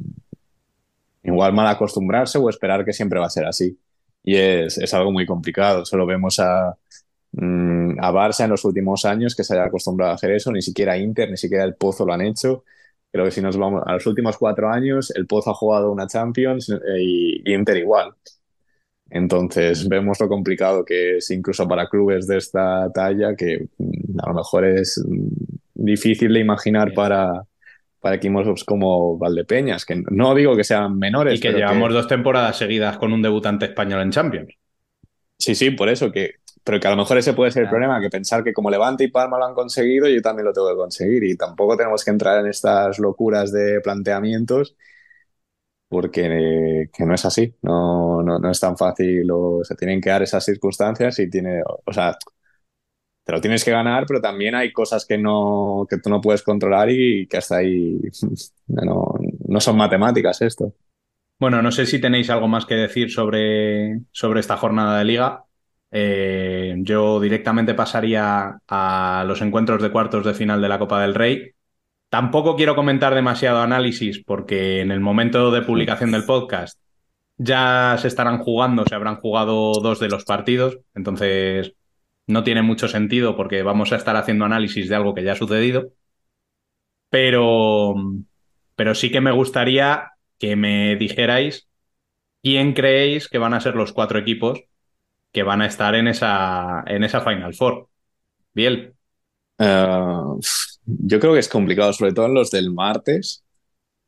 [1.23, 3.77] igual mal acostumbrarse o esperar que siempre va a ser así.
[4.23, 5.85] Y es, es algo muy complicado.
[5.85, 6.77] Solo vemos a,
[7.33, 10.51] mm, a Barça en los últimos años que se haya acostumbrado a hacer eso.
[10.51, 12.63] Ni siquiera Inter, ni siquiera el Pozo lo han hecho.
[13.11, 16.07] Creo que si nos vamos a los últimos cuatro años, el Pozo ha jugado una
[16.07, 18.13] Champions eh, y, y Inter igual.
[19.11, 24.29] Entonces vemos lo complicado que es incluso para clubes de esta talla, que mm, a
[24.29, 25.27] lo mejor es mm,
[25.75, 26.95] difícil de imaginar Sí.
[26.95, 27.43] para,
[28.01, 32.07] para equipos como Valdepeñas, que no digo que sean menores, Y que pero llevamos dos
[32.07, 34.55] temporadas seguidas con un debutante español en Champions.
[35.37, 37.99] Sí, sí, por eso que, pero que a lo mejor ese puede ser el problema,
[37.99, 40.75] que pensar que como Levante y Palma lo han conseguido, yo también lo tengo que
[40.75, 44.75] conseguir y tampoco tenemos que entrar en estas locuras de planteamientos
[45.91, 50.09] porque que no es así, no, no, no es tan fácil, o se tienen que
[50.09, 52.17] dar esas circunstancias y tiene, o sea,
[53.25, 56.43] te lo tienes que ganar, pero también hay cosas que no, que tú no puedes
[56.43, 57.99] controlar y que hasta ahí
[58.67, 59.15] no,
[59.49, 60.73] no son matemáticas esto.
[61.37, 65.43] Bueno, no sé si tenéis algo más que decir sobre, sobre esta jornada de liga.
[65.91, 71.15] Eh, yo directamente pasaría a los encuentros de cuartos de final de la Copa del
[71.15, 71.51] Rey.
[72.11, 76.77] Tampoco quiero comentar demasiado análisis porque en el momento de publicación del podcast
[77.37, 81.73] ya se estarán jugando, se habrán jugado dos de los partidos, entonces
[82.27, 85.35] no tiene mucho sentido porque vamos a estar haciendo análisis de algo que ya ha
[85.37, 85.93] sucedido.
[87.09, 87.95] Pero,
[88.75, 91.69] pero sí que me gustaría que me dijerais
[92.43, 94.59] quién creéis que van a ser los cuatro equipos
[95.31, 97.87] que van a estar en esa, en esa Final Four.
[98.53, 98.95] Biel.
[99.57, 100.41] Uh,
[100.99, 103.43] yo creo que es complicado, sobre todo en los del martes.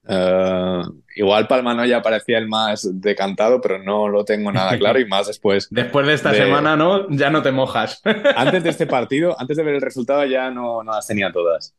[0.06, 5.06] Uh, igual Palma ya parecía el más decantado, pero no lo tengo nada claro y
[5.06, 5.68] más después.
[5.72, 6.40] Después de esta de...
[6.40, 7.10] semana, ¿no?
[7.10, 8.02] Ya no te mojas.
[8.36, 11.76] Antes de este partido, antes de ver el resultado, ya no, no las tenía todas.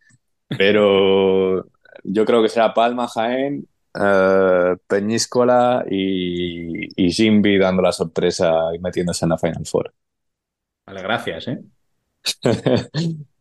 [0.48, 1.66] Pero
[2.02, 8.78] yo creo que será Palma, Jaén, uh, Peñíscola y, y Jimby dando la sorpresa y
[8.78, 9.92] metiéndose en la Final Four.
[10.86, 11.58] Vale, gracias, ¿eh?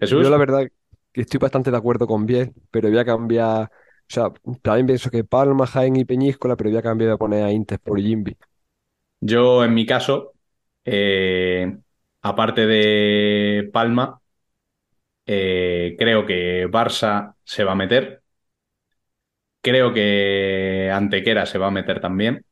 [0.00, 0.16] Jesús.
[0.16, 0.66] Yo la verdad
[1.12, 3.70] que estoy bastante de acuerdo con Biel, pero voy a cambiar, o
[4.08, 4.30] sea,
[4.62, 7.78] también pienso que Palma, Jaén y Peñíscola, pero voy a cambiar de poner a Inter
[7.80, 8.36] por Jimby.
[9.20, 10.32] Yo, en mi caso,
[10.90, 11.76] Eh,
[12.22, 14.22] aparte de Palma,
[15.26, 18.22] eh, creo que Barça se va a meter.
[19.60, 22.44] Creo que Antequera se va a meter también.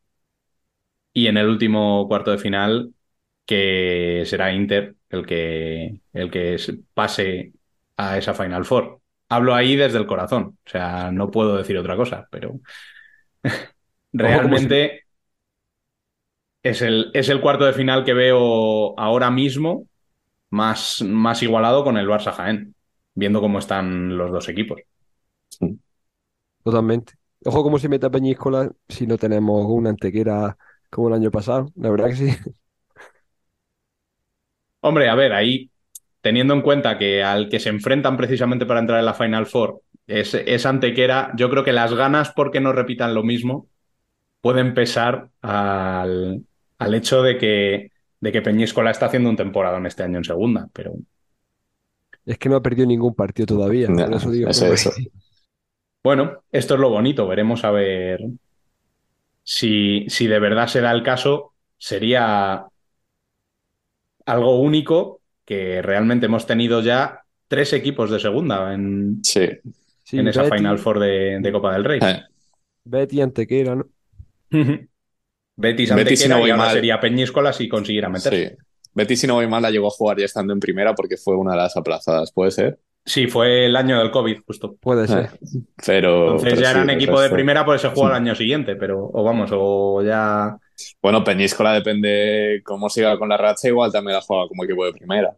[1.13, 2.93] Y en el último cuarto de final,
[3.47, 7.53] que será Inter el que, el que se- pase
[7.97, 9.01] a esa Final Four.
[9.29, 12.61] Hablo ahí desde el corazón, o sea, no puedo decir otra cosa, pero
[14.13, 15.05] realmente
[16.63, 19.87] es el, es el cuarto de final que veo ahora mismo
[20.51, 22.75] más, más igualado con el Barça Jaén,
[23.15, 24.81] viendo cómo están los dos equipos.
[26.63, 27.15] Totalmente.
[27.45, 30.57] Ojo cómo se mete a Peñíscola si no tenemos una antequera
[30.91, 31.67] como el año pasado.
[31.77, 32.29] La verdad que sí.
[34.87, 35.69] Hombre, a ver, ahí
[36.21, 39.83] teniendo en cuenta que al que se enfrentan precisamente para entrar en la Final Four
[40.07, 43.67] es, es Antequera, yo creo que las ganas porque no repitan lo mismo
[44.41, 46.45] pueden pesar al,
[46.79, 50.25] al hecho de que, de que Peñíscola está haciendo un temporada en este año en
[50.25, 50.95] segunda, pero
[52.25, 53.89] Es que no ha perdido ningún partido todavía.
[53.89, 54.93] Digo eso.
[56.05, 58.21] bueno, esto es lo bonito, veremos a ver
[59.43, 62.67] si, si de verdad se da el caso, sería
[64.27, 69.49] algo único que realmente hemos tenido ya tres equipos de segunda en, Sí.
[70.05, 72.01] Sí, en esa Betty, Final Four de, de Copa del Rey.
[72.03, 72.23] Eh,
[72.85, 73.87] Betty y Antequera, ¿no?
[75.57, 76.75] Betis Antequera si no voy y ahora mal.
[76.75, 78.51] sería Peñíscola si consiguiera meterse.
[78.51, 78.57] sí.
[78.95, 81.37] Betis, si no voy mal, la llegó a jugar ya estando en primera porque fue
[81.37, 82.79] una de las aplazadas, ¿puede ser?
[83.05, 84.77] Sí, fue el año del COVID, justo.
[84.77, 85.31] Puede ser.
[85.35, 88.23] Eh, Pero, Entonces pero ya sí, eran el equipo de primera, pues se juega al
[88.23, 90.57] año siguiente, pero, o vamos, o ya.
[91.01, 94.93] Bueno, Peñíscola depende cómo siga con la racha, igual también la juega como equipo de
[94.93, 95.37] primera.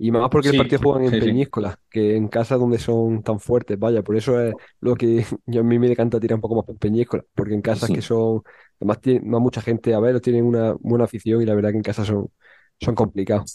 [0.00, 1.32] Y más porque Sí, el partido juegan en sí, sí.
[1.32, 5.60] Peñíscola, que en casa donde son tan fuertes, vaya, por eso es lo que yo
[5.62, 7.92] a mí me decanta tirar un poco más por Peñíscola, porque en casas Sí.
[7.92, 8.42] que son,
[8.80, 11.76] además tiene, va mucha gente a verlos, tienen una buena afición y la verdad que
[11.78, 12.30] en casa son,
[12.80, 13.48] son complicados.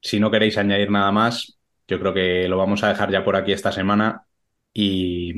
[0.00, 1.58] Si no queréis añadir nada más,
[1.88, 4.26] yo creo que lo vamos a dejar ya por aquí esta semana.
[4.72, 5.34] Y,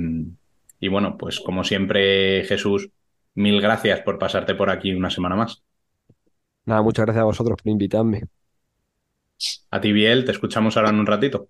[0.80, 2.90] y bueno, pues como siempre, Jesús,
[3.34, 5.62] mil gracias por pasarte por aquí una semana más.
[6.64, 8.22] Nada, muchas gracias a vosotros por invitarme.
[9.70, 11.48] A ti, Biel, te escuchamos ahora en un ratito.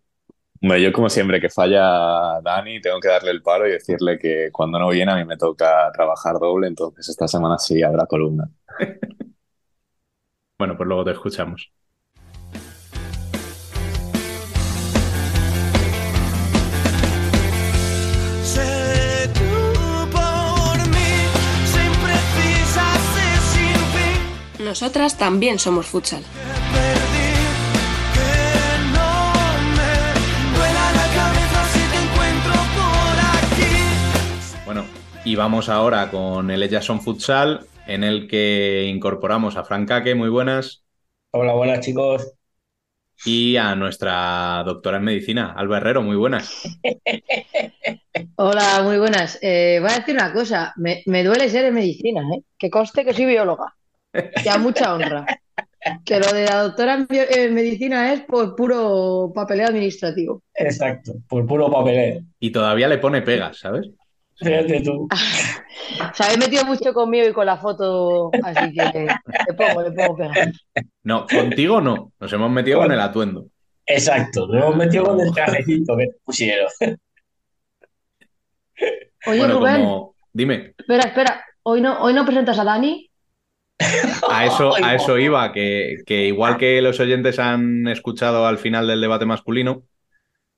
[0.63, 4.51] Hombre, yo como siempre que falla Dani, tengo que darle el palo y decirle que
[4.53, 8.51] cuando no viene a mí me toca trabajar doble, entonces esta semana sí habrá columna.
[10.59, 11.71] Bueno, pues luego te escuchamos.
[24.73, 26.25] Nosotras también somos futsal.
[34.65, 34.85] Bueno,
[35.25, 40.29] y vamos ahora con el Ellason Futsal, en el que incorporamos a Frank Kake, muy
[40.29, 40.85] buenas,
[41.33, 42.33] Hola, buenas chicos.
[43.25, 46.63] y a nuestra doctora en medicina, Alba Herrero, muy buenas.
[48.37, 49.39] Hola, muy buenas.
[49.43, 52.43] Eh, voy a decir una cosa, me, me duele ser en medicina, ¿eh?
[52.59, 53.75] Que conste que soy bióloga.
[54.45, 55.27] Y a mucha honra.
[56.05, 60.43] Que lo de la doctora en, medicina es por puro papeleo administrativo.
[60.55, 62.21] Exacto, por puro papeleo.
[62.39, 63.91] Y todavía le pone pegas, ¿sabes?
[64.37, 65.09] Fíjate tú.
[66.15, 69.07] Sea, he metido mucho conmigo y con la foto, así que
[69.47, 70.53] le pongo, le pongo pega.
[71.03, 73.47] No, contigo no, nos hemos metido con el atuendo.
[73.85, 76.69] Exacto, nos hemos metido con el trajecito que pusieron.
[79.27, 80.15] Oye, Bueno, Rubén, como...
[80.33, 81.45] Dime, espera, espera.
[81.65, 83.12] ¿Hoy no, ¿Hoy no presentas a Dani?
[84.29, 88.87] A eso, a eso iba, que, que igual que los oyentes han escuchado al final
[88.87, 89.85] del debate masculino,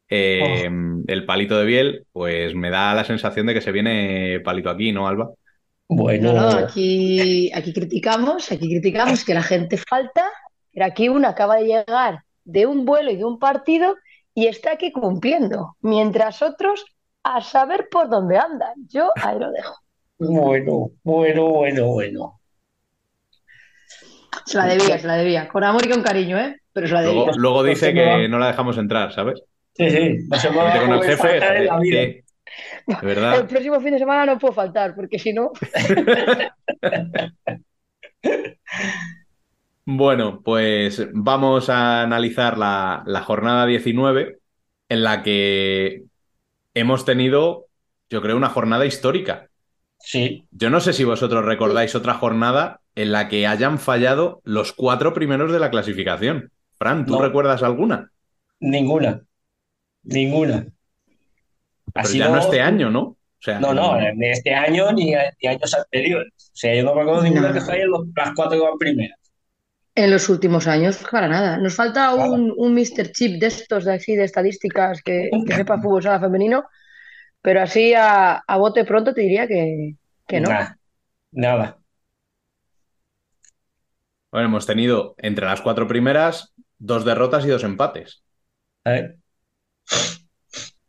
[0.08, 0.70] eh,
[1.06, 4.92] el palito de Biel, pues me da la sensación de que se viene palito aquí,
[4.92, 5.30] ¿no, Alba?
[5.88, 10.24] Bueno, No, no, aquí, aquí criticamos, aquí criticamos que la gente falta,
[10.72, 13.96] pero aquí uno acaba de llegar de un vuelo y de un partido
[14.34, 16.84] y está aquí cumpliendo, mientras otros
[17.22, 18.74] a saber por dónde andan.
[18.88, 19.74] Yo ahí lo dejo.
[20.18, 22.40] bueno, bueno, bueno, bueno.
[24.54, 25.48] Se la debía, se la debía.
[25.48, 26.60] Con amor y con cariño, ¿eh?
[26.72, 27.32] Pero se la Luego, debía.
[27.36, 29.42] luego dice que no la dejamos entrar, ¿sabes?
[29.76, 31.44] Sí, sí, dado con el jefe,
[31.88, 32.24] de
[32.86, 33.48] El verdad.
[33.48, 35.52] próximo fin de semana no puedo faltar, porque si no.
[39.86, 44.38] Bueno, pues vamos a analizar la, la jornada 19,
[44.88, 46.04] en la que
[46.74, 47.68] hemos tenido,
[48.10, 49.50] yo creo, una jornada histórica.
[50.10, 54.72] Sí, Yo no sé si vosotros recordáis otra jornada en la que hayan fallado los
[54.72, 56.50] cuatro primeros de la clasificación.
[56.78, 57.22] Fran, ¿tú No.
[57.22, 58.10] recuerdas alguna?
[58.60, 59.20] ninguna.
[60.04, 60.66] Ninguna.
[61.92, 63.00] Pero sido- ya no este año, ¿no?
[63.02, 66.32] O sea, No, no, ni este año ni, ni años anteriores.
[66.38, 67.54] O sea, yo no recuerdo ninguna No.
[67.54, 67.84] que falle
[68.16, 69.18] las cuatro que van primeras.
[69.94, 71.58] En los últimos años, para nada.
[71.58, 73.12] Nos falta un, un Mr.
[73.12, 76.64] Chip de estos de así, de estadísticas que, que sepa fútbol sala femenino,
[77.42, 79.94] pero así a, a bote pronto te diría que,
[80.26, 80.48] que no.
[80.50, 80.74] Nah,
[81.32, 81.78] nada.
[84.34, 88.24] Bueno, hemos tenido entre las cuatro primeras dos derrotas y dos empates.
[88.84, 89.16] ¿eh?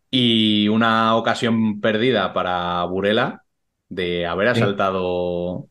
[0.09, 3.43] Y una ocasión perdida para Burela
[3.87, 5.67] de haber asaltado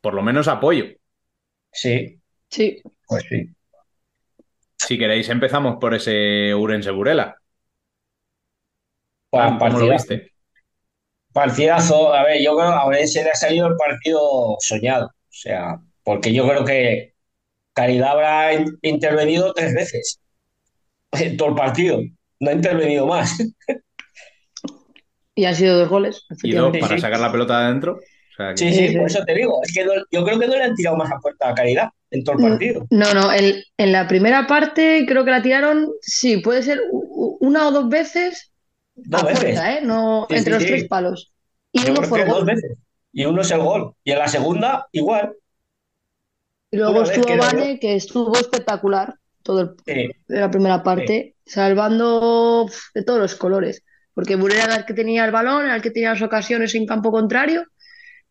[0.00, 0.86] por lo menos apoyo.
[1.72, 3.48] Sí, Sí, pues sí.
[4.76, 7.36] Si queréis, empezamos por ese Urense Burela.
[9.30, 10.32] Pa- ¿Cómo lo viste?
[11.32, 15.12] Partidazo, a ver, yo creo que a Orense le ha salido el partido soñado, o
[15.30, 17.14] sea, porque yo creo que
[17.74, 20.20] Caridad habrá in- intervenido tres veces
[21.12, 22.00] en todo el partido,
[22.40, 23.36] no ha intervenido más.
[25.34, 27.00] y han sido dos goles, Y dos para sí.
[27.00, 27.94] sacar la pelota de adentro.
[27.94, 30.46] O sea, que- Sí, Sí, por eso te digo, es que no- yo creo que
[30.46, 32.86] no le han tirado más a puerta a Caridad en todo el partido.
[32.90, 36.80] No, no, en, en la primera parte creo que la tiraron, sí, puede ser
[37.40, 38.50] una o dos veces
[38.94, 39.42] Dos a veces.
[39.44, 39.80] puerta, ¿eh?
[39.82, 40.68] No, Sí, entre sí, los sí.
[40.68, 41.32] tres palos.
[41.72, 42.46] Y Yo uno fue el dos gol.
[42.46, 42.72] veces.
[43.14, 43.94] Y uno es el gol.
[44.04, 45.32] Y en la segunda, igual.
[46.72, 51.36] Y luego estuvo que no, que estuvo espectacular todo el, Sí, de la primera parte,
[51.44, 53.84] salvando de todos los colores.
[54.14, 56.86] Porque Burela era el que tenía el balón, era el que tenía las ocasiones en
[56.86, 57.64] campo contrario,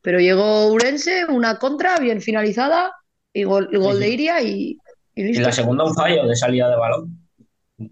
[0.02, 2.92] pero llegó Urense, una contra bien finalizada,
[3.32, 4.10] y gol, y gol Sí, de.
[4.10, 4.78] Iria y,
[5.14, 5.44] y listo.
[5.44, 7.30] la segunda un fallo de salida de balón.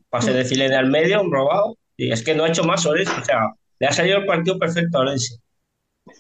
[0.10, 1.78] Pase de Cilene al medio, un robado.
[1.96, 3.14] Y es que no ha hecho más Orense.
[3.22, 5.36] O sea, le ha salido el partido perfecto a Orense.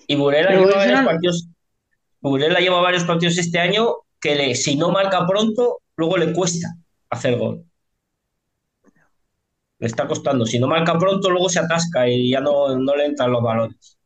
[0.07, 1.47] Y Burela lleva varios partidos.
[2.21, 6.67] Burela lleva varios partidos este año que le, si no marca pronto, luego le cuesta
[7.09, 7.65] hacer gol.
[9.79, 10.45] Le está costando.
[10.45, 13.97] Si no marca pronto, luego se atasca y ya no, no le entran los balones.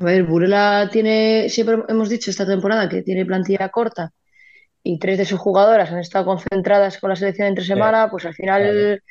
[0.00, 4.12] A ver, Burela tiene, siempre hemos dicho esta temporada que tiene plantilla corta
[4.82, 8.34] y tres de sus jugadoras han estado concentradas con la selección entre semana, pues al
[8.34, 9.02] final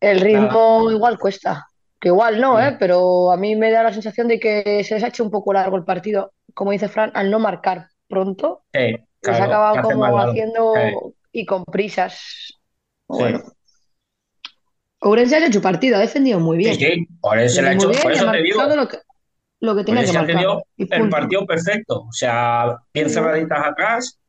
[0.00, 1.66] el ritmo igual cuesta.
[2.00, 2.64] Que igual no, Sí.
[2.66, 2.76] ¿eh?
[2.78, 5.52] Pero a mí me da la sensación de que se les ha hecho un poco
[5.52, 10.18] largo el partido, como dice Fran, al no marcar pronto, Sí, claro, acabado hace como
[10.18, 11.14] haciendo Sí.
[11.32, 12.12] y con prisas.
[12.14, 12.58] Sí.
[13.08, 13.42] Bueno,
[15.00, 16.74] Ourense ha hecho partido, ha defendido muy bien.
[16.74, 18.98] Sí, sí, por eso le ha hecho, por ha eso te digo, lo que,
[19.60, 22.02] lo que tenía que ha el partido perfecto.
[22.02, 24.20] O sea, bien cerraditas atrás,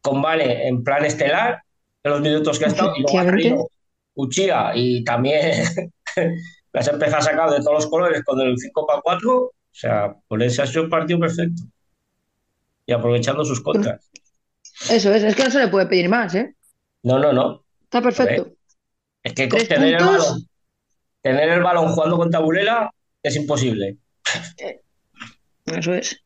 [0.00, 1.62] con Vale en plan estelar,
[2.02, 3.68] en los minutos que ha estado, y luego ha
[4.16, 5.40] Uchía y también
[6.72, 9.36] las ha empezado a sacar de todos los colores con el 5 para 4.
[9.36, 11.62] O sea, por eso ha sido el partido perfecto.
[12.86, 14.10] Y aprovechando sus contras.
[14.90, 16.54] Eso es, es que no se le puede pedir más, ¿eh?
[17.02, 17.64] No, no, no.
[17.82, 18.52] Está perfecto.
[19.22, 20.26] Es que Tres tener el puntos.
[20.28, 20.48] balón,
[21.22, 22.90] tener el balón jugando contra Burela
[23.22, 23.96] es imposible.
[25.66, 26.20] Eso es.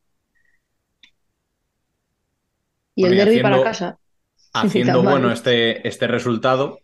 [2.95, 3.99] Y Bueno, el y derbi para casa.
[4.53, 6.79] haciendo bueno este, este resultado,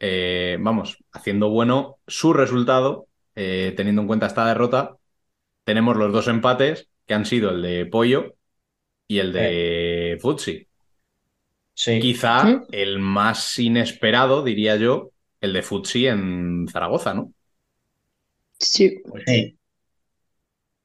[0.00, 4.96] eh, vamos, haciendo bueno su resultado, eh, teniendo en cuenta esta derrota,
[5.64, 8.34] tenemos los dos empates que han sido el de Pollo
[9.12, 10.66] y el de Futsi.
[11.74, 12.00] Sí.
[12.00, 12.56] Quizá ¿Sí?
[12.72, 15.10] el más inesperado, diría yo,
[15.40, 17.32] el de Futsi en Zaragoza, ¿no?
[18.58, 19.02] Sí.
[19.06, 19.58] Pues sí.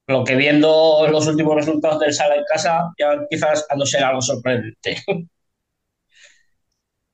[0.07, 4.03] Lo que viendo los últimos resultados del Sala en casa, ya quizás a no ser
[4.03, 4.97] algo sorprendente.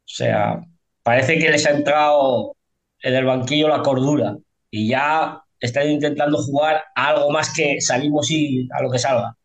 [0.05, 0.61] O sea,
[1.01, 2.55] parece que les ha entrado
[3.01, 4.37] en el banquillo la cordura
[4.69, 9.35] y ya están intentando jugar a algo más que salimos y a lo que salga.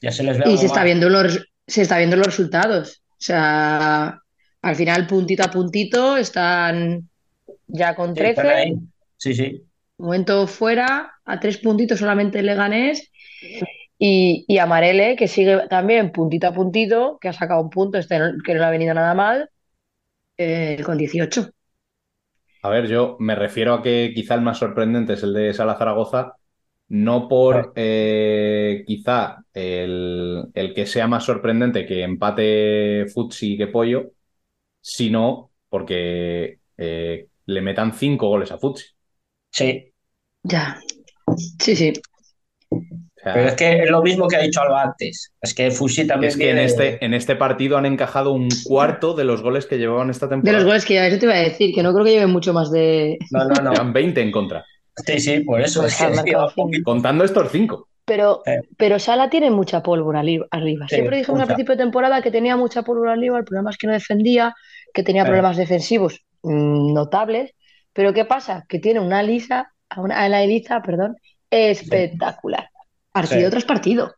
[0.00, 3.02] Ya se les ve Y se está viendo los, se está viendo los resultados.
[3.12, 4.20] O sea,
[4.62, 7.08] al final, puntito a puntito, están
[7.66, 8.48] ya con Sí, están 13.
[8.48, 8.74] ahí.
[9.16, 9.62] Sí, sí.
[9.98, 13.10] Momento fuera, a tres puntitos solamente Leganés.
[13.98, 18.16] Y, y Amarele, que sigue también puntito a puntito, que ha sacado un punto, este
[18.44, 19.50] que no le ha venido nada mal,
[20.38, 21.50] eh, con 18.
[22.62, 25.76] A ver, yo me refiero a que quizá el más sorprendente es el de Sala
[25.78, 26.34] Zaragoza,
[26.88, 34.12] no por eh, quizá el, el que sea más sorprendente que empate Futsi que Pollo,
[34.80, 38.86] sino porque eh, le metan cinco goles a Futsi.
[39.50, 39.92] Sí.
[40.42, 40.78] Ya.
[41.60, 41.92] Sí, sí.
[42.70, 42.78] O
[43.16, 45.32] sea, Pero es que es lo mismo que ha dicho Alba antes.
[45.40, 49.14] Es que Fusi también es que en este, en este partido han encajado un cuarto
[49.14, 50.58] de los goles que llevaban esta De temporada.
[50.58, 52.52] los goles que ya eso te iba a decir, que no creo que lleven mucho
[52.52, 53.18] más de.
[53.30, 53.70] No, no, no.
[53.72, 54.64] Llevan 20 en contra,
[55.04, 55.80] Sí, sí, por eso.
[55.82, 57.88] Pues Es que contando estos cinco.
[58.04, 58.60] Pero, Eh.
[58.76, 60.86] pero Sala tiene mucha pólvora arriba.
[60.88, 61.54] Sí, Siempre dijimos al mucha.
[61.54, 64.54] principio de temporada que tenía mucha pólvora arriba, el problema es que no defendía,
[64.94, 65.26] que tenía Eh.
[65.26, 67.50] problemas defensivos mm, notables.
[67.92, 68.64] Pero ¿qué pasa?
[68.68, 71.16] Que tiene una lisa, una, una Elisa, perdón,
[71.50, 72.68] espectacular.
[73.12, 73.50] Partido Sí.
[73.50, 74.14] tras partido.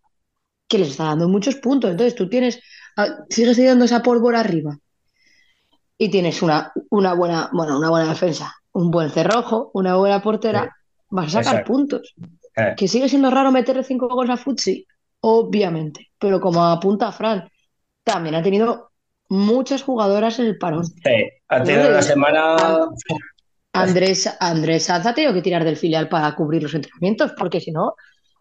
[0.71, 1.91] que les está dando muchos puntos.
[1.91, 2.61] Entonces tú tienes,
[2.99, 4.77] ah, sigues teniendo esa pólvora arriba
[5.97, 10.63] y tienes una, una buena, bueno, una buena defensa, un buen cerrojo, una buena portera,
[11.17, 11.73] vas a sacar Exacto.
[11.73, 12.15] puntos.
[12.57, 14.75] Eh, Que sigue siendo raro meterle cinco goles a Futsi,
[15.21, 17.39] obviamente, pero como apunta Fran,
[18.05, 18.91] también ha tenido
[19.29, 20.85] muchas jugadoras en el parón.
[21.05, 22.57] sí, ha tenido una semana.
[23.73, 27.71] Andrés, Andrés Sanz ha tenido que tirar del filial para cubrir los entrenamientos, porque si
[27.71, 27.95] no,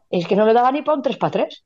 [0.10, 1.66] es que no le daba ni para un 3 para 3.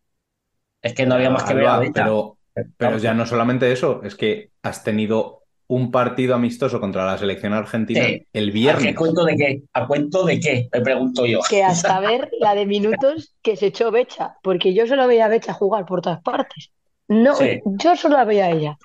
[0.82, 2.38] Es que no había más que ver pero,
[2.78, 5.41] pero ya no solamente eso, es que has tenido
[5.74, 8.28] un partido amistoso contra la selección argentina Sí.
[8.34, 8.96] el ¿A qué viernes.
[8.96, 9.62] cuento de qué?
[9.72, 10.68] ¿A cuento de qué?
[10.74, 11.40] Me pregunto yo.
[11.50, 15.30] Que hasta ver la de minutos que se echó Becha, porque yo solo veía a
[15.30, 16.72] Becha jugar por todas partes.
[17.08, 17.62] No, Sí.
[17.66, 18.78] yo solo la veía a ella.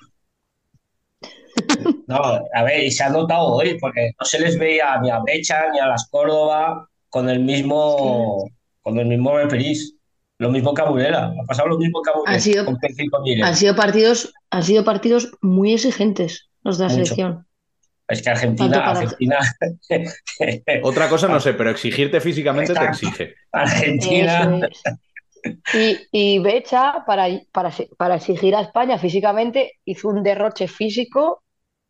[2.06, 2.16] No,
[2.54, 5.68] a ver, y se ha notado hoy, porque no se les veía ni a Becha
[5.72, 8.48] ni a las Córdoba con el mismo,
[8.82, 9.92] con el mismo reprise.
[10.38, 11.32] Lo mismo que a Burela.
[11.42, 12.78] Ha pasado lo mismo que a Burela Ha sido- con.
[13.42, 17.04] Han sido partidos, han sido partidos muy exigentes los de la Mucho.
[17.04, 17.46] selección.
[18.08, 19.38] Es que Argentina, Argentina,
[20.82, 23.34] Otra cosa no sé, pero exigirte físicamente te exige.
[23.50, 24.60] Argentina.
[24.70, 24.82] Es.
[25.72, 31.42] Y, y Becha, para, para, para exigir a España físicamente, hizo un derroche físico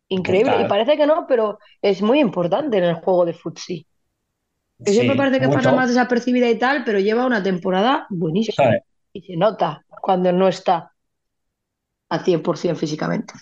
[0.09, 0.61] increíble.
[0.61, 3.85] Y parece que no, pero es muy importante en el juego de futsi.
[4.83, 5.75] Que siempre parece que pasa mucho.
[5.75, 8.77] más desapercibida y tal, pero lleva una temporada buenísima.
[9.11, 10.91] Y se nota cuando no está
[12.09, 13.33] a 100% físicamente.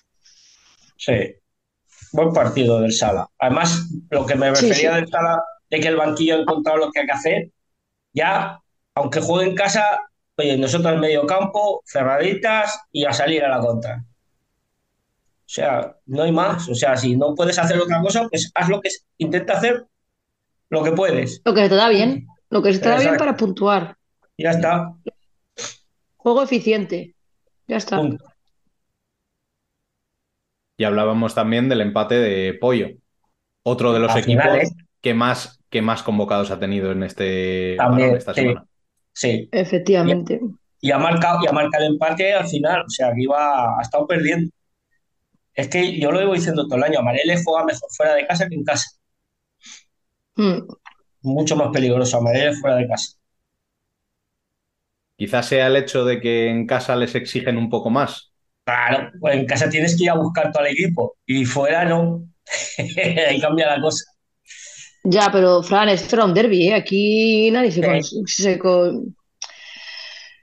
[0.95, 1.35] Sí.
[2.11, 3.27] Buen partido del Sala.
[3.39, 4.95] Además, lo que me refería sí.
[4.95, 7.51] del Sala, de que el banquillo ha encontrado lo que hay que hacer,
[8.13, 8.59] ya,
[8.95, 9.99] aunque juegue en casa,
[10.37, 14.05] oye, nosotros en medio campo, cerraditas y a salir a la contra.
[15.45, 16.67] O sea, no hay más.
[16.69, 19.85] O sea, si no puedes hacer otra cosa, pues haz lo que intenta hacer
[20.69, 21.41] lo que puedes.
[21.45, 23.97] Lo que se te da bien, lo que se te da bien para puntuar.
[24.37, 24.93] Ya está.
[26.17, 27.15] Juego eficiente.
[27.67, 27.97] Ya está.
[27.97, 28.25] Punto.
[30.77, 32.89] Y hablábamos también del empate de Pollo,
[33.63, 34.69] otro de los Al equipos final, ¿eh?
[35.01, 38.41] que más, que más convocados ha tenido en este También, esta sí.
[38.41, 38.65] semana.
[39.13, 39.49] Sí.
[39.51, 40.41] Efectivamente.
[40.81, 42.83] y ha marcado, y ha marcado el empate al final.
[42.85, 44.51] O sea, que iba, ha estado perdiendo.
[45.55, 48.47] Es que yo lo llevo diciendo todo el año, Amarele juega mejor fuera de casa
[48.47, 48.89] que en casa.
[50.37, 50.61] Mm.
[51.23, 53.17] Mucho más peligroso Amarele fuera de casa.
[55.17, 58.33] Quizás sea el hecho de que en casa les exigen un poco más.
[58.65, 62.23] Claro, pues en casa tienes que ir a buscar todo el equipo y fuera no.
[63.29, 64.03] Ahí cambia la cosa.
[65.03, 66.73] Ya, pero Fran, esto era un derbi, ¿eh?
[66.75, 69.15] Aquí nadie se, con- se, con-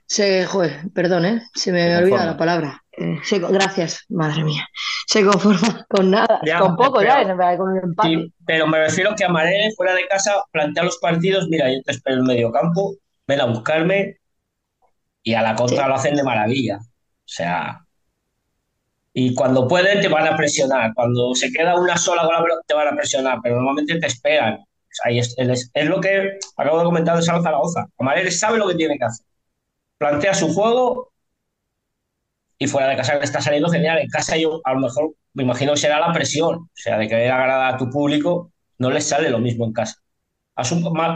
[0.05, 1.41] se- joder, perdón, ¿eh?
[1.53, 2.79] Se me olvida la palabra.
[2.95, 4.65] Eh, se gracias, madre mía.
[5.07, 8.09] Se conforma con nada, Ya, con poco pero- ya, con un empate.
[8.09, 11.91] Sí, pero me refiero que Amarele fuera de casa plantea los partidos, mira, yo te
[11.91, 12.95] espero en el medio campo,
[13.27, 14.17] ven a buscarme
[15.23, 15.89] y a la contra Sí.
[15.89, 16.77] lo hacen de maravilla.
[16.77, 17.82] O sea,
[19.13, 22.27] y cuando pueden te van a presionar, cuando se queda una sola
[22.67, 24.59] te van a presionar, pero normalmente te esperan.
[25.09, 27.87] Es, es- lo que acabo de comentar de Sala Zaragoza.
[27.99, 29.25] Amarele sabe lo que tiene que hacer.
[29.97, 31.13] Plantea su juego
[32.57, 33.99] y fuera de casa le está saliendo genial.
[33.99, 37.07] En casa yo a lo mejor me imagino que será la presión, o sea, de
[37.07, 39.95] querer agradar a tu público, no les sale lo mismo en casa.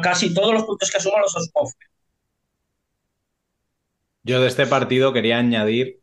[0.04, 1.72] Casi todos los puntos que asuma los asumo.
[4.24, 6.02] Yo de este partido quería añadir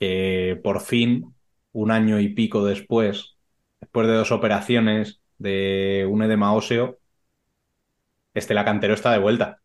[0.00, 1.36] que por fin,
[1.72, 3.38] un año y pico después,
[3.80, 7.00] después de dos operaciones de un edema óseo,
[8.34, 9.60] Estela Cantero está de vuelta.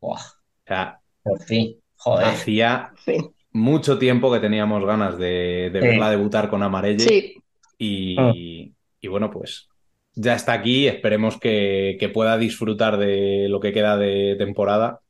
[0.00, 0.24] Buah,
[0.64, 2.34] O sea, por fin, joder.
[2.34, 3.16] hacía Sí,
[3.52, 5.88] mucho tiempo que teníamos ganas de, de Sí.
[5.88, 7.42] verla debutar con Amarelle sí,
[7.78, 9.70] y, y bueno, pues
[10.14, 10.88] ya está aquí.
[10.88, 15.02] Esperemos que, que pueda disfrutar de lo que queda de temporada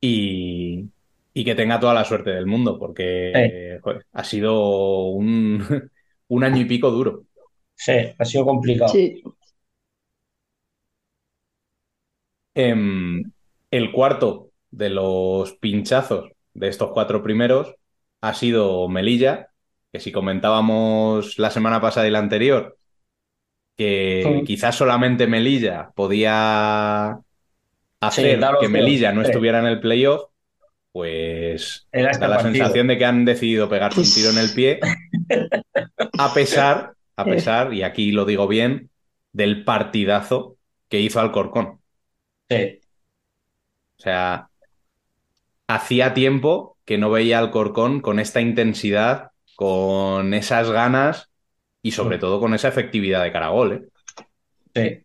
[0.00, 0.90] y,
[1.34, 5.64] y que tenga toda la suerte del mundo, porque joder, ha sido un,
[6.28, 7.24] un año y pico duro.
[7.74, 8.92] Sí, ha sido complicado.
[8.92, 9.22] sí.
[12.54, 13.22] Em,
[13.70, 17.74] el cuarto de los pinchazos de estos cuatro primeros
[18.20, 19.48] ha sido Melilla,
[19.92, 22.76] que si comentábamos la semana pasada y la anterior,
[23.76, 24.44] que Sí.
[24.46, 27.18] quizás solamente Melilla podía
[28.00, 29.32] hacer que Melilla no sí.
[29.32, 30.29] estuviera en el playoff,
[30.92, 32.52] pues Era da la partido.
[32.54, 34.80] sensación de que han decidido pegarse un tiro en el pie,
[36.18, 38.90] a pesar, a pesar, y aquí lo digo bien,
[39.32, 40.56] del partidazo
[40.88, 41.80] que hizo Alcorcón.
[42.48, 42.80] Sí,
[43.98, 44.48] O sea,
[45.68, 51.28] hacía tiempo que no veía al Corcón con esta intensidad, con esas ganas
[51.82, 52.20] y sobre Mm.
[52.20, 53.72] todo con esa efectividad de Caragol.
[53.72, 53.88] ¿eh?
[54.74, 55.04] sí.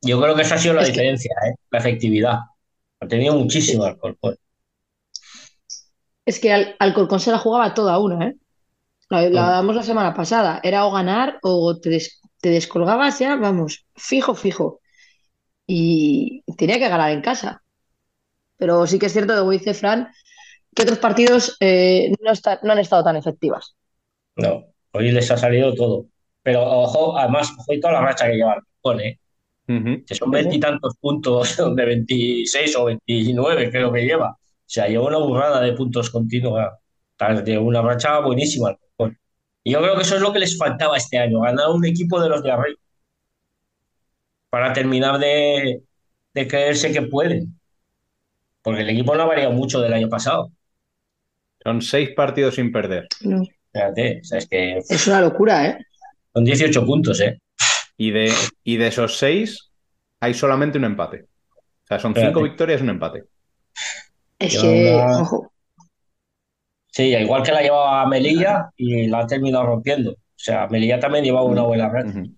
[0.00, 1.54] Yo creo que esa ha sido la Es que- diferencia, ¿eh?
[1.70, 2.38] La efectividad.
[3.00, 4.16] Ha tenido muchísimo alcohol.
[6.28, 8.36] Es que al, Alcorcón se la jugaba toda una, ¿eh?
[9.10, 10.60] La, la damos la semana pasada.
[10.62, 14.80] Era o ganar o te, des- te descolgabas ya, vamos, fijo, fijo.
[15.66, 17.62] Y tenía que ganar en casa.
[18.56, 20.08] Pero sí que es cierto, como dice Fran,
[20.74, 23.76] que otros partidos eh, no, está- no han estado tan efectivas.
[24.36, 26.06] No, hoy les ha salido todo.
[26.42, 29.18] Pero ojo, además, ojo y toda la racha que lleva el Alcorcón, ¿eh?
[29.68, 30.04] Ujú.
[30.06, 34.36] Que son veintitantos puntos de 26 o 29, creo que lleva.
[34.68, 36.78] O sea, lleva una burrada de puntos continua.
[37.44, 38.76] De una racha buenísima.
[39.64, 42.20] Y yo creo que eso es lo que les faltaba este año, ganar un equipo
[42.20, 42.78] de los de arriba.
[44.50, 45.82] Para terminar de,
[46.34, 47.58] de creerse que pueden.
[48.62, 50.50] Porque el equipo no ha variado mucho del año pasado.
[51.62, 53.08] Son seis partidos sin perder.
[53.22, 53.42] No,
[53.72, 55.78] Fíjate, o sea, es que es una locura, ¿eh?
[56.32, 57.40] son 18 puntos, ¿eh?
[57.96, 59.70] Y de, y de esos seis,
[60.20, 61.24] hay solamente un empate.
[61.24, 62.32] O sea, son Espérate.
[62.32, 63.24] cinco victorias y un empate.
[64.40, 65.52] Es que, ojo,
[66.92, 70.12] Sí, igual que la llevaba Melilla y la ha terminado rompiendo.
[70.12, 71.88] O sea, Melilla también llevaba una buena.
[72.02, 72.36] Ujú.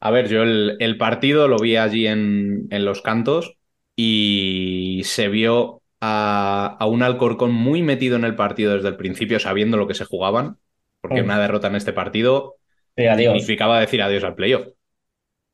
[0.00, 3.56] A ver, yo el, el partido lo vi allí en, en Los Cantos
[3.96, 9.40] y se vio a, a un Alcorcón muy metido en el partido desde el principio,
[9.40, 10.58] sabiendo lo que se jugaban,
[11.00, 11.24] porque Mm.
[11.24, 12.56] una derrota en este partido
[12.96, 13.42] Sí, adiós.
[13.42, 14.68] significaba decir adiós al playoff.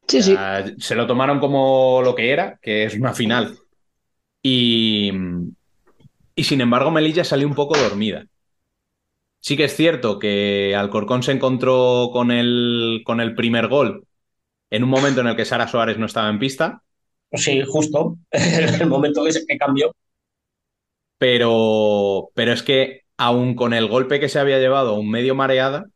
[0.08, 3.56] sí, O sea, se lo tomaron como lo que era, que es una final.
[4.42, 5.10] Y,
[6.34, 8.26] y sin embargo, Melilla salió un poco dormida.
[9.40, 14.06] Sí que es cierto que Alcorcón se encontró con el, con el primer gol
[14.70, 16.82] en un momento en el que Sara Suárez no estaba en pista,
[17.32, 18.18] Sí, justo.
[18.30, 19.92] el momento que, que cambió.
[21.18, 25.86] pero, pero es que aun con el golpe que se había llevado un medio mareada,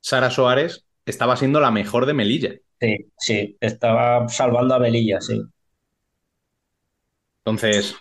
[0.00, 2.54] Sara Suárez estaba siendo la mejor de Melilla.
[2.80, 5.40] Sí, sí, estaba salvando a Melilla, sí.
[7.44, 7.96] Entonces,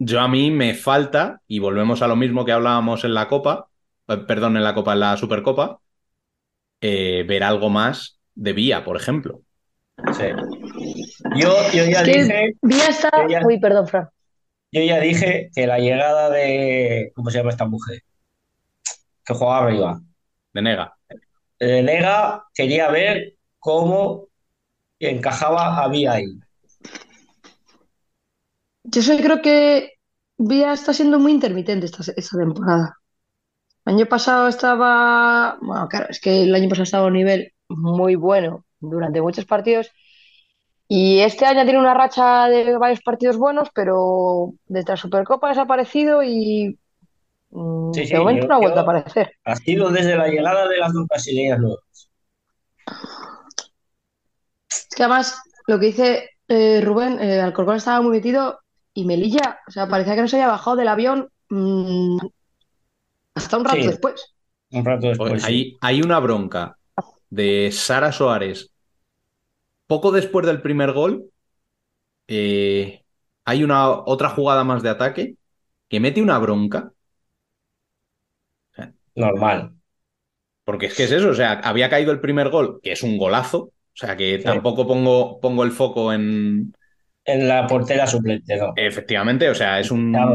[0.00, 3.68] yo a mí me falta, y volvemos a lo mismo que hablábamos en la Copa,
[4.08, 5.78] eh, perdón, en la Copa, en la Supercopa,
[6.80, 9.42] eh, ver algo más de Vía, por ejemplo.
[10.12, 10.24] sí.
[11.36, 13.10] Yo, yo ya dije, Vía está.
[13.28, 14.08] ya- Uy, perdón, Fran.
[14.72, 18.02] yo ya dije que la llegada de, ¿cómo se llama esta mujer?
[19.24, 20.00] Que jugaba arriba.
[20.52, 20.96] De Nega.
[21.60, 24.26] De Nega quería ver cómo
[24.98, 26.26] encajaba a Vía ahí.
[28.92, 29.92] Yo sí creo que
[30.36, 32.96] Vía está siendo muy intermitente esta, esta temporada.
[33.84, 37.52] El año pasado estaba, bueno, claro, es que el año pasado estaba a un nivel
[37.68, 39.90] muy bueno durante muchos partidos
[40.88, 45.50] y este año tiene una racha de varios partidos buenos, pero desde la Supercopa ha
[45.50, 46.76] desaparecido y
[47.50, 49.32] mm, Sí, sí, de momento no ha vuelto a aparecer.
[49.44, 52.10] Ha sido desde la llegada de las dos brasileñas nuevas.
[54.68, 58.58] Es que además, lo que dice eh, Rubén, eh, Alcorcón estaba muy metido
[58.94, 62.18] y Melilla, o sea, parecía que no se había bajado del avión mm,
[63.34, 63.86] hasta un rato Sí.
[63.86, 64.34] después.
[64.70, 65.34] Un rato después.
[65.34, 65.52] Pues sí.
[65.52, 66.78] hay, hay una bronca
[67.30, 68.70] de Sara Suárez.
[69.86, 71.30] Poco después del primer gol,
[72.28, 73.04] eh,
[73.44, 75.36] hay una otra jugada más de ataque
[75.88, 76.92] que mete una bronca.
[79.14, 79.72] Normal.
[80.64, 83.18] Porque es que es eso, o sea, había caído el primer gol, que es un
[83.18, 83.58] golazo.
[83.60, 86.72] O sea, que tampoco pongo, pongo el foco en.
[87.32, 88.72] En la portera suplente, no.
[88.76, 90.34] Efectivamente, o sea, es un Claro,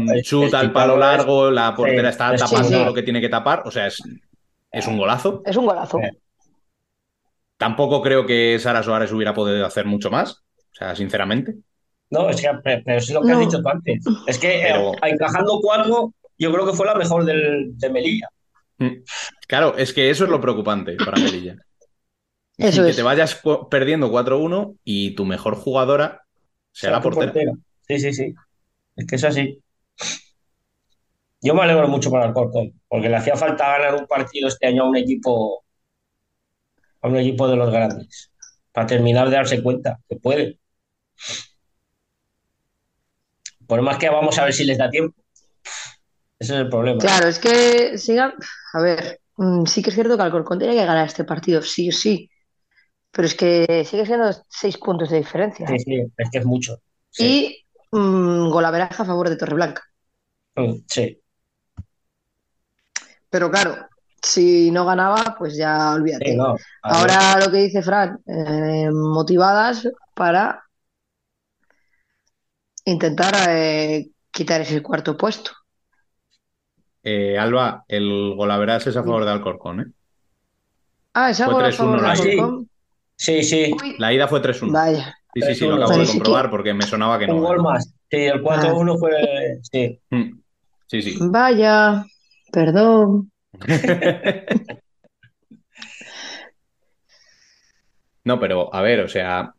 [0.56, 3.62] al palo es- largo, la portera sí, está es tapando lo que tiene que tapar.
[3.64, 4.02] O sea, es,
[4.70, 5.42] es un golazo.
[5.44, 5.98] Es un golazo.
[7.56, 10.42] Tampoco creo que Sara Suárez hubiera podido hacer mucho más.
[10.56, 11.54] O sea, sinceramente.
[12.10, 14.04] No, es que, pero, pero es lo que has dicho tú antes.
[14.26, 18.28] Es que eh, Pero- encajando cuatro, yo creo que fue la mejor del, de Melilla.
[18.78, 19.02] Mm.
[19.48, 21.56] Claro, es que eso es lo preocupante para Melilla.
[22.58, 22.96] Eso que es.
[22.96, 26.25] te vayas perdiendo 4-1 y tu mejor jugadora
[26.76, 27.52] sea la tu portera.
[27.88, 28.34] Sí, sí, sí.
[28.96, 29.62] Es que es así.
[31.40, 34.66] Yo me alegro mucho para el Alcorcón, porque le hacía falta ganar un partido este
[34.66, 35.64] año a un equipo,
[37.00, 38.30] a un equipo de los grandes,
[38.72, 40.58] para terminar de darse cuenta que puede.
[43.66, 45.18] Por más que vamos a ver si les da tiempo.
[46.38, 46.98] Ese es el problema.
[46.98, 48.34] Claro, es que sigan.
[48.74, 51.88] A ver, mm, sí que es cierto que Alcorcón tiene que ganar este partido, sí
[51.88, 52.28] o sí.
[53.16, 55.66] Pero es que sigue siendo seis puntos de diferencia.
[55.66, 56.82] Sí, sí, es que es mucho.
[57.08, 59.82] Sí, Y mm, golaveraje a favor de Torreblanca.
[60.54, 61.18] Mm, sí.
[63.30, 63.88] Pero claro,
[64.20, 66.32] si no ganaba, pues ya olvídate.
[66.32, 66.56] Sí, no.
[66.82, 70.62] Ahora lo que dice Fran, eh, motivadas para
[72.84, 75.52] intentar eh, quitar ese cuarto puesto.
[77.02, 79.86] Eh, Alba, el golaveras es a favor de Alcorcón, ¿eh?
[81.14, 82.34] Ah, ¿es algo a favor 3-1 de ida.
[82.34, 82.70] Alcorcón?
[83.16, 83.74] Sí, sí.
[83.98, 84.72] La ida fue 3-1.
[84.72, 85.14] vaya.
[85.34, 85.84] Sí, sí, sí, lo 3-1.
[85.84, 87.42] acabo de comprobar porque me sonaba que Un no.
[87.42, 87.84] gol más.
[88.10, 89.58] Sí, el 4-1 fue.
[89.70, 90.00] Sí.
[90.10, 90.38] Mm,
[90.88, 91.16] Sí, sí.
[91.20, 92.04] Vaya,
[92.52, 93.30] perdón.
[98.24, 99.54] No, pero a ver, o sea,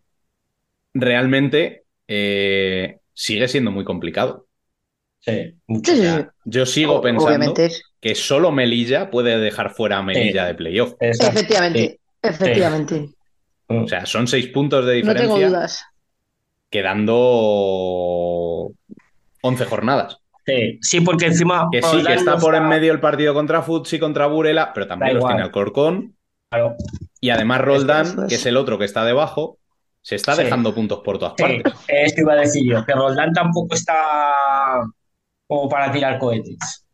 [0.93, 4.47] realmente eh, sigue siendo muy complicado.
[5.19, 5.93] Sí, mucho.
[5.95, 6.03] Sí,
[6.45, 7.69] yo sigo O- pensando Obviamente
[7.99, 10.93] que solo Melilla puede dejar fuera a Melilla de playoff.
[10.99, 13.09] Efectivamente, efectivamente.
[13.69, 15.83] O sea, son seis puntos de No tengo diferencia dudas.
[16.69, 18.71] quedando
[19.41, 20.17] 11 jornadas.
[20.45, 21.67] Sí, sí, porque encima.
[21.71, 25.09] Que sí, que está por en medio el partido contra Futsi, contra Burela, pero también
[25.09, 25.33] Da los igual.
[25.33, 26.15] tiene Alcorcón.
[26.49, 26.75] Claro.
[27.19, 28.15] Y además Eso Roldán, es.
[28.29, 29.57] que es el otro que está debajo,
[30.01, 30.43] se está Sí.
[30.43, 31.73] dejando puntos por todas Sí, partes.
[31.89, 34.05] esto iba a decir yo, que Roldán tampoco está
[35.45, 36.85] como para tirar cohetes.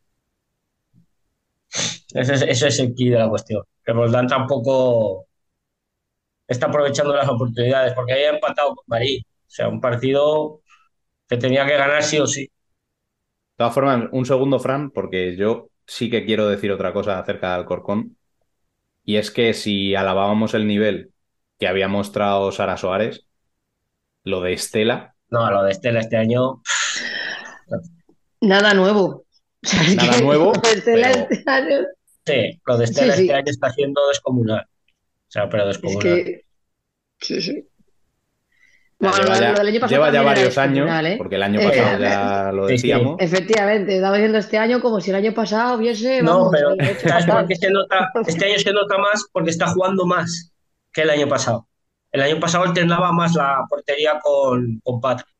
[2.13, 3.63] Ese es, ese es el key de la cuestión.
[3.85, 5.25] Que Roldán tampoco
[6.47, 9.25] está aprovechando las oportunidades, porque había empatado con Marí.
[9.47, 10.61] O sea, un partido
[11.27, 12.41] que tenía que ganar sí o sí.
[12.43, 17.49] De todas formas, un segundo, Fran, porque yo sí que quiero decir otra cosa acerca
[17.49, 18.17] de Alcorcón.
[19.05, 21.11] Y es que si alabábamos el nivel
[21.59, 23.25] que había mostrado Sara Soares,
[24.23, 26.61] lo de Estela, No, lo de Estela este año.
[28.41, 29.05] Nada nuevo.
[29.05, 31.77] O sea, es Nada nuevo, Estela pero- este año
[32.25, 33.23] Sí, lo de Estela Sí, sí.
[33.25, 34.65] este año está siendo descomunal.
[35.33, 36.01] Sea, pero es descomunal.
[36.03, 36.45] que.
[37.19, 37.67] Sí, sí.
[38.99, 41.15] Bueno, lleva lo- ya, lo del año pasado lleva ya también era varios años, ¿eh?
[41.17, 42.87] porque el año Eh, pasado ya lo sí, sí.
[42.87, 43.15] decíamos.
[43.19, 46.21] Efectivamente, estaba viendo este año como si el año pasado hubiese.
[46.21, 47.39] No, vamos, pero hubiese hecho ¿sabes fatal.
[47.41, 48.11] por qué se nota?
[48.27, 50.53] Este año se nota más porque está jugando más
[50.93, 51.67] que el año pasado.
[52.11, 55.32] El año pasado alternaba más la portería con, con Patrick.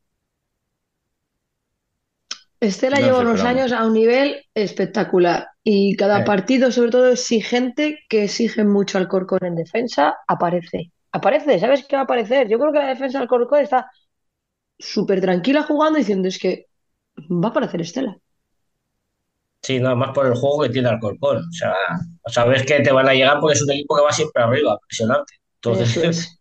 [2.63, 6.25] Estela No lleva unos años a un nivel espectacular y cada Eh.
[6.25, 10.91] partido, sobre todo exigente, que exige mucho al Corcón en defensa, aparece.
[11.11, 12.47] Aparece, ¿sabes qué va a aparecer?
[12.49, 13.89] Yo creo que la defensa del Corcón está
[14.79, 16.67] súper tranquila jugando diciendo es que
[17.19, 18.17] va a aparecer Estela.
[19.61, 21.37] Sí, nada más por el juego que tiene Alcorcón.
[21.37, 21.73] O sea,
[22.27, 25.35] sabes que te van a llegar porque es un equipo que va siempre arriba, impresionante.
[25.55, 26.39] Entonces,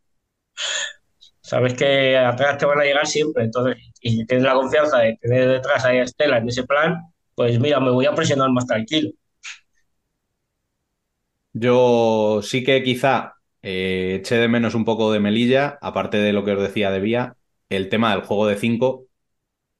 [1.41, 3.45] sabes que atrás te van a llegar siempre.
[3.45, 6.97] Entonces, y si tienes la confianza de tener detrás a Estela en ese plan,
[7.35, 9.11] pues mira, me voy a presionar más tranquilo.
[11.53, 16.45] Yo sí que quizá eh, eché de menos un poco de Melilla, aparte de lo
[16.45, 17.37] que os decía de Vía,
[17.69, 19.07] el tema del juego de 5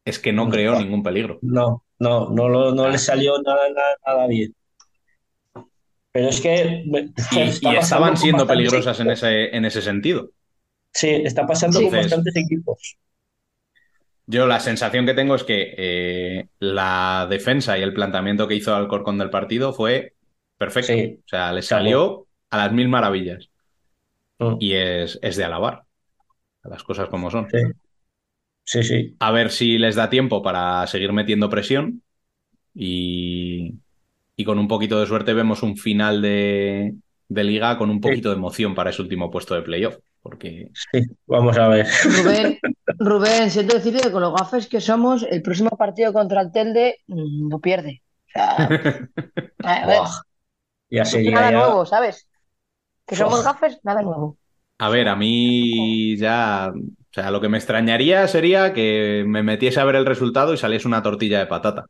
[0.05, 1.39] es que no creó ningún peligro.
[1.43, 4.55] No, no, no, lo- no le salió nada, nada, nada bien.
[6.13, 6.85] Pero es que
[7.31, 7.41] Y,
[7.77, 10.31] estaban siendo peligrosas en ese, en ese sentido.
[10.93, 11.85] Sí, está pasando Sí.
[11.85, 12.97] con bastantes equipos.
[14.27, 18.75] Yo la sensación que tengo es que eh, la defensa y el planteamiento que hizo
[18.75, 20.15] Alcorcón del partido fue
[20.57, 20.93] perfecto.
[20.93, 21.19] Sí.
[21.25, 23.51] O sea, le salió a las mil maravillas.
[24.39, 24.57] Mm.
[24.61, 25.83] Y es, es de alabar.
[26.65, 27.49] Las cosas como son.
[27.51, 27.59] Sí.
[28.65, 29.17] Sí, sí.
[29.19, 32.03] A ver si les da tiempo para seguir metiendo presión.
[32.75, 33.75] Y,
[34.37, 36.95] y con un poquito de suerte vemos un final de,
[37.29, 39.99] de liga con un poquito de emoción para ese último puesto de playoff.
[40.23, 41.87] Porque Sí, vamos a ver.
[42.15, 42.49] Rubén,
[42.99, 46.99] Rubén, siento decirte que con los gafes que somos, el próximo partido contra el Telde
[47.07, 48.03] mm, no pierde.
[48.29, 48.77] O sea,
[49.63, 50.05] a ver,
[50.91, 52.29] ya sería nada ya- nuevo, ¿sabes?
[53.07, 53.45] Que somos Buah.
[53.45, 54.39] gafes, nada nuevo.
[54.79, 56.71] A ver, a mí ya.
[56.75, 60.57] O sea, lo que me extrañaría sería que me metiese a ver el resultado y
[60.59, 61.87] saliese una tortilla de patata.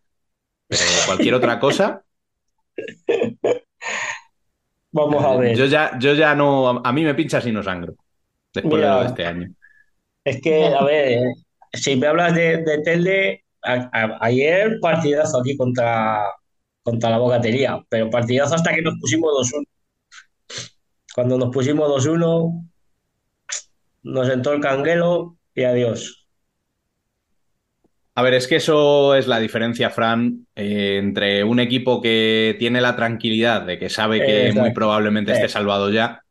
[0.69, 2.05] Pero cualquier otra cosa,
[4.93, 5.59] Vamos a ver.
[5.59, 6.69] yo ya, yo ya no.
[6.85, 7.95] A mí me pincha si no sangro.
[8.55, 8.89] Después Mira.
[8.89, 9.49] de lo de este año.
[10.25, 11.23] Es que, a ver, eh,
[11.73, 16.25] si me hablas de, de Telde, a- a- ayer partidazo aquí contra,
[16.83, 19.67] contra la bocatería, pero partidazo hasta que nos pusimos 2-1.
[21.15, 22.65] Cuando nos pusimos 2-1,
[24.03, 26.27] nos entró el canguelo y adiós.
[28.15, 32.81] A ver, es que eso es la diferencia, Fran, eh, entre un equipo que tiene
[32.83, 34.61] la tranquilidad de que sabe que Exacto.
[34.61, 35.37] muy probablemente Sí.
[35.41, 36.22] esté salvado ya,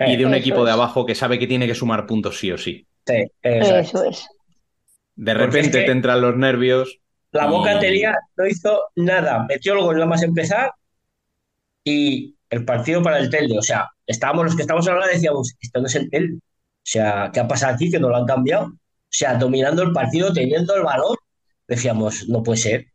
[0.00, 2.50] y de un Eso equipo de abajo que sabe que tiene que sumar puntos sí
[2.52, 2.86] o sí.
[3.06, 3.78] Sí, exacto.
[3.80, 4.26] Eso es.
[5.16, 6.98] De Porque repente es que- te entran los nervios.
[7.32, 10.72] La y- bocatería no hizo nada, metió el gol nada más empezar
[11.84, 13.58] y el partido para el Telde.
[13.58, 16.36] O sea, estábamos los que estábamos hablando decíamos, esto no es el Telde.
[16.36, 18.66] O sea, ¿qué ha pasado aquí que no lo han cambiado?
[18.66, 21.16] O sea, dominando el partido, teniendo el balón,
[21.66, 22.86] decíamos, no puede ser.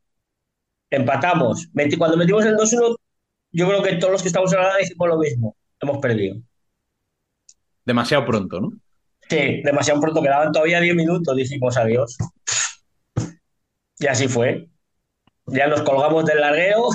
[0.90, 1.68] Empatamos.
[1.98, 2.96] Cuando metimos el 2-1,
[3.52, 5.56] yo creo que todos los que estamos hablando decimos lo mismo.
[5.80, 6.38] Hemos perdido.
[7.86, 8.72] Demasiado pronto, ¿no?
[9.30, 12.18] Sí, demasiado pronto, quedaban todavía 10 minutos, dijimos adiós.
[14.00, 14.68] Y así fue.
[15.48, 16.90] Ya nos colgamos del largueo.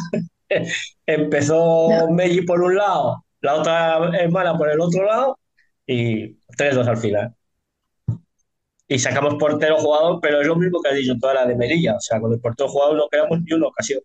[1.06, 2.16] Empezó No.
[2.46, 5.38] Por un lado, la otra hermana por el otro lado
[5.86, 7.34] y 3-2 al final.
[8.88, 11.96] y sacamos portero jugador, pero es lo mismo que has dicho toda la de Merilla.
[11.96, 14.00] O sea, con el portero jugador no creamos ni una ocasión,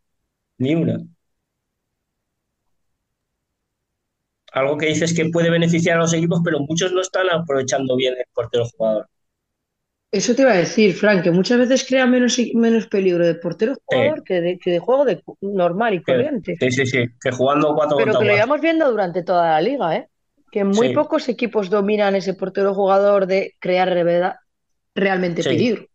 [0.58, 1.00] ni una.
[4.54, 8.14] Algo que dices que puede beneficiar a los equipos, pero muchos no están aprovechando bien
[8.18, 9.08] el portero jugador.
[10.12, 13.74] Eso te iba a decir, Frank, que muchas veces crea menos, menos peligro de portero
[13.84, 16.56] jugador que, de, que de juego de, normal y corriente.
[16.60, 19.96] Sí, sí, sí, que jugando cuatro Pero que lo llevamos viendo durante toda la liga,
[19.96, 20.08] ¿eh?
[20.52, 20.94] Que muy Sí.
[20.94, 24.40] pocos equipos dominan ese portero jugador de crear reveda-
[24.94, 25.50] realmente Sí.
[25.50, 25.88] peligro.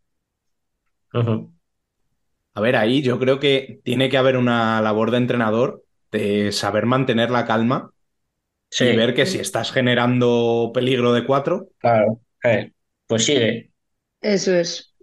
[2.53, 6.85] A ver, ahí yo creo que tiene que haber una labor de entrenador de saber
[6.85, 7.91] mantener la calma
[8.69, 12.19] Sí, y ver que si estás generando peligro de cuatro, claro.
[12.43, 12.71] Eh,
[13.07, 13.71] Pues sigue.
[14.21, 14.93] Eso es.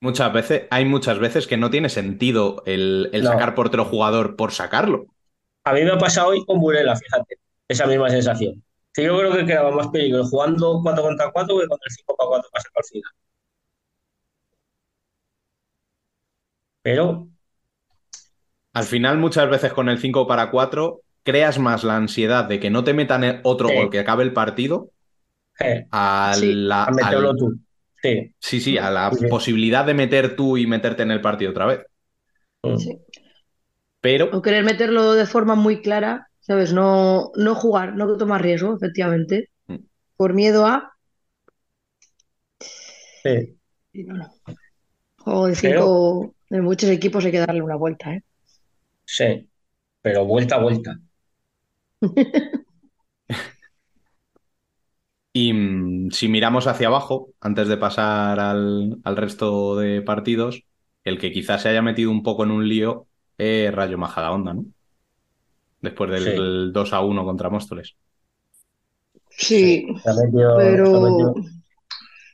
[0.00, 3.30] muchas veces, hay muchas veces que no tiene sentido el, el No.
[3.30, 5.06] sacar portero jugador por sacarlo.
[5.64, 8.62] A mí me ha pasado hoy con Burela, fíjate, esa misma sensación.
[8.92, 12.16] Que yo creo que quedaba más peligro jugando 4 contra 4 que con el 5
[12.16, 13.12] para 4 que ha sacado al final.
[16.82, 17.28] Pero,
[18.72, 22.70] Al final, muchas veces con el 5 para 4, creas más la ansiedad de que
[22.70, 23.74] no te metan el otro Sí.
[23.74, 24.90] gol que acabe el partido
[25.58, 26.52] eh, a Sí.
[26.54, 27.58] la, a meterlo al- tú.
[28.02, 28.34] Sí.
[28.38, 31.86] sí, sí, a la posibilidad de meter tú y meterte en el partido otra vez.
[32.62, 32.76] Mm.
[32.76, 32.98] Sí.
[34.00, 36.72] Pero O querer meterlo de forma muy clara, ¿sabes?
[36.74, 39.48] No, no jugar, no tomar riesgo, efectivamente.
[39.68, 39.76] Mm.
[40.16, 40.92] Por miedo a.
[43.22, 43.56] Sí.
[43.92, 44.34] y no, no.
[45.18, 48.22] Juego de cinco, en muchos equipos hay que darle una vuelta, ¿eh?
[49.06, 49.48] Sí.
[50.02, 50.98] Pero vuelta a vuelta.
[55.32, 60.62] Y mm, si miramos hacia abajo, antes de pasar al, al resto de partidos,
[61.02, 63.06] el que quizás se haya metido un poco en un lío
[63.36, 64.64] es Rayo Majadahonda, ¿no?
[65.80, 67.96] Después del 2 a 1 contra Móstoles.
[69.30, 71.34] Sí, Se ha metido- se ha pero metido-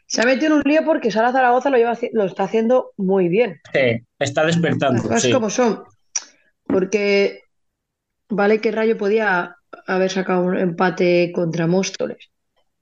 [0.06, 3.28] se ha metido en un lío porque Sara Zaragoza lo, lleva, lo está haciendo muy
[3.28, 3.60] bien.
[3.72, 4.94] Sí, está despertando.
[4.94, 5.32] Las cosas sí.
[5.32, 5.84] como son.
[6.64, 7.40] Porque
[8.28, 9.56] vale que Rayo podía
[9.86, 12.30] haber sacado un empate contra Móstoles,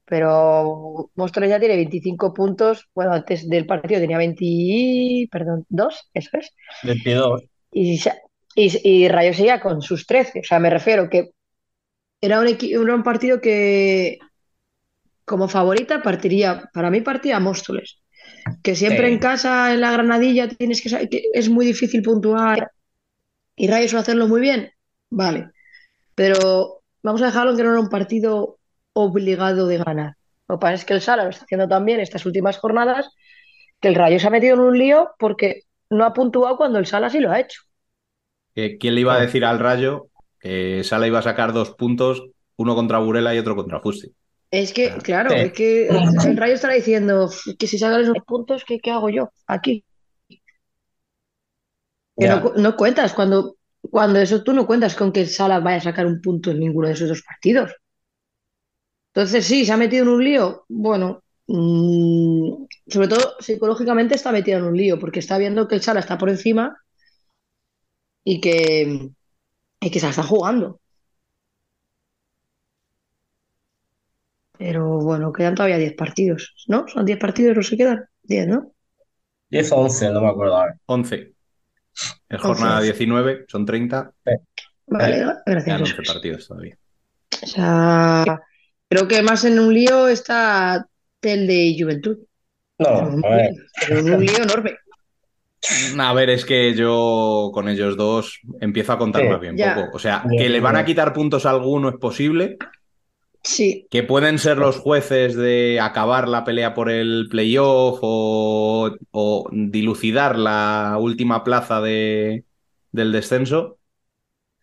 [0.06, 2.88] pero Móstoles ya tiene 25 puntos.
[2.94, 6.54] Bueno, antes del partido tenía 20, perdón, 2, eso es.
[6.82, 7.42] 22.
[7.70, 8.00] Y,
[8.54, 10.40] y, y Rayo seguía con sus 13.
[10.40, 11.30] O sea, me refiero que
[12.20, 14.18] era un, era un partido que
[15.24, 18.00] como favorita partiría, para mí partía Móstoles.
[18.62, 19.12] Que siempre Sí.
[19.12, 22.72] en casa, en la Granadilla, tienes que que es muy difícil puntuar
[23.56, 24.70] y Rayo suele hacerlo muy bien.
[25.10, 25.50] Vale.
[26.14, 26.77] Pero
[27.08, 28.58] vamos a dejarlo en que no era un partido
[28.92, 30.16] obligado de ganar.
[30.46, 33.10] Lo que pasa es que el Sala lo está haciendo también estas últimas jornadas,
[33.80, 36.86] que el Rayo se ha metido en un lío porque no ha puntuado cuando el
[36.86, 37.62] Sala sí lo ha hecho.
[38.54, 40.08] Eh, ¿Quién le iba a decir al Rayo
[40.38, 42.24] que Sala iba a sacar dos puntos,
[42.56, 44.12] uno contra Burela y otro contra Justi?
[44.50, 45.32] Es que, Claro.
[45.32, 49.30] es que el Rayo estará diciendo que si sacan esos puntos, ¿qué, qué hago yo
[49.46, 49.84] aquí?
[52.18, 55.80] Que no cuentas cuando, cuando eso tú no cuentas con que el Sala vaya a
[55.80, 57.72] sacar un punto en ninguno de esos dos partidos.
[59.14, 60.64] Entonces, sí, se ha metido en un lío.
[60.68, 65.82] Bueno, mm, sobre todo psicológicamente está metido en un lío porque está viendo que el
[65.82, 66.76] Sala está por encima
[68.24, 69.10] y que,
[69.80, 70.80] y que se la está jugando.
[74.58, 76.86] Pero bueno, quedan todavía 10 partidos, ¿no?
[76.88, 78.04] Son 10 partidos los que quedan.
[78.24, 78.72] 10, ¿no?
[79.50, 80.78] 10 o 11, no me acuerdo ahora.
[80.86, 81.34] 11.
[82.28, 82.84] Es jornada Once.
[82.92, 84.12] 19, son 30,
[84.86, 85.80] Vale, quedan gracias.
[85.80, 86.14] 11 Jesús.
[86.14, 86.76] partidos todavía.
[87.42, 88.40] O sea,
[88.88, 90.86] creo que más en un lío está
[91.22, 92.18] el de Juventud.
[92.78, 93.50] No, a ver.
[93.86, 94.76] Pero en un lío enorme.
[95.98, 99.74] A ver, es que yo con ellos dos empiezo a contar Sí, más bien ya.
[99.74, 99.96] poco.
[99.96, 102.56] O sea, Bien, que le van a quitar puntos a alguno es posible,
[103.42, 109.48] Sí, que pueden ser los jueces de acabar la pelea por el playoff o, o
[109.52, 112.44] dilucidar la última plaza de,
[112.92, 113.78] del descenso,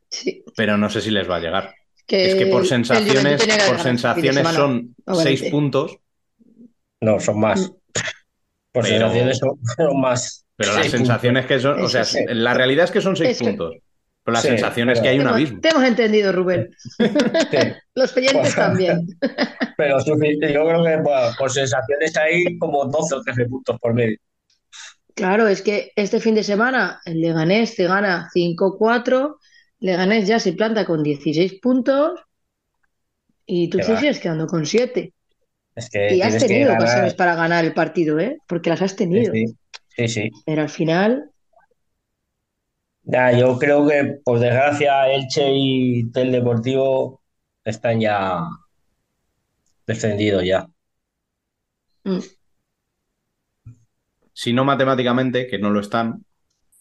[0.10, 0.44] sí.
[0.56, 1.74] pero no sé si les va a llegar.
[2.06, 5.38] Que Es que por sensaciones, que por sensaciones son obviamente.
[5.38, 5.98] seis puntos,
[7.02, 7.72] No, son más.
[8.72, 10.46] Por Pero- sensaciones son, son más.
[10.58, 13.46] pero las sensaciones que son, o sea, la realidad es que son seis Es que-
[13.46, 13.76] puntos,
[14.26, 15.60] pero la Sí, sensación es pero- que hay Te un hemos, abismo.
[15.62, 16.70] te hemos entendido, Rubén.
[16.80, 16.98] Sí,
[17.96, 19.08] Los oyentes Pues- también.
[19.78, 20.40] pero yo creo
[20.84, 24.18] que bueno, por sensaciones hay como 12 o 13 puntos por medio.
[25.14, 29.38] Claro, es que este fin de semana el Leganés te gana 5-4,
[29.80, 32.20] Leganés ya se planta con 16 puntos
[33.46, 34.00] y tú Que te va.
[34.00, 35.14] sigues quedando con 7.
[35.76, 36.82] Es que Y has tenido ganar.
[36.82, 38.38] ocasiones para ganar el partido, ¿eh?
[38.48, 39.32] Porque las has Sí, tenido.
[39.34, 39.46] sí,
[39.96, 40.32] sí, sí.
[40.46, 41.30] Pero al final,
[43.06, 47.22] Ya, yo creo que por desgracia Elche y Tel Deportivo
[47.64, 48.40] están ya
[49.86, 50.68] descendidos ya.
[52.04, 52.20] Mm.
[54.34, 56.26] Si no matemáticamente, que no lo están,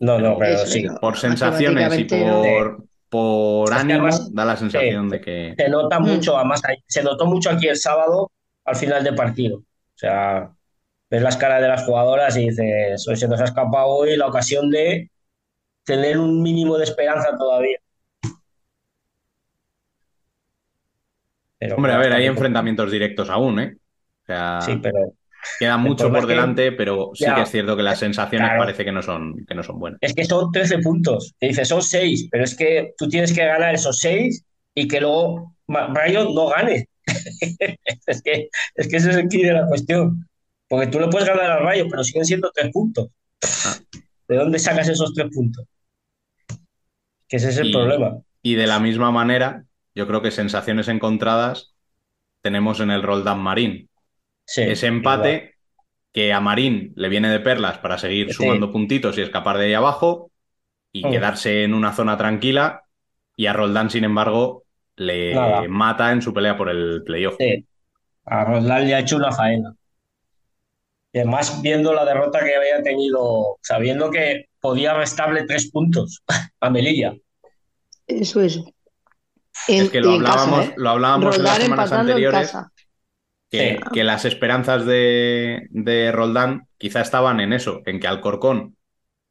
[0.01, 0.83] No, no, pero sí.
[0.83, 0.97] no.
[0.97, 2.43] por sensaciones y Matemáticamente no.
[2.43, 5.13] por, por ánimo, además- da la sensación sí.
[5.17, 5.55] de que...
[5.57, 6.07] Se nota Mm.
[6.07, 8.33] mucho, además, se notó mucho aquí el sábado
[8.65, 9.59] al final del partido.
[9.59, 10.51] O sea,
[11.11, 14.27] ves las caras de las jugadoras y dices, "Hoy se nos ha escapado hoy la
[14.27, 15.11] ocasión de
[15.85, 17.79] tener un mínimo de esperanza todavía.
[21.59, 23.75] Pero Hombre, a ver, hay enfrentamientos directos aún, ¿eh?
[23.77, 24.99] O sea, Sí, pero
[25.59, 27.35] queda mucho por que- delante, pero sí Ya.
[27.37, 28.63] que es cierto que las sensaciones Claro.
[28.63, 29.99] parece que no son, que no son buenas.
[30.03, 31.35] es que son 13 puntos.
[31.39, 34.45] Te dices, son 6, pero es que tú tienes que ganar esos 6
[34.75, 36.89] y que luego Rayo no gane.
[38.07, 40.29] es que, es que ese es el key de la cuestión.
[40.69, 43.09] Porque tú le puedes ganar al Rayo, pero siguen siendo 3 puntos.
[44.27, 45.67] ¿De dónde sacas esos 3 puntos?
[47.29, 48.19] Que ese es el Y- problema.
[48.43, 49.65] Y de la misma manera,
[49.95, 51.75] yo creo que sensaciones encontradas
[52.43, 53.89] tenemos en el Roldán Marín.
[54.47, 55.55] Sí, Ese empate
[56.13, 58.35] que a Marín le viene de perlas para seguir Sí.
[58.35, 60.31] sumando puntitos y escapar de ahí abajo
[60.93, 61.11] y Mm.
[61.11, 62.83] quedarse en una zona tranquila.
[63.37, 64.65] Y a Roldán, sin embargo,
[64.97, 65.65] le Nada.
[65.69, 67.37] mata en su pelea por el playoff.
[67.39, 67.67] Sí.
[68.27, 69.75] A Roldán le ha hecho una faena.
[71.15, 76.23] Y además, viendo la derrota que había tenido, sabiendo que podía restarle 3 puntos
[76.61, 77.15] a Melilla.
[78.07, 78.61] Eso es.
[79.67, 80.75] Es que lo casa, hablábamos, ¿eh?
[80.77, 82.63] lo hablábamos en las Roldán semanas anteriores.
[83.51, 83.85] que, Sí.
[83.93, 88.77] que las esperanzas de, de Roldán quizá estaban en eso, en que Alcorcón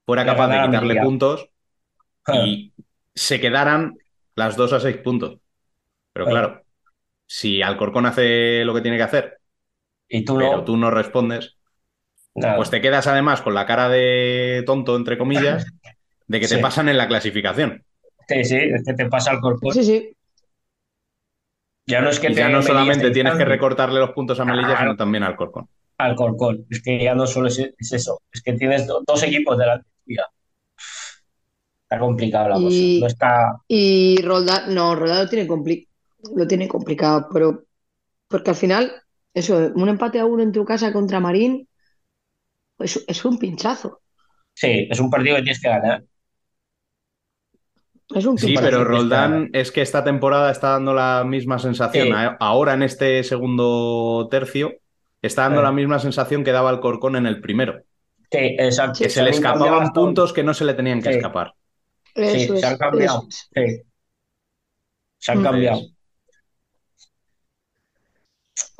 [0.05, 0.97] fuera capaz de quitarle Melilla.
[0.97, 1.49] puntos
[2.31, 2.73] y
[3.15, 3.97] se quedaran
[4.35, 5.39] las dos a seis puntos.
[6.13, 6.63] Pero claro,
[7.27, 9.39] si Alcorcón hace lo que tiene que hacer,
[10.07, 10.63] Y tú pero no.
[10.63, 11.57] tú no respondes,
[12.35, 12.55] Nada.
[12.57, 15.65] pues te quedas además con la cara de tonto, entre comillas,
[16.27, 17.83] de que te pasan en la clasificación.
[18.27, 19.71] Sí, sí, es que te pasa al cuerpo.
[19.71, 20.15] Sí, sí.
[21.85, 24.45] Ya no es que Y te ya no solamente tienes que recortarle los puntos a
[24.45, 24.81] Melilla, Claro.
[24.81, 25.67] sino también a Alcorcón.
[25.97, 26.65] al Corcón.
[26.69, 29.87] Es que ya no solo es, es eso, es que tienes do- dos equipos delante
[30.05, 30.25] tuya.
[31.83, 32.69] Está complicado la cosa.
[32.75, 33.57] Y- No está.
[33.67, 35.87] Y Roldán, no, Roldán lo tiene, compli-
[36.35, 37.65] lo tiene complicado, pero
[38.27, 38.91] porque al final,
[39.33, 41.67] eso, un empate a uno en tu casa contra Marín,
[42.77, 44.01] pues es un pinchazo.
[44.53, 46.03] Sí, es un partido que tienes que ganar.
[48.13, 52.07] Es un Sí, pero está- Roldán es que esta temporada está dando la misma sensación.
[52.09, 52.13] Sí.
[52.39, 54.73] Ahora en este segundo tercio
[55.21, 55.63] está dando Sí.
[55.65, 57.81] la misma sensación que daba el Corcón en el primero.
[58.31, 58.99] Sí, exacto.
[59.03, 61.15] Que se le escapaban puntos que no se le tenían que Sí.
[61.17, 61.53] escapar.
[62.13, 63.25] Eso Sí, es, se han cambiado.
[63.29, 63.49] es.
[63.55, 63.81] Sí.
[65.17, 65.43] Se han Mm.
[65.43, 65.81] cambiado.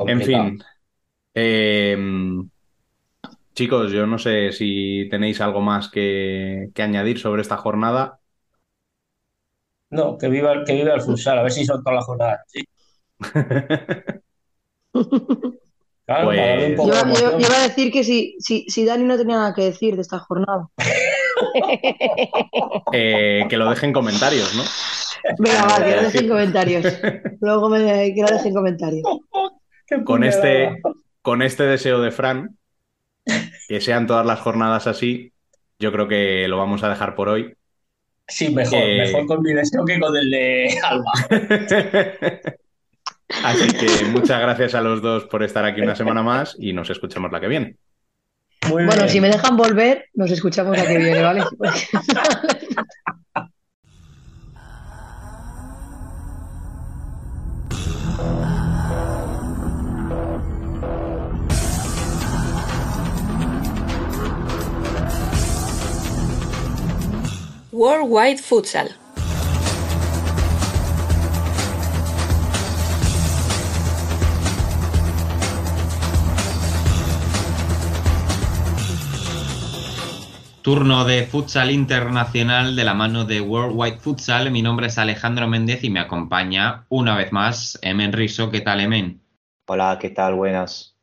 [0.08, 0.64] En fin.
[1.36, 1.98] Eh,
[3.54, 8.20] chicos, yo no sé si tenéis algo más que, que añadir sobre esta jornada.
[9.90, 12.42] No, que viva, el- que viva el futsal, a ver si son todas las jornadas.
[12.48, 12.64] Sí.
[16.06, 19.64] Claro, Pues- Yo, iba a decir que si, si, si Dani no tenía nada que
[19.64, 20.68] decir de esta jornada.
[22.92, 24.64] Eh, que lo dejen en comentarios, ¿no?
[25.40, 26.86] Venga, va, que lo dejen comentarios.
[27.42, 29.04] Luego me, que lo dejen comentarios.
[29.88, 30.82] Qué Con este,
[31.22, 32.58] con este deseo de Fran,
[33.68, 35.34] que sean todas las jornadas así,
[35.80, 37.54] yo creo que lo vamos a dejar por hoy.
[38.28, 41.12] Sí, mejor, mejor con mi deseo que con el de Alba.
[43.44, 46.90] Así que muchas gracias a los dos por estar aquí una semana más y nos
[46.90, 47.76] escuchamos la que viene.
[48.70, 49.10] Muy Bueno, bien.
[49.10, 51.44] si me dejan volver, nos escuchamos la que viene, ¿vale?
[67.74, 68.90] Worldwide Futsal.
[80.62, 84.52] Turno de futsal internacional de la mano de Worldwide Futsal.
[84.52, 88.52] Mi nombre es Alejandro Méndez y me acompaña una vez más Emen Riso.
[88.52, 89.20] ¿Qué tal, Emen?
[89.66, 90.36] Hola, ¿qué tal?
[90.36, 90.96] Buenas.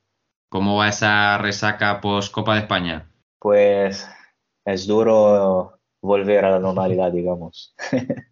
[0.48, 3.10] ¿Cómo va esa resaca post Copa de España?
[3.40, 4.08] Pues
[4.64, 7.74] es duro volver a la normalidad, digamos.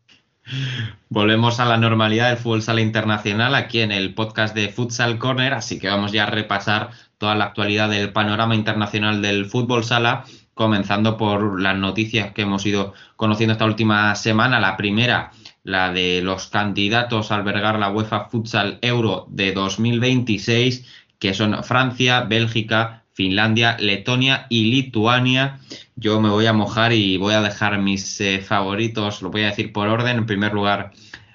[1.10, 5.52] Volvemos a la normalidad del fútbol sala internacional aquí en el podcast de Futsal Corner,
[5.52, 10.24] así que vamos ya a repasar toda la actualidad del panorama internacional del fútbol sala,
[10.54, 14.58] comenzando por las noticias que hemos ido conociendo esta última semana.
[14.58, 15.32] La primera,
[15.64, 20.86] la de los candidatos a albergar la UEFA Futsal Euro de 2026,
[21.18, 25.58] que son Francia, Bélgica, Finlandia, Letonia y Lituania.
[25.96, 29.46] Yo me voy a mojar y voy a dejar mis eh, favoritos, lo voy a
[29.50, 30.18] decir por orden.
[30.18, 30.92] En primer lugar,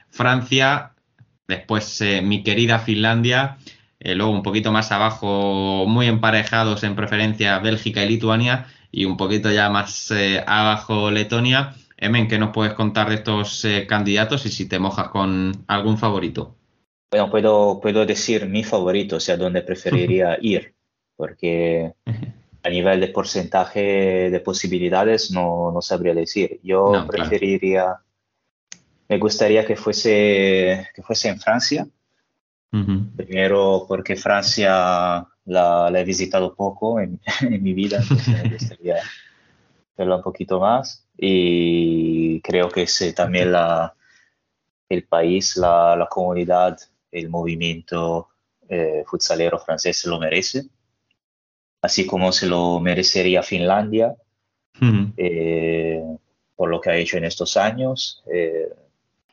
[0.09, 0.93] Francia,
[1.47, 3.57] después eh, mi querida Finlandia,
[3.99, 8.65] Eh, luego un poquito más abajo, muy emparejados en preferencia Bélgica y Lituania.
[8.91, 11.75] Y un poquito ya más eh, abajo Letonia.
[11.97, 15.97] Emen, ¿qué nos puedes contar de estos eh, candidatos y si te mojas con algún
[15.97, 16.55] favorito?
[17.11, 20.72] Bueno, puedo, puedo decir mi favorito, o sea, donde preferiría ir,
[21.23, 21.93] porque
[22.63, 26.59] a nivel de porcentaje de posibilidades no, no sabría decir.
[26.63, 27.07] Yo No, claro.
[27.07, 27.95] preferiría,
[29.07, 31.87] me gustaría que fuese, que fuese en Francia,
[33.15, 38.97] primero porque Francia la, la he visitado poco en, en mi vida, entonces me gustaría
[39.97, 41.07] verla un poquito más.
[41.17, 43.93] Y creo que es también la,
[44.89, 46.77] el país, la, la comunidad,
[47.11, 48.27] el movimiento
[48.67, 50.65] eh, futsalero francés lo merece,
[51.83, 54.15] así como se lo merecería Finlandia
[55.17, 56.01] eh,
[56.55, 58.23] por lo que ha hecho en estos años.
[58.33, 58.69] eh,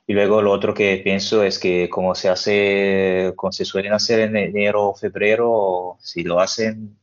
[0.06, 4.18] y luego lo otro que pienso es que como se hace, como se suelen hacer
[4.18, 6.96] en enero o febrero, si lo hacen,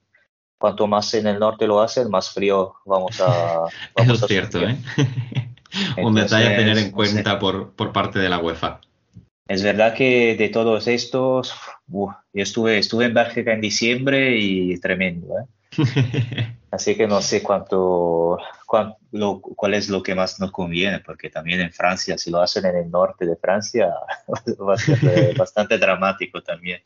[0.57, 3.63] cuanto más en el norte lo hacen, más frío vamos a...
[3.95, 4.61] Eso vamos es a cierto.
[4.61, 4.77] ¿eh?
[6.03, 7.23] Un detalle a tener en Entonces, no sé.
[7.23, 8.81] cuenta por, por parte de la UEFA.
[9.47, 11.53] Es verdad que de todos estos,
[11.89, 15.45] uf, yo estuve, estuve en Bélgica en diciembre y tremendo, ¿eh?
[16.71, 18.37] Así que no sé cuánto,
[18.67, 22.41] cuán- lo- cuál es lo que más nos conviene, porque también en Francia, si lo
[22.41, 23.89] hacen en el norte de Francia,
[24.61, 26.81] va a ser bastante dramático también.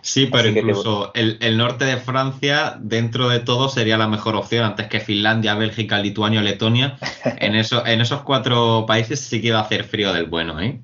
[0.00, 3.98] Sí, pero Así que te- incluso el, el norte de Francia, dentro de todo, sería
[3.98, 6.96] la mejor opción antes que Finlandia, Bélgica, Lituania o Letonia.
[7.40, 10.80] En, eso, en esos cuatro países sí que va a hacer frío del bueno, ¿eh?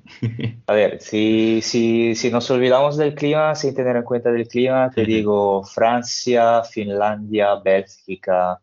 [0.67, 4.89] A ver, si, si, si nos olvidamos del clima, sin tener en cuenta del clima,
[4.89, 8.59] te digo Francia, Finlandia, Bélgica,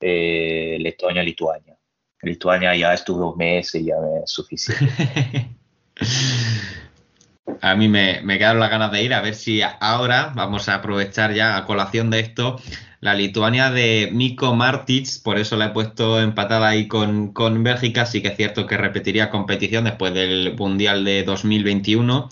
[0.00, 1.76] eh, Letonia, Lituania.
[2.22, 5.48] Lituania ya estuve un mes y ya es suficiente.
[7.62, 10.76] A mí me, me quedaron las ganas de ir, a ver si ahora vamos a
[10.76, 12.58] aprovechar ya a colación de esto
[13.00, 18.04] la Lituania de Miko Martic, por eso la he puesto empatada ahí con, con Bélgica,
[18.04, 22.28] sí que es cierto que repetiría competición después del Mundial de 2021.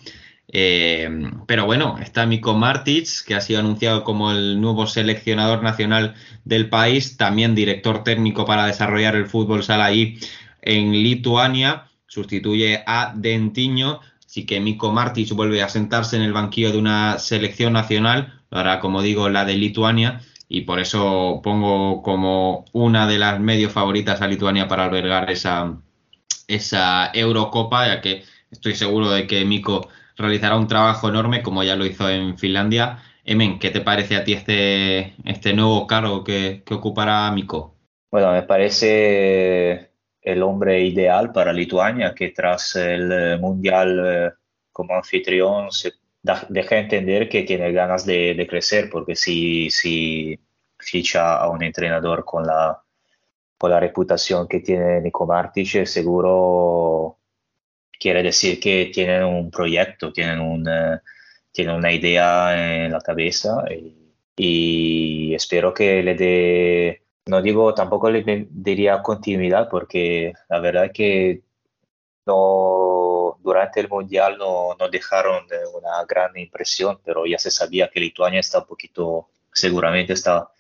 [0.51, 6.15] Eh, pero bueno, está Miko Martic, que ha sido anunciado como el nuevo seleccionador nacional
[6.45, 10.19] del país, también director técnico para desarrollar el fútbol sala ahí
[10.63, 16.73] en Lituania, sustituye a Dentiño, así que Miko Martic vuelve a sentarse en el banquillo
[16.73, 22.65] de una selección nacional, ahora como digo la de Lituania, y por eso pongo como
[22.73, 25.77] una de las medio favoritas a Lituania para albergar esa,
[26.47, 29.89] esa Eurocopa, ya que estoy seguro de que Miko
[30.19, 32.99] realizará un trabajo enorme como ya lo hizo en Finlandia.
[33.25, 37.75] Emen, ¿qué te parece a ti este, este nuevo cargo que, que ocupará Miko?
[38.11, 39.93] Bueno, me parece
[40.23, 44.31] el hombre ideal para Lituania, que tras el eh, Mundial eh,
[44.73, 45.93] como anfitrión se
[46.49, 50.39] deja entender que tiene ganas de, de crecer, porque si, si
[50.79, 52.83] ficha a un entrenador con la,
[53.57, 57.18] con la reputación que tiene Nico Martic, seguro
[57.99, 61.01] quiere decir que tienen un proyecto, tienen, un, eh,
[61.53, 68.11] tienen una idea en la cabeza y, y espero que le dé, no digo, tampoco
[68.11, 71.43] le diría continuidad porque la verdad es que
[72.27, 77.89] no, durante el Mundial no, no dejaron eh, una gran impresión, pero ya se sabía
[77.89, 80.51] que Lituania está un poquito, seguramente está,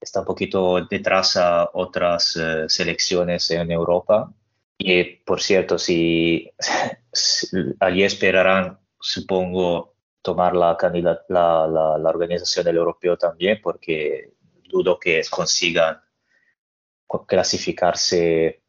[0.00, 4.32] está un poquito detrás a otras eh, selecciones en Europa.
[4.78, 6.50] Y por cierto, si,
[7.80, 10.76] allí esperarán, supongo, tomar la,
[11.28, 14.32] la, la, la organización del europeo también, porque
[14.68, 15.98] dudo que consigan
[17.06, 18.62] co- clasificarse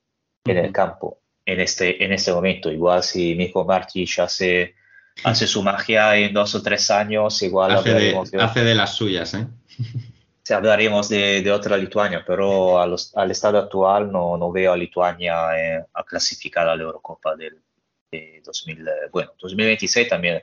[0.46, 2.72] en el campo en este, en este momento.
[2.72, 4.76] Igual si Mijo Martic hace,
[5.24, 9.34] hace su magia en dos o tres años, igual Hace de, hace de las suyas,
[9.34, 9.48] ¿eh?
[10.48, 14.72] Sí, hablaremos de, de otra Lituania, pero a los- al estado actual no, no veo
[14.72, 17.62] a Lituania eh, a clasificar a la Eurocopa del
[18.10, 20.42] de 2000, eh, bueno, 2026 también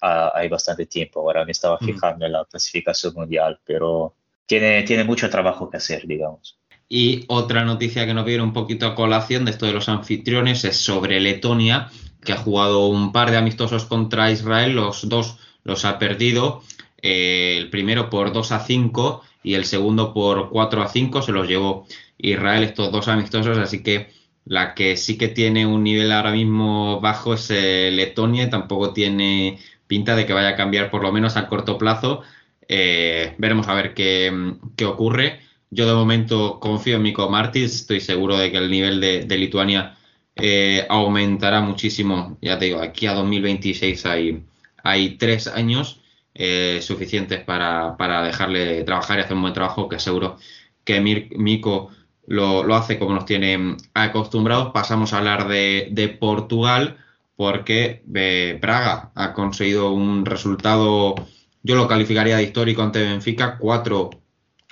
[0.00, 1.22] ah, hay bastante tiempo.
[1.22, 1.86] Ahora me estaba Ujú.
[1.86, 4.14] fijando en la clasificación mundial, pero
[4.46, 6.60] tiene, tiene mucho trabajo que hacer, digamos.
[6.88, 10.64] Y otra noticia que nos viene un poquito a colación de esto de los anfitriones
[10.64, 11.90] es sobre Letonia,
[12.24, 16.62] que ha jugado un par de amistosos contra Israel, los dos los ha perdido,
[17.02, 21.32] eh, el primero por 2 a 5 y el segundo por 4 a 5, se
[21.32, 21.86] los llevó
[22.18, 24.10] Israel estos dos amistosos, así que
[24.44, 28.92] la que sí que tiene un nivel ahora mismo bajo es eh, Letonia y tampoco
[28.92, 32.22] tiene pinta de que vaya a cambiar por lo menos a corto plazo.
[32.68, 35.40] Eh, veremos a ver qué, qué ocurre.
[35.70, 39.38] Yo de momento confío en Miko Martis, estoy seguro de que el nivel de, de
[39.38, 39.96] Lituania
[40.36, 42.38] eh, aumentará muchísimo.
[42.40, 44.42] Ya te digo, aquí a 2026 hay,
[44.82, 45.99] hay tres años.
[46.42, 50.38] Eh, suficientes para, para, dejarle trabajar y hacer un buen trabajo, que seguro
[50.84, 51.90] que Mico
[52.26, 54.72] lo, lo, hace como nos tiene acostumbrados.
[54.72, 56.96] Pasamos a hablar de, de Portugal,
[57.36, 61.14] porque eh, Praga ha conseguido un resultado,
[61.62, 64.10] yo lo calificaría de histórico ante Benfica, 4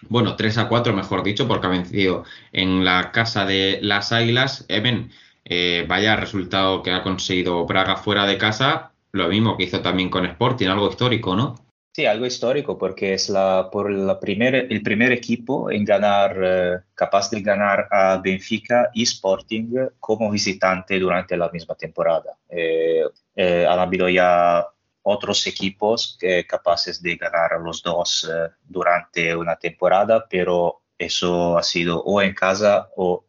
[0.08, 4.64] bueno, 3 a 4, mejor dicho, porque ha vencido en la casa de las Águilas.
[4.68, 5.10] Eben,
[5.44, 10.10] eh, vaya resultado que ha conseguido Praga fuera de casa, lo mismo que hizo también
[10.10, 11.68] con Sporting, algo histórico, ¿no?
[11.98, 16.78] Sí, algo histórico, porque es la, por la primer, el primer equipo en ganar, eh,
[16.94, 22.36] capaz de ganar a Benfica y Sporting como visitante durante la misma temporada.
[22.48, 23.02] Eh,
[23.35, 24.64] eh, han habido ya
[25.02, 26.16] otros equipos
[26.47, 28.30] capaces de ganar a los dos
[28.62, 33.24] durante una temporada, pero eso ha sido o en casa o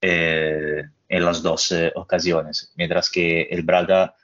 [0.00, 4.14] en las dos ocasiones, mientras que el Braga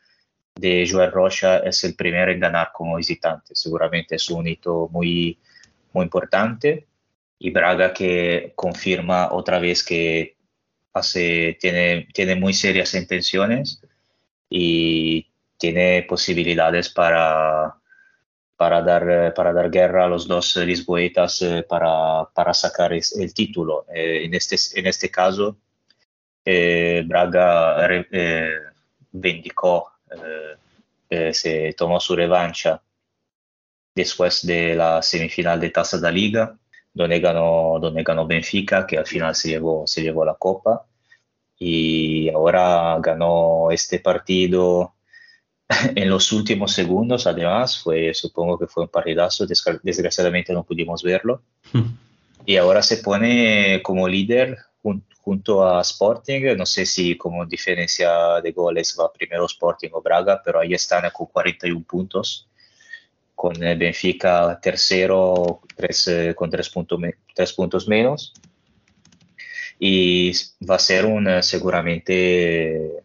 [0.54, 3.54] de Joel Rocha es el primero en ganar como visitante.
[3.54, 5.38] Seguramente es un hito muy,
[5.92, 6.86] muy importante
[7.38, 10.36] y Braga que confirma otra vez que
[10.92, 13.80] hace, tiene, tiene muy serias intenciones
[14.48, 17.76] y tiene posibilidades para,
[18.56, 23.86] para, dar, para dar guerra a los dos lisboetas eh, para, para sacar el título.
[23.94, 25.56] Eh, en, este, en este caso,
[26.44, 28.50] eh, Braga eh,
[31.32, 32.82] se tomó su revancha
[33.94, 36.56] después de la semifinal de Taza de Liga,
[36.92, 40.86] donde ganó, donde ganó Benfica, que al final se llevó, se llevó la copa.
[41.58, 44.94] Y ahora ganó este partido
[45.94, 49.46] en los últimos segundos, además, fue, supongo que fue un partidazo,
[49.82, 51.42] desgraciadamente no pudimos verlo.
[52.46, 58.40] y ahora se pone como líder jun junto a Sporting, no sé si como diferencia
[58.42, 62.48] de goles va primero Sporting o Braga, pero ahí están con 41 puntos,
[63.34, 66.98] con Benfica tercero tres, con 3 punto
[67.34, 68.32] tres puntos menos.
[69.78, 70.32] Y
[70.68, 73.02] va a ser un seguramente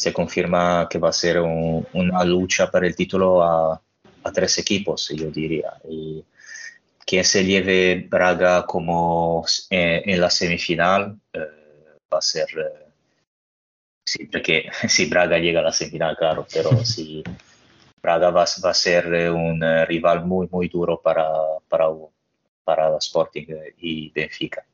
[0.00, 3.80] se confirma que va a ser un, una lucha para el título a,
[4.32, 5.72] tres equipos, yo diría.
[7.10, 11.40] Quien se lleve Braga como eh, en la semifinal eh,
[12.12, 12.86] va a ser, eh,
[14.04, 17.24] sí, porque si Braga llega a la semifinal, claro, pero si
[18.00, 21.26] Braga va, va, a ser un rival muy, muy duro para,
[21.68, 21.86] para,
[22.62, 23.46] para Sporting
[23.78, 24.64] y Benfica.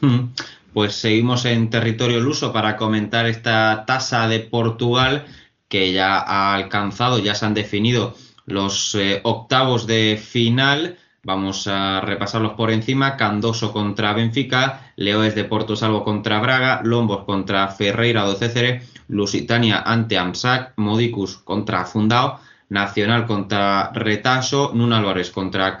[0.00, 0.34] Mm.
[0.74, 5.24] Pues seguimos en territorio luso para comentar esta tasa de Portugal
[5.66, 8.14] que ya ha alcanzado, ya se han definido
[8.48, 10.98] los eh, octavos de final.
[11.22, 13.16] Vamos a repasarlos por encima.
[13.16, 19.82] Candoso contra Benfica, Leoes de Porto Salvo contra Braga, Lombos contra Ferreira do Cécere, Lusitania
[19.84, 25.76] ante Amsac, Modicus contra Fundao, Nacional contra Retaso, Nun Álvarez contra,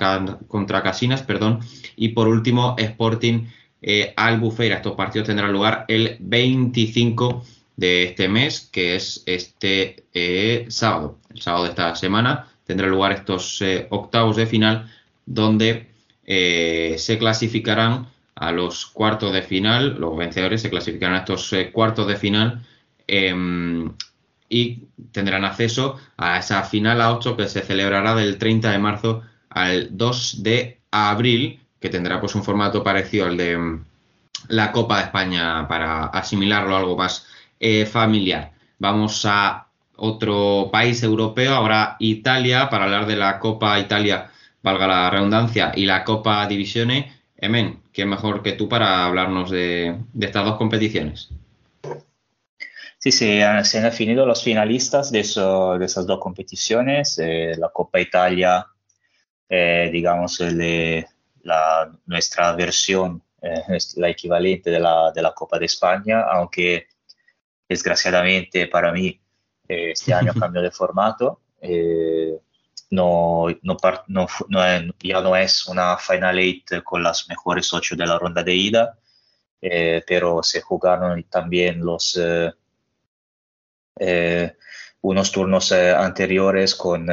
[0.82, 1.60] Casinas, perdón,
[1.96, 3.46] y por último Sporting
[3.80, 4.76] eh, Albufeira.
[4.76, 7.44] Estos partidos tendrán lugar el 25
[7.76, 11.18] de este mes, que es este eh, sábado.
[11.32, 14.92] El sábado de esta semana tendrán lugar estos eh, octavos de final,
[15.24, 15.88] donde
[16.26, 21.72] eh, se clasificarán a los cuartos de final, los vencedores se clasificarán a estos eh,
[21.72, 22.62] cuartos de final
[23.06, 23.90] em,
[24.50, 24.82] y
[25.12, 29.96] tendrán acceso a esa final a 8 que se celebrará del 30 de marzo al
[29.96, 33.84] 2 de abril que tendrá pues un formato parecido al de mm,
[34.48, 37.26] la Copa de España para asimilarlo algo más
[37.90, 38.52] familiar.
[38.78, 39.67] Vamos a
[39.98, 44.30] otro país europeo, ahora Italia, para hablar de la Copa Italia,
[44.62, 47.12] valga la redundancia, y la Copa Divisione.
[47.36, 51.28] Emen, ¿quién mejor que tú para hablarnos de, estas dos competiciones?
[52.98, 57.18] Sí, se han definido los finalistas de, eso, de esas dos competiciones.
[57.18, 58.66] Eh, la Copa Italia,
[59.48, 61.06] eh, digamos, el
[61.42, 66.88] la, nuestra versión, eh, la equivalente de la, de la, Copa de España, aunque
[67.68, 69.20] desgraciadamente para mí
[69.68, 71.40] eh, este año cambió de formato.
[71.60, 72.38] Eh,
[72.90, 73.76] no, no,
[74.08, 78.42] no, no, ya no es una Final Eight con las mejores ocho de la ronda
[78.42, 78.98] de ida,
[79.60, 82.18] eh, pero se jugaron también los
[85.00, 87.08] unos turnos anteriores con,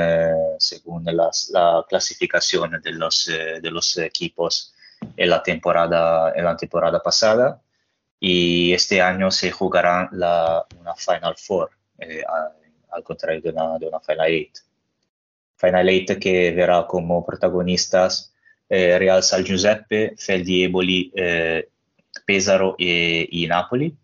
[0.59, 4.75] según las, la clasificación de los, de los equipos
[5.17, 7.61] en la, temporada, en la temporada pasada.
[8.19, 11.71] Y este año se jugará la, una Final Four,
[12.91, 14.57] al contrario de una, de una Final Eight.
[15.57, 18.33] Final Eight que verá como protagonistas
[18.69, 21.11] Real San Giuseppe, Feldi Eboli,
[22.25, 23.95] Pesaro y, y Napoli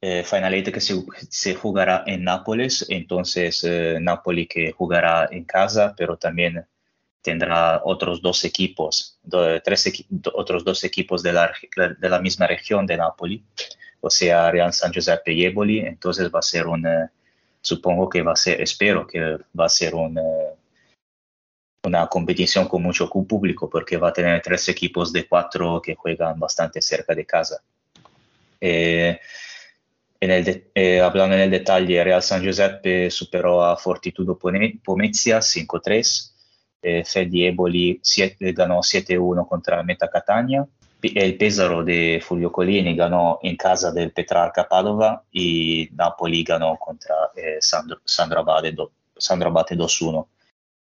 [0.00, 0.94] eh, Final Eight que se,
[1.28, 6.64] se jugará en Nápoles, entonces eh, Napoli que jugará en casa, pero también
[7.22, 11.52] tendrá otros dos equipos, do- tres equi- otros dos equipos de la,
[11.98, 13.44] de la misma región de Napoli,
[14.00, 17.08] o sea, Real San Giuseppe y Eboli, entonces va a ser un, eh,
[17.60, 19.20] supongo que va a ser, espero que
[19.58, 20.54] va a ser un, eh,
[21.84, 26.38] una competición con mucho público, porque va a tener tres equipos de cuatro que juegan
[26.38, 27.62] bastante cerca de casa.
[28.60, 29.18] Eh,
[30.20, 31.50] en el de- eh, hablando en el
[32.04, 36.34] Real San Giuseppe superó a Fortitudo Pomezia 5-3,
[36.82, 40.66] eh, Fedi Eboli siete- ganó 7-1 contra Meta Catania,
[41.02, 47.14] el Pesaro de Fulvio Colini ganó en casa del Petrarca Padova y Napoli ganó contra
[47.36, 50.28] eh, Sandro, Sandro Abate do- Sandro Abate 2-1.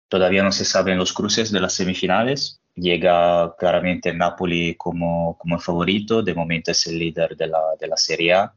[0.07, 2.61] Todavía no se saben los cruces de las semifinales.
[2.75, 6.23] Llega claramente Napoli como, como favorito.
[6.23, 8.53] De momento es el líder de la, de la Serie A.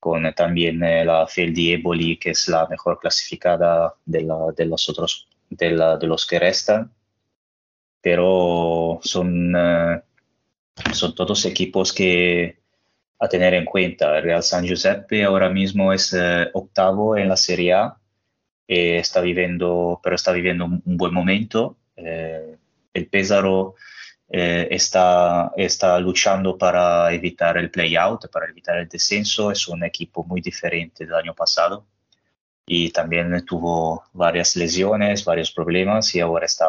[0.00, 4.52] Con eh, también eh, la Fel di Eboli, que es la mejor clasificada de, la-
[4.56, 6.92] de los otros, de, la- de los que restan.
[8.00, 10.02] Pero son, eh,
[10.92, 12.58] son todos equipos que
[13.18, 14.20] a tener en cuenta.
[14.20, 17.96] Real San Giuseppe ahora mismo es eh, octavo en la Serie A
[18.68, 21.76] eh, está viviendo, pero está viviendo un, un buen momento.
[21.96, 22.56] Eh,
[22.92, 23.76] el Pesaro
[24.28, 29.50] eh, está, está luchando para evitar el play-out, para evitar el descenso.
[29.50, 31.86] Es un equipo muy diferente del año pasado
[32.66, 36.66] y también tuvo varias lesiones, varios problemas y ahora está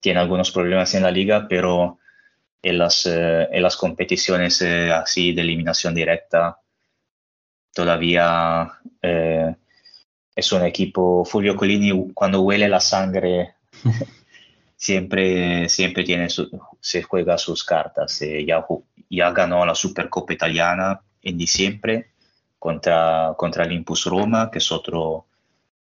[0.00, 1.98] tiene algunos problemas en la liga, pero
[2.64, 6.58] en las, eh, en las competiciones eh, así de eliminación directa
[7.72, 8.72] todavía
[9.02, 9.54] eh,
[10.34, 13.54] es un equipo, Fulvio Colini cuando huele la sangre
[14.76, 16.50] siempre, siempre tiene su-
[16.80, 18.20] se juega sus cartas.
[18.22, 18.64] Eh, ya,
[19.10, 22.10] ya ganó la Supercopa italiana en diciembre
[22.58, 25.26] contra, contra el Impus Roma, que es otro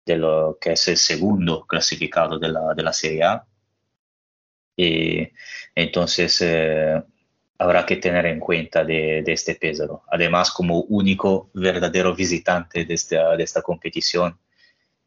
[0.06, 3.46] de lo que es el segundo clasificado de la, de la Serie A.
[4.78, 5.28] Y
[5.74, 7.02] entonces eh,
[7.58, 10.04] habrá que tener en cuenta de, de este Pesaro.
[10.12, 14.38] Además, como único verdadero visitante de esta, de esta competición,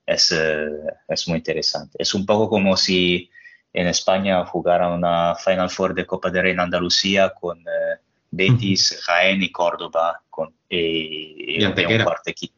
[0.06, 0.68] es, eh,
[1.08, 1.98] es muy interesante.
[2.00, 3.30] Es un poco como si
[3.72, 8.00] en España jugara una Final Four de Copa del Rey en Andalucía con eh,
[8.30, 12.04] Betis, Jaén y Córdoba con, y, Y Antequera.
[12.04, 12.54] un cuarto equipo.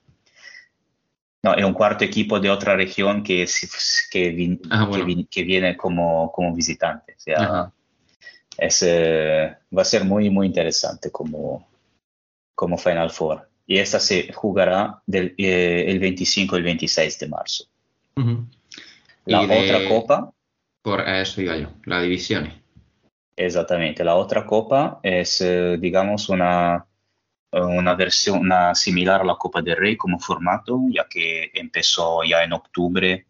[1.42, 5.06] No, es un cuarto equipo de otra región que, es- que, vin- Ah, que bueno.
[5.06, 7.14] vin- que viene como, como visitante.
[7.16, 7.72] O sea, Ajá.
[8.58, 11.66] es, eh, va a ser muy, muy interesante como,
[12.54, 13.48] como Final Four.
[13.66, 17.64] Y esta se jugará del, eh, el 25 y el 26 de marzo.
[19.26, 20.32] La de- otra copa,
[20.82, 22.52] Por eso iba yo, las divisiones.
[23.36, 26.84] exactamente, la otra copa es, eh, digamos, una,
[27.52, 32.42] una versión una similar a la Copa del Rey como formato, ya que empezó ya
[32.44, 33.26] en octubre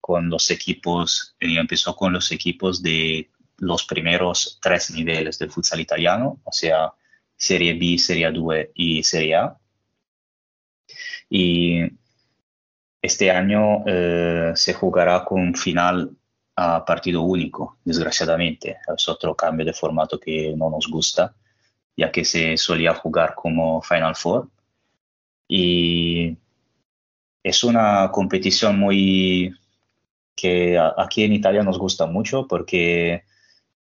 [0.00, 5.80] con los equipos, eh, empezó con los equipos de los primeros tres niveles del futsal
[5.80, 6.92] italiano, o sea,
[7.36, 9.58] Serie B, Serie 2 y Serie A.
[11.30, 11.80] Y
[13.00, 16.16] este año eh, se jugará con final
[16.56, 18.78] a partido único, desgraciadamente.
[18.96, 21.34] Es otro cambio de formato que no nos gusta,
[21.96, 24.48] ya que se solía jugar como Final Four.
[25.48, 26.36] Y
[27.42, 29.54] es una competición muy
[30.34, 33.24] que aquí en Italia nos gusta mucho porque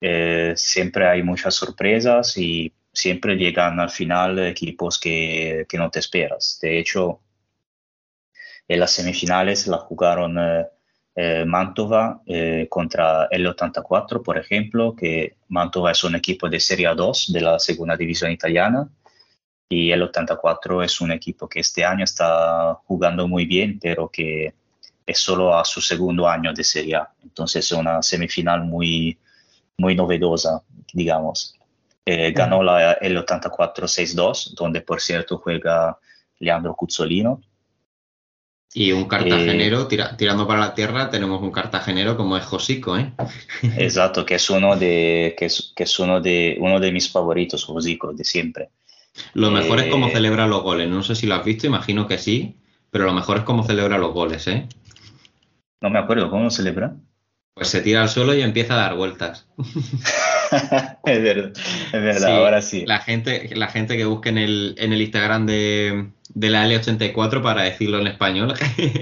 [0.01, 6.01] eh, siempre hay muchas sorpresas y siempre llegan al final equipos que, que no te
[6.01, 6.59] esperas.
[6.61, 7.21] De hecho,
[8.69, 10.67] en las semifinales la jugaron eh,
[11.17, 16.93] eh, Mantova eh, contra el 84, por ejemplo, que Mantova es un equipo de Serie
[16.95, 18.89] 2 de la segunda división italiana
[19.69, 24.55] y el 84 es un equipo que este año está jugando muy bien, pero que
[25.07, 27.13] es solo a su segundo año de Serie A.
[27.23, 29.19] Entonces es una semifinal muy,
[29.79, 30.63] muy novedosa,
[30.93, 31.59] digamos.
[32.07, 35.99] Eh, ganó la, el 84 6-2, donde por cierto juega
[36.39, 37.41] Leandro Cuzzolino.
[38.77, 43.13] Y un cartagenero, tira- tirando para la tierra, tenemos un cartagenero como es Josico, ¿eh?
[43.79, 47.65] Exacto, que es uno de, que es, que es uno de, uno de mis favoritos,
[47.65, 48.71] Josico, de siempre.
[49.35, 50.89] Lo mejor es cómo Eh, celebra los goles.
[50.89, 52.57] No sé si lo has visto, imagino que sí,
[52.91, 54.67] pero lo mejor es cómo celebra los goles, ¿eh?
[55.81, 56.97] No me acuerdo cómo celebra.
[57.55, 59.47] Pues se tira al suelo y empieza a dar vueltas.
[61.05, 62.85] es verdad, es verdad, Sí, ahora sí.
[62.87, 67.43] La gente, la gente que busque en el, en el Instagram de, de la L84
[67.43, 68.55] para decirlo en español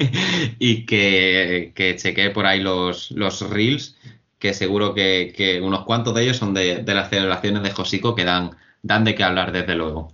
[0.58, 3.96] y que, que chequee por ahí los, los reels,
[4.38, 8.14] que seguro que, que unos cuantos de ellos son de, de las celebraciones de Josico
[8.14, 10.12] que dan, dan de qué hablar desde luego.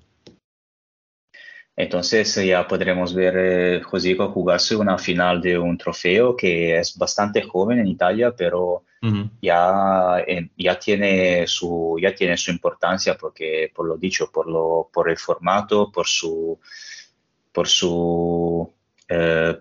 [1.78, 7.42] Entonces ya podremos ver eh, Josico jugarse una final de un trofeo que es bastante
[7.42, 9.30] joven en Italia, pero Ujú.
[9.40, 14.90] ya, en- ya, tiene su, ya tiene su importancia porque, por lo dicho, por, lo,
[14.92, 16.58] por el formato, por su,
[17.52, 18.72] por su
[19.08, 19.56] eh,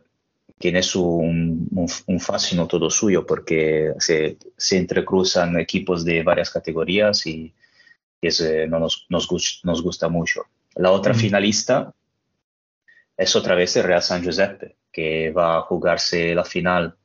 [0.58, 6.50] tiene su, un, un, un fascino todo suyo porque se, se entrecruzan equipos de varias
[6.50, 7.54] categorías y,
[8.22, 10.44] eso eh, no nos, nos, nos gusta mucho.
[10.76, 11.94] La otra finalista
[13.16, 16.96] es otra vez el Real San Giuseppe, que va a jugarse la final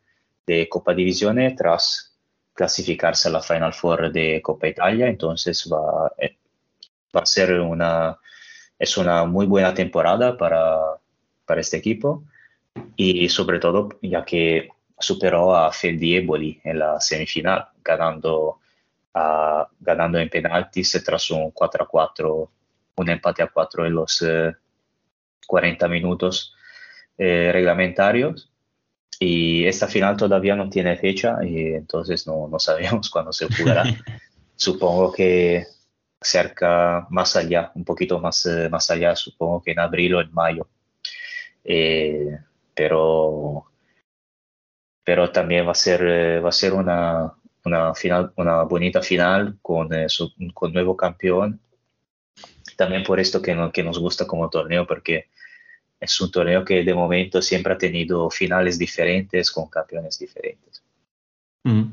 [0.46, 2.11] de Copa Divisione tras
[2.54, 5.08] clasificarse a la Final Four de Copa Italia.
[5.08, 6.36] Entonces va, eh,
[7.14, 8.18] va a ser una,
[8.78, 10.78] es una muy buena temporada para,
[11.44, 12.24] para este equipo
[12.96, 14.68] y sobre todo ya que
[14.98, 18.60] superó a Feldieboli en la semifinal, ganando,
[19.80, 22.50] ganando en penaltis tras un 4 a 4,
[22.96, 24.52] un empate a 4 en los eh,
[25.46, 26.54] 40 minutos
[27.18, 28.51] eh, reglamentarios.
[29.24, 33.84] Y esta final todavía no tiene fecha y entonces no, no sabemos cuándo se jugará.
[34.56, 35.64] supongo que
[36.20, 40.32] cerca, más allá, un poquito más, eh, más allá, supongo que en abril o en
[40.32, 40.66] mayo.
[41.64, 42.36] Eh,
[42.74, 43.66] pero,
[45.04, 47.32] pero también va a ser, eh, va a ser una,
[47.64, 51.60] una, final, una bonita final con, eh, su- con nuevo campeón.
[52.76, 55.26] También por esto que, no- que nos gusta como torneo, porque
[56.02, 60.82] es un torneo que de momento siempre ha tenido finales diferentes con campeones diferentes.
[61.64, 61.92] Ujú.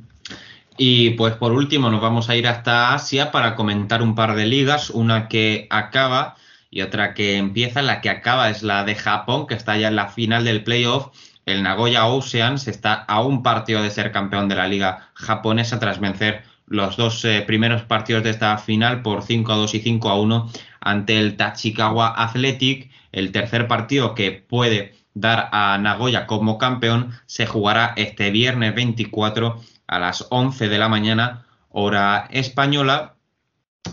[0.77, 4.47] Y pues por último nos vamos a ir hasta Asia para comentar un par de
[4.47, 6.37] ligas, una que acaba
[6.71, 7.83] y otra que empieza.
[7.83, 11.09] La que acaba es la de Japón, que está ya en la final del playoff.
[11.45, 15.99] El Nagoya Oceans está a un partido de ser campeón de la liga japonesa tras
[15.99, 20.09] vencer los dos eh, primeros partidos de esta final por 5 a 2 y 5
[20.09, 22.89] a 1 ante el Tachikawa Athletic.
[23.11, 29.59] El tercer partido que puede dar a Nagoya como campeón se jugará este viernes 24
[29.87, 33.15] a las 11 de la mañana, hora española.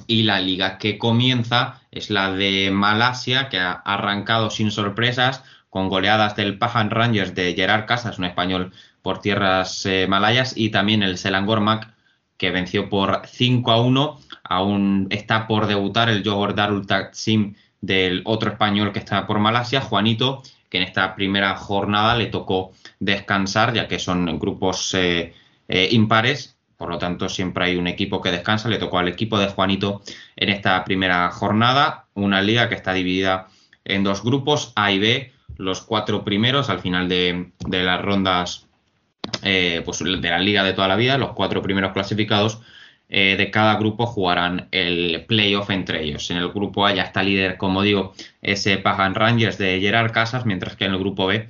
[0.06, 5.88] Y la liga que comienza es la de Malasia, que ha arrancado sin sorpresas, con
[5.88, 8.72] goleadas del Pahan Rangers de Gerard Casas, un español
[9.02, 11.94] por tierras eh, malayas, y también el Selangor Mac,
[12.36, 14.20] que venció por 5 a 1.
[14.44, 19.80] Aún está por debutar el Johor Darul Taksim del otro español que está por Malasia,
[19.80, 25.32] Juanito, que en esta primera jornada le tocó descansar, ya que son grupos eh,
[25.68, 26.56] eh, impares.
[26.76, 28.68] Por lo tanto, siempre hay un equipo que descansa.
[28.68, 30.02] Le tocó al equipo de Juanito
[30.36, 32.06] en esta primera jornada.
[32.14, 33.48] Una liga que está dividida
[33.84, 35.32] en dos grupos, A y B.
[35.56, 38.66] Los cuatro primeros al final de, de las rondas
[39.42, 42.60] eh, pues de la liga de toda la vida, los cuatro primeros clasificados
[43.08, 46.30] eh, de cada grupo jugarán el playoff entre ellos.
[46.30, 50.44] En el grupo A ya está líder, como digo, ese Pagan Rangers de Gerard Casas,
[50.46, 51.48] mientras que en el grupo B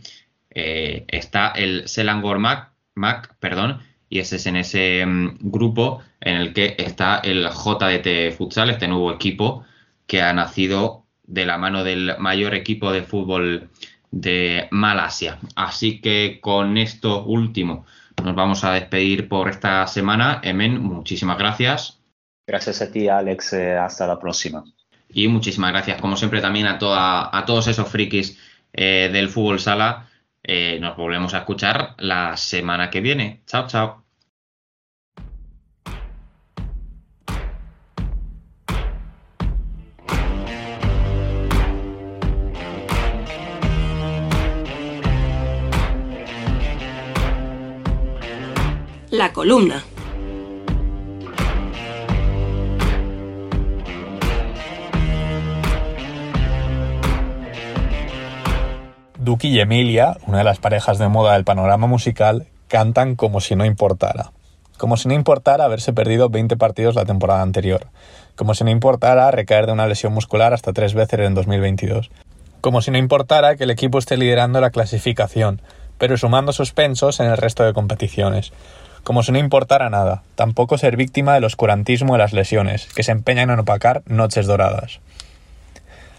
[0.50, 6.36] eh, está el Selangor Mac, Mac, perdón, y ese es en ese mm, grupo en
[6.36, 9.64] el que está el JDT Futsal, este nuevo equipo
[10.06, 13.70] que ha nacido de la mano del mayor equipo de fútbol
[14.10, 15.38] de Malasia.
[15.56, 17.86] Así que con esto último
[18.22, 20.40] nos vamos a despedir por esta semana.
[20.42, 22.00] Emen, muchísimas gracias.
[22.46, 23.52] Gracias a ti, Alex.
[23.54, 24.64] eh, hasta la próxima.
[25.08, 28.38] Y muchísimas gracias, como siempre, también a, toda, a todos esos frikis
[28.72, 30.08] eh, del fútbol sala.
[30.42, 33.42] Eh, nos volvemos a escuchar la semana que viene.
[33.46, 34.05] Chao, chao.
[49.26, 49.82] La columna.
[59.18, 63.56] Duki y Emilia, una de las parejas de moda del panorama musical, cantan como si
[63.56, 64.30] no importara.
[64.76, 67.88] Como si no importara haberse perdido 20 partidos la temporada anterior.
[68.36, 72.12] Como si no importara recaer de una lesión muscular hasta tres veces en 2022.
[72.60, 75.62] Como si no importara que el equipo esté liderando la clasificación,
[75.98, 78.52] pero sumando suspensos en el resto de competiciones.
[79.06, 83.12] Como si no importara nada, tampoco ser víctima del oscurantismo de las lesiones, que se
[83.12, 84.98] empeñan en opacar noches doradas.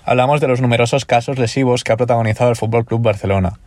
[0.06, 3.60] Hablamos de los numerosos casos lesivos que ha protagonizado el Fútbol Club Barcelona.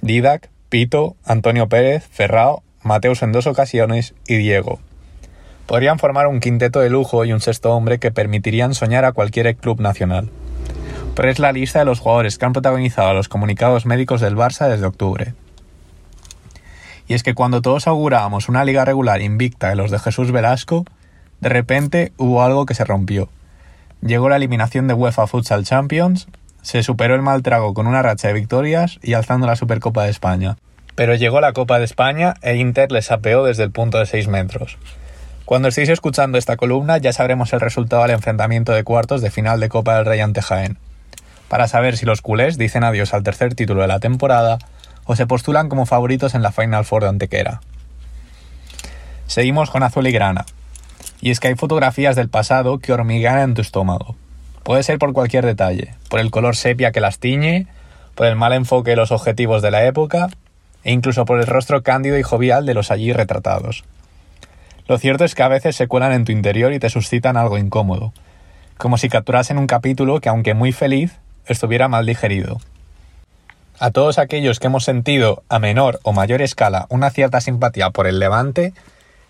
[0.00, 4.78] Didac, Pito, Antonio Pérez, Ferrao, Mateus en dos ocasiones y Diego.
[5.66, 9.54] Podrían formar un quinteto de lujo y un sexto hombre que permitirían soñar a cualquier
[9.56, 10.30] club nacional.
[11.14, 14.70] Pero es la lista de los jugadores que han protagonizado los comunicados médicos del Barça
[14.70, 15.34] desde octubre.
[17.08, 20.84] Y es que cuando todos augurábamos una liga regular invicta de los de Jesús Velasco,
[21.40, 23.30] de repente hubo algo que se rompió.
[24.02, 26.28] Llegó la eliminación de UEFA Futsal Champions,
[26.60, 30.10] se superó el mal trago con una racha de victorias y alzando la Supercopa de
[30.10, 30.58] España.
[30.94, 34.28] Pero llegó la Copa de España e Inter les apeó desde el punto de 6
[34.28, 34.76] metros.
[35.46, 39.60] Cuando estéis escuchando esta columna ya sabremos el resultado del enfrentamiento de cuartos de final
[39.60, 40.76] de Copa del Rey ante Jaén,
[41.48, 44.58] para saber si los culés dicen adiós al tercer título de la temporada
[45.08, 47.62] o se postulan como favoritos en la Final Four de Antequera.
[49.26, 50.44] Seguimos con azul y grana.
[51.22, 54.16] Y es que hay fotografías del pasado que hormigan en tu estómago.
[54.64, 57.66] Puede ser por cualquier detalle, por el color sepia que las tiñe,
[58.14, 60.28] por el mal enfoque de los objetivos de la época,
[60.84, 63.84] e incluso por el rostro cándido y jovial de los allí retratados.
[64.88, 67.56] Lo cierto es que a veces se cuelan en tu interior y te suscitan algo
[67.56, 68.12] incómodo,
[68.76, 71.16] como si capturasen un capítulo que, aunque muy feliz,
[71.46, 72.60] estuviera mal digerido.
[73.80, 78.08] A todos aquellos que hemos sentido, a menor o mayor escala, una cierta simpatía por
[78.08, 78.72] el Levante,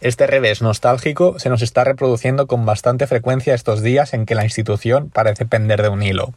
[0.00, 4.44] este revés nostálgico se nos está reproduciendo con bastante frecuencia estos días en que la
[4.44, 6.32] institución parece pender de un hilo.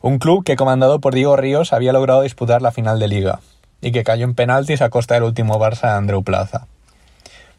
[0.00, 3.40] Un club que comandado por Diego Ríos había logrado disputar la final de liga
[3.80, 6.68] y que cayó en penaltis a costa del último Barça de Andreu Plaza.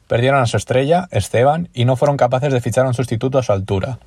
[0.07, 3.51] Perdieron a su estrella, Esteban, y no fueron capaces de fichar un sustituto a su
[3.51, 3.99] altura.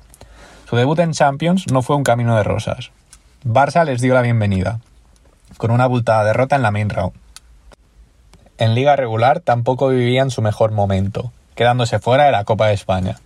[0.67, 2.91] Su debut en Champions no fue un camino de rosas.
[3.43, 4.81] Barça les dio la bienvenida,
[5.57, 7.13] con una abultada derrota en la main round.
[8.59, 13.17] En liga regular tampoco vivían su mejor momento, quedándose fuera de la Copa de España.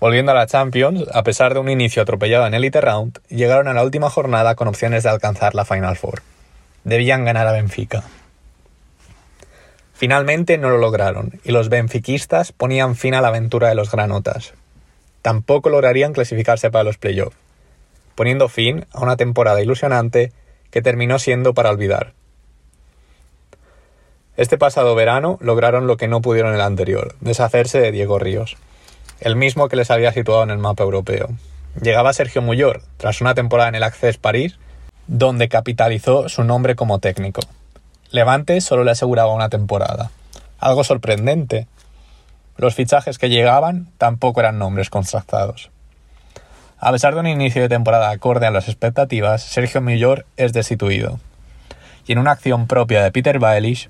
[0.00, 3.74] Volviendo a la Champions, a pesar de un inicio atropellado en Elite Round, llegaron a
[3.74, 6.22] la última jornada con opciones de alcanzar la Final Four.
[6.84, 8.02] Debían ganar a Benfica.
[9.92, 14.54] Finalmente no lo lograron, y los benfiquistas ponían fin a la aventura de los granotas.
[15.20, 17.36] Tampoco lograrían clasificarse para los playoffs,
[18.16, 20.32] poniendo fin a una temporada ilusionante
[20.72, 22.14] que terminó siendo para olvidar.
[24.36, 28.56] Este pasado verano lograron lo que no pudieron el anterior, deshacerse de Diego Ríos
[29.20, 31.28] el mismo que les había situado en el mapa europeo.
[31.80, 34.58] Llegaba Sergio Muyor, tras una temporada en el Access París,
[35.06, 37.40] donde capitalizó su nombre como técnico.
[38.10, 40.10] Levante solo le aseguraba una temporada.
[40.58, 41.66] Algo sorprendente.
[42.56, 45.70] Los fichajes que llegaban tampoco eran nombres contrastados.
[46.78, 51.18] A pesar de un inicio de temporada acorde a las expectativas, Sergio Muyor es destituido.
[52.06, 53.88] Y en una acción propia de Peter Baelish,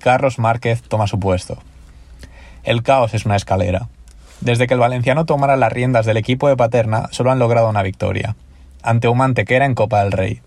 [0.00, 1.58] Carlos Márquez toma su puesto.
[2.64, 3.88] El caos es una escalera.
[4.40, 7.82] Desde que el valenciano tomara las riendas del equipo de Paterna, solo han logrado una
[7.82, 8.34] victoria,
[8.82, 10.40] ante un Mantequera en Copa del Rey.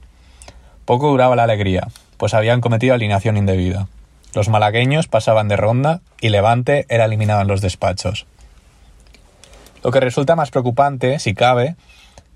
[0.84, 1.88] Poco duraba la alegría,
[2.18, 3.88] pues habían cometido alineación indebida.
[4.34, 8.28] Los malagueños pasaban de ronda y Levante era eliminado en los despachos.
[9.84, 11.76] Lo que resulta más preocupante, si cabe,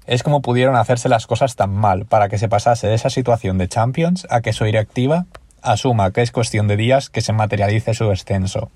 [0.05, 3.57] es cómo pudieron hacerse las cosas tan mal para que se pasase de esa situación
[3.57, 5.26] de Champions a que su directiva
[5.61, 8.69] asuma que es cuestión de días que se materialice su descenso.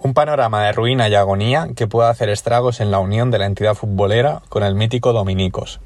[0.00, 3.46] Un panorama de ruina y agonía que puede hacer estragos en la unión de la
[3.46, 5.80] entidad futbolera con el mítico Dominicos.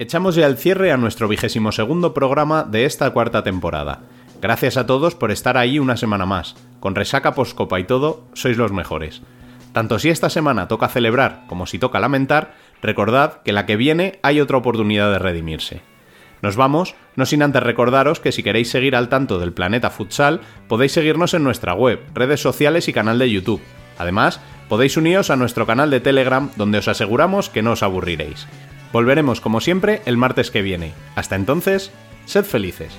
[0.00, 4.00] Echamos ya el cierre a nuestro vigésimo segundo programa de esta cuarta temporada.
[4.44, 6.54] Gracias a todos por estar ahí una semana más.
[6.78, 9.22] Con resaca poscopa y todo, sois los mejores.
[9.72, 12.52] Tanto si esta semana toca celebrar como si toca lamentar,
[12.82, 15.80] recordad que la que viene hay otra oportunidad de redimirse.
[16.42, 20.42] Nos vamos, no sin antes recordaros que si queréis seguir al tanto del planeta futsal,
[20.68, 23.62] podéis seguirnos en nuestra web, redes sociales y canal de YouTube.
[23.96, 28.46] Además, podéis uniros a nuestro canal de Telegram donde os aseguramos que no os aburriréis.
[28.92, 30.92] Volveremos como siempre el martes que viene.
[31.16, 31.92] Hasta entonces,
[32.26, 32.94] sed felices.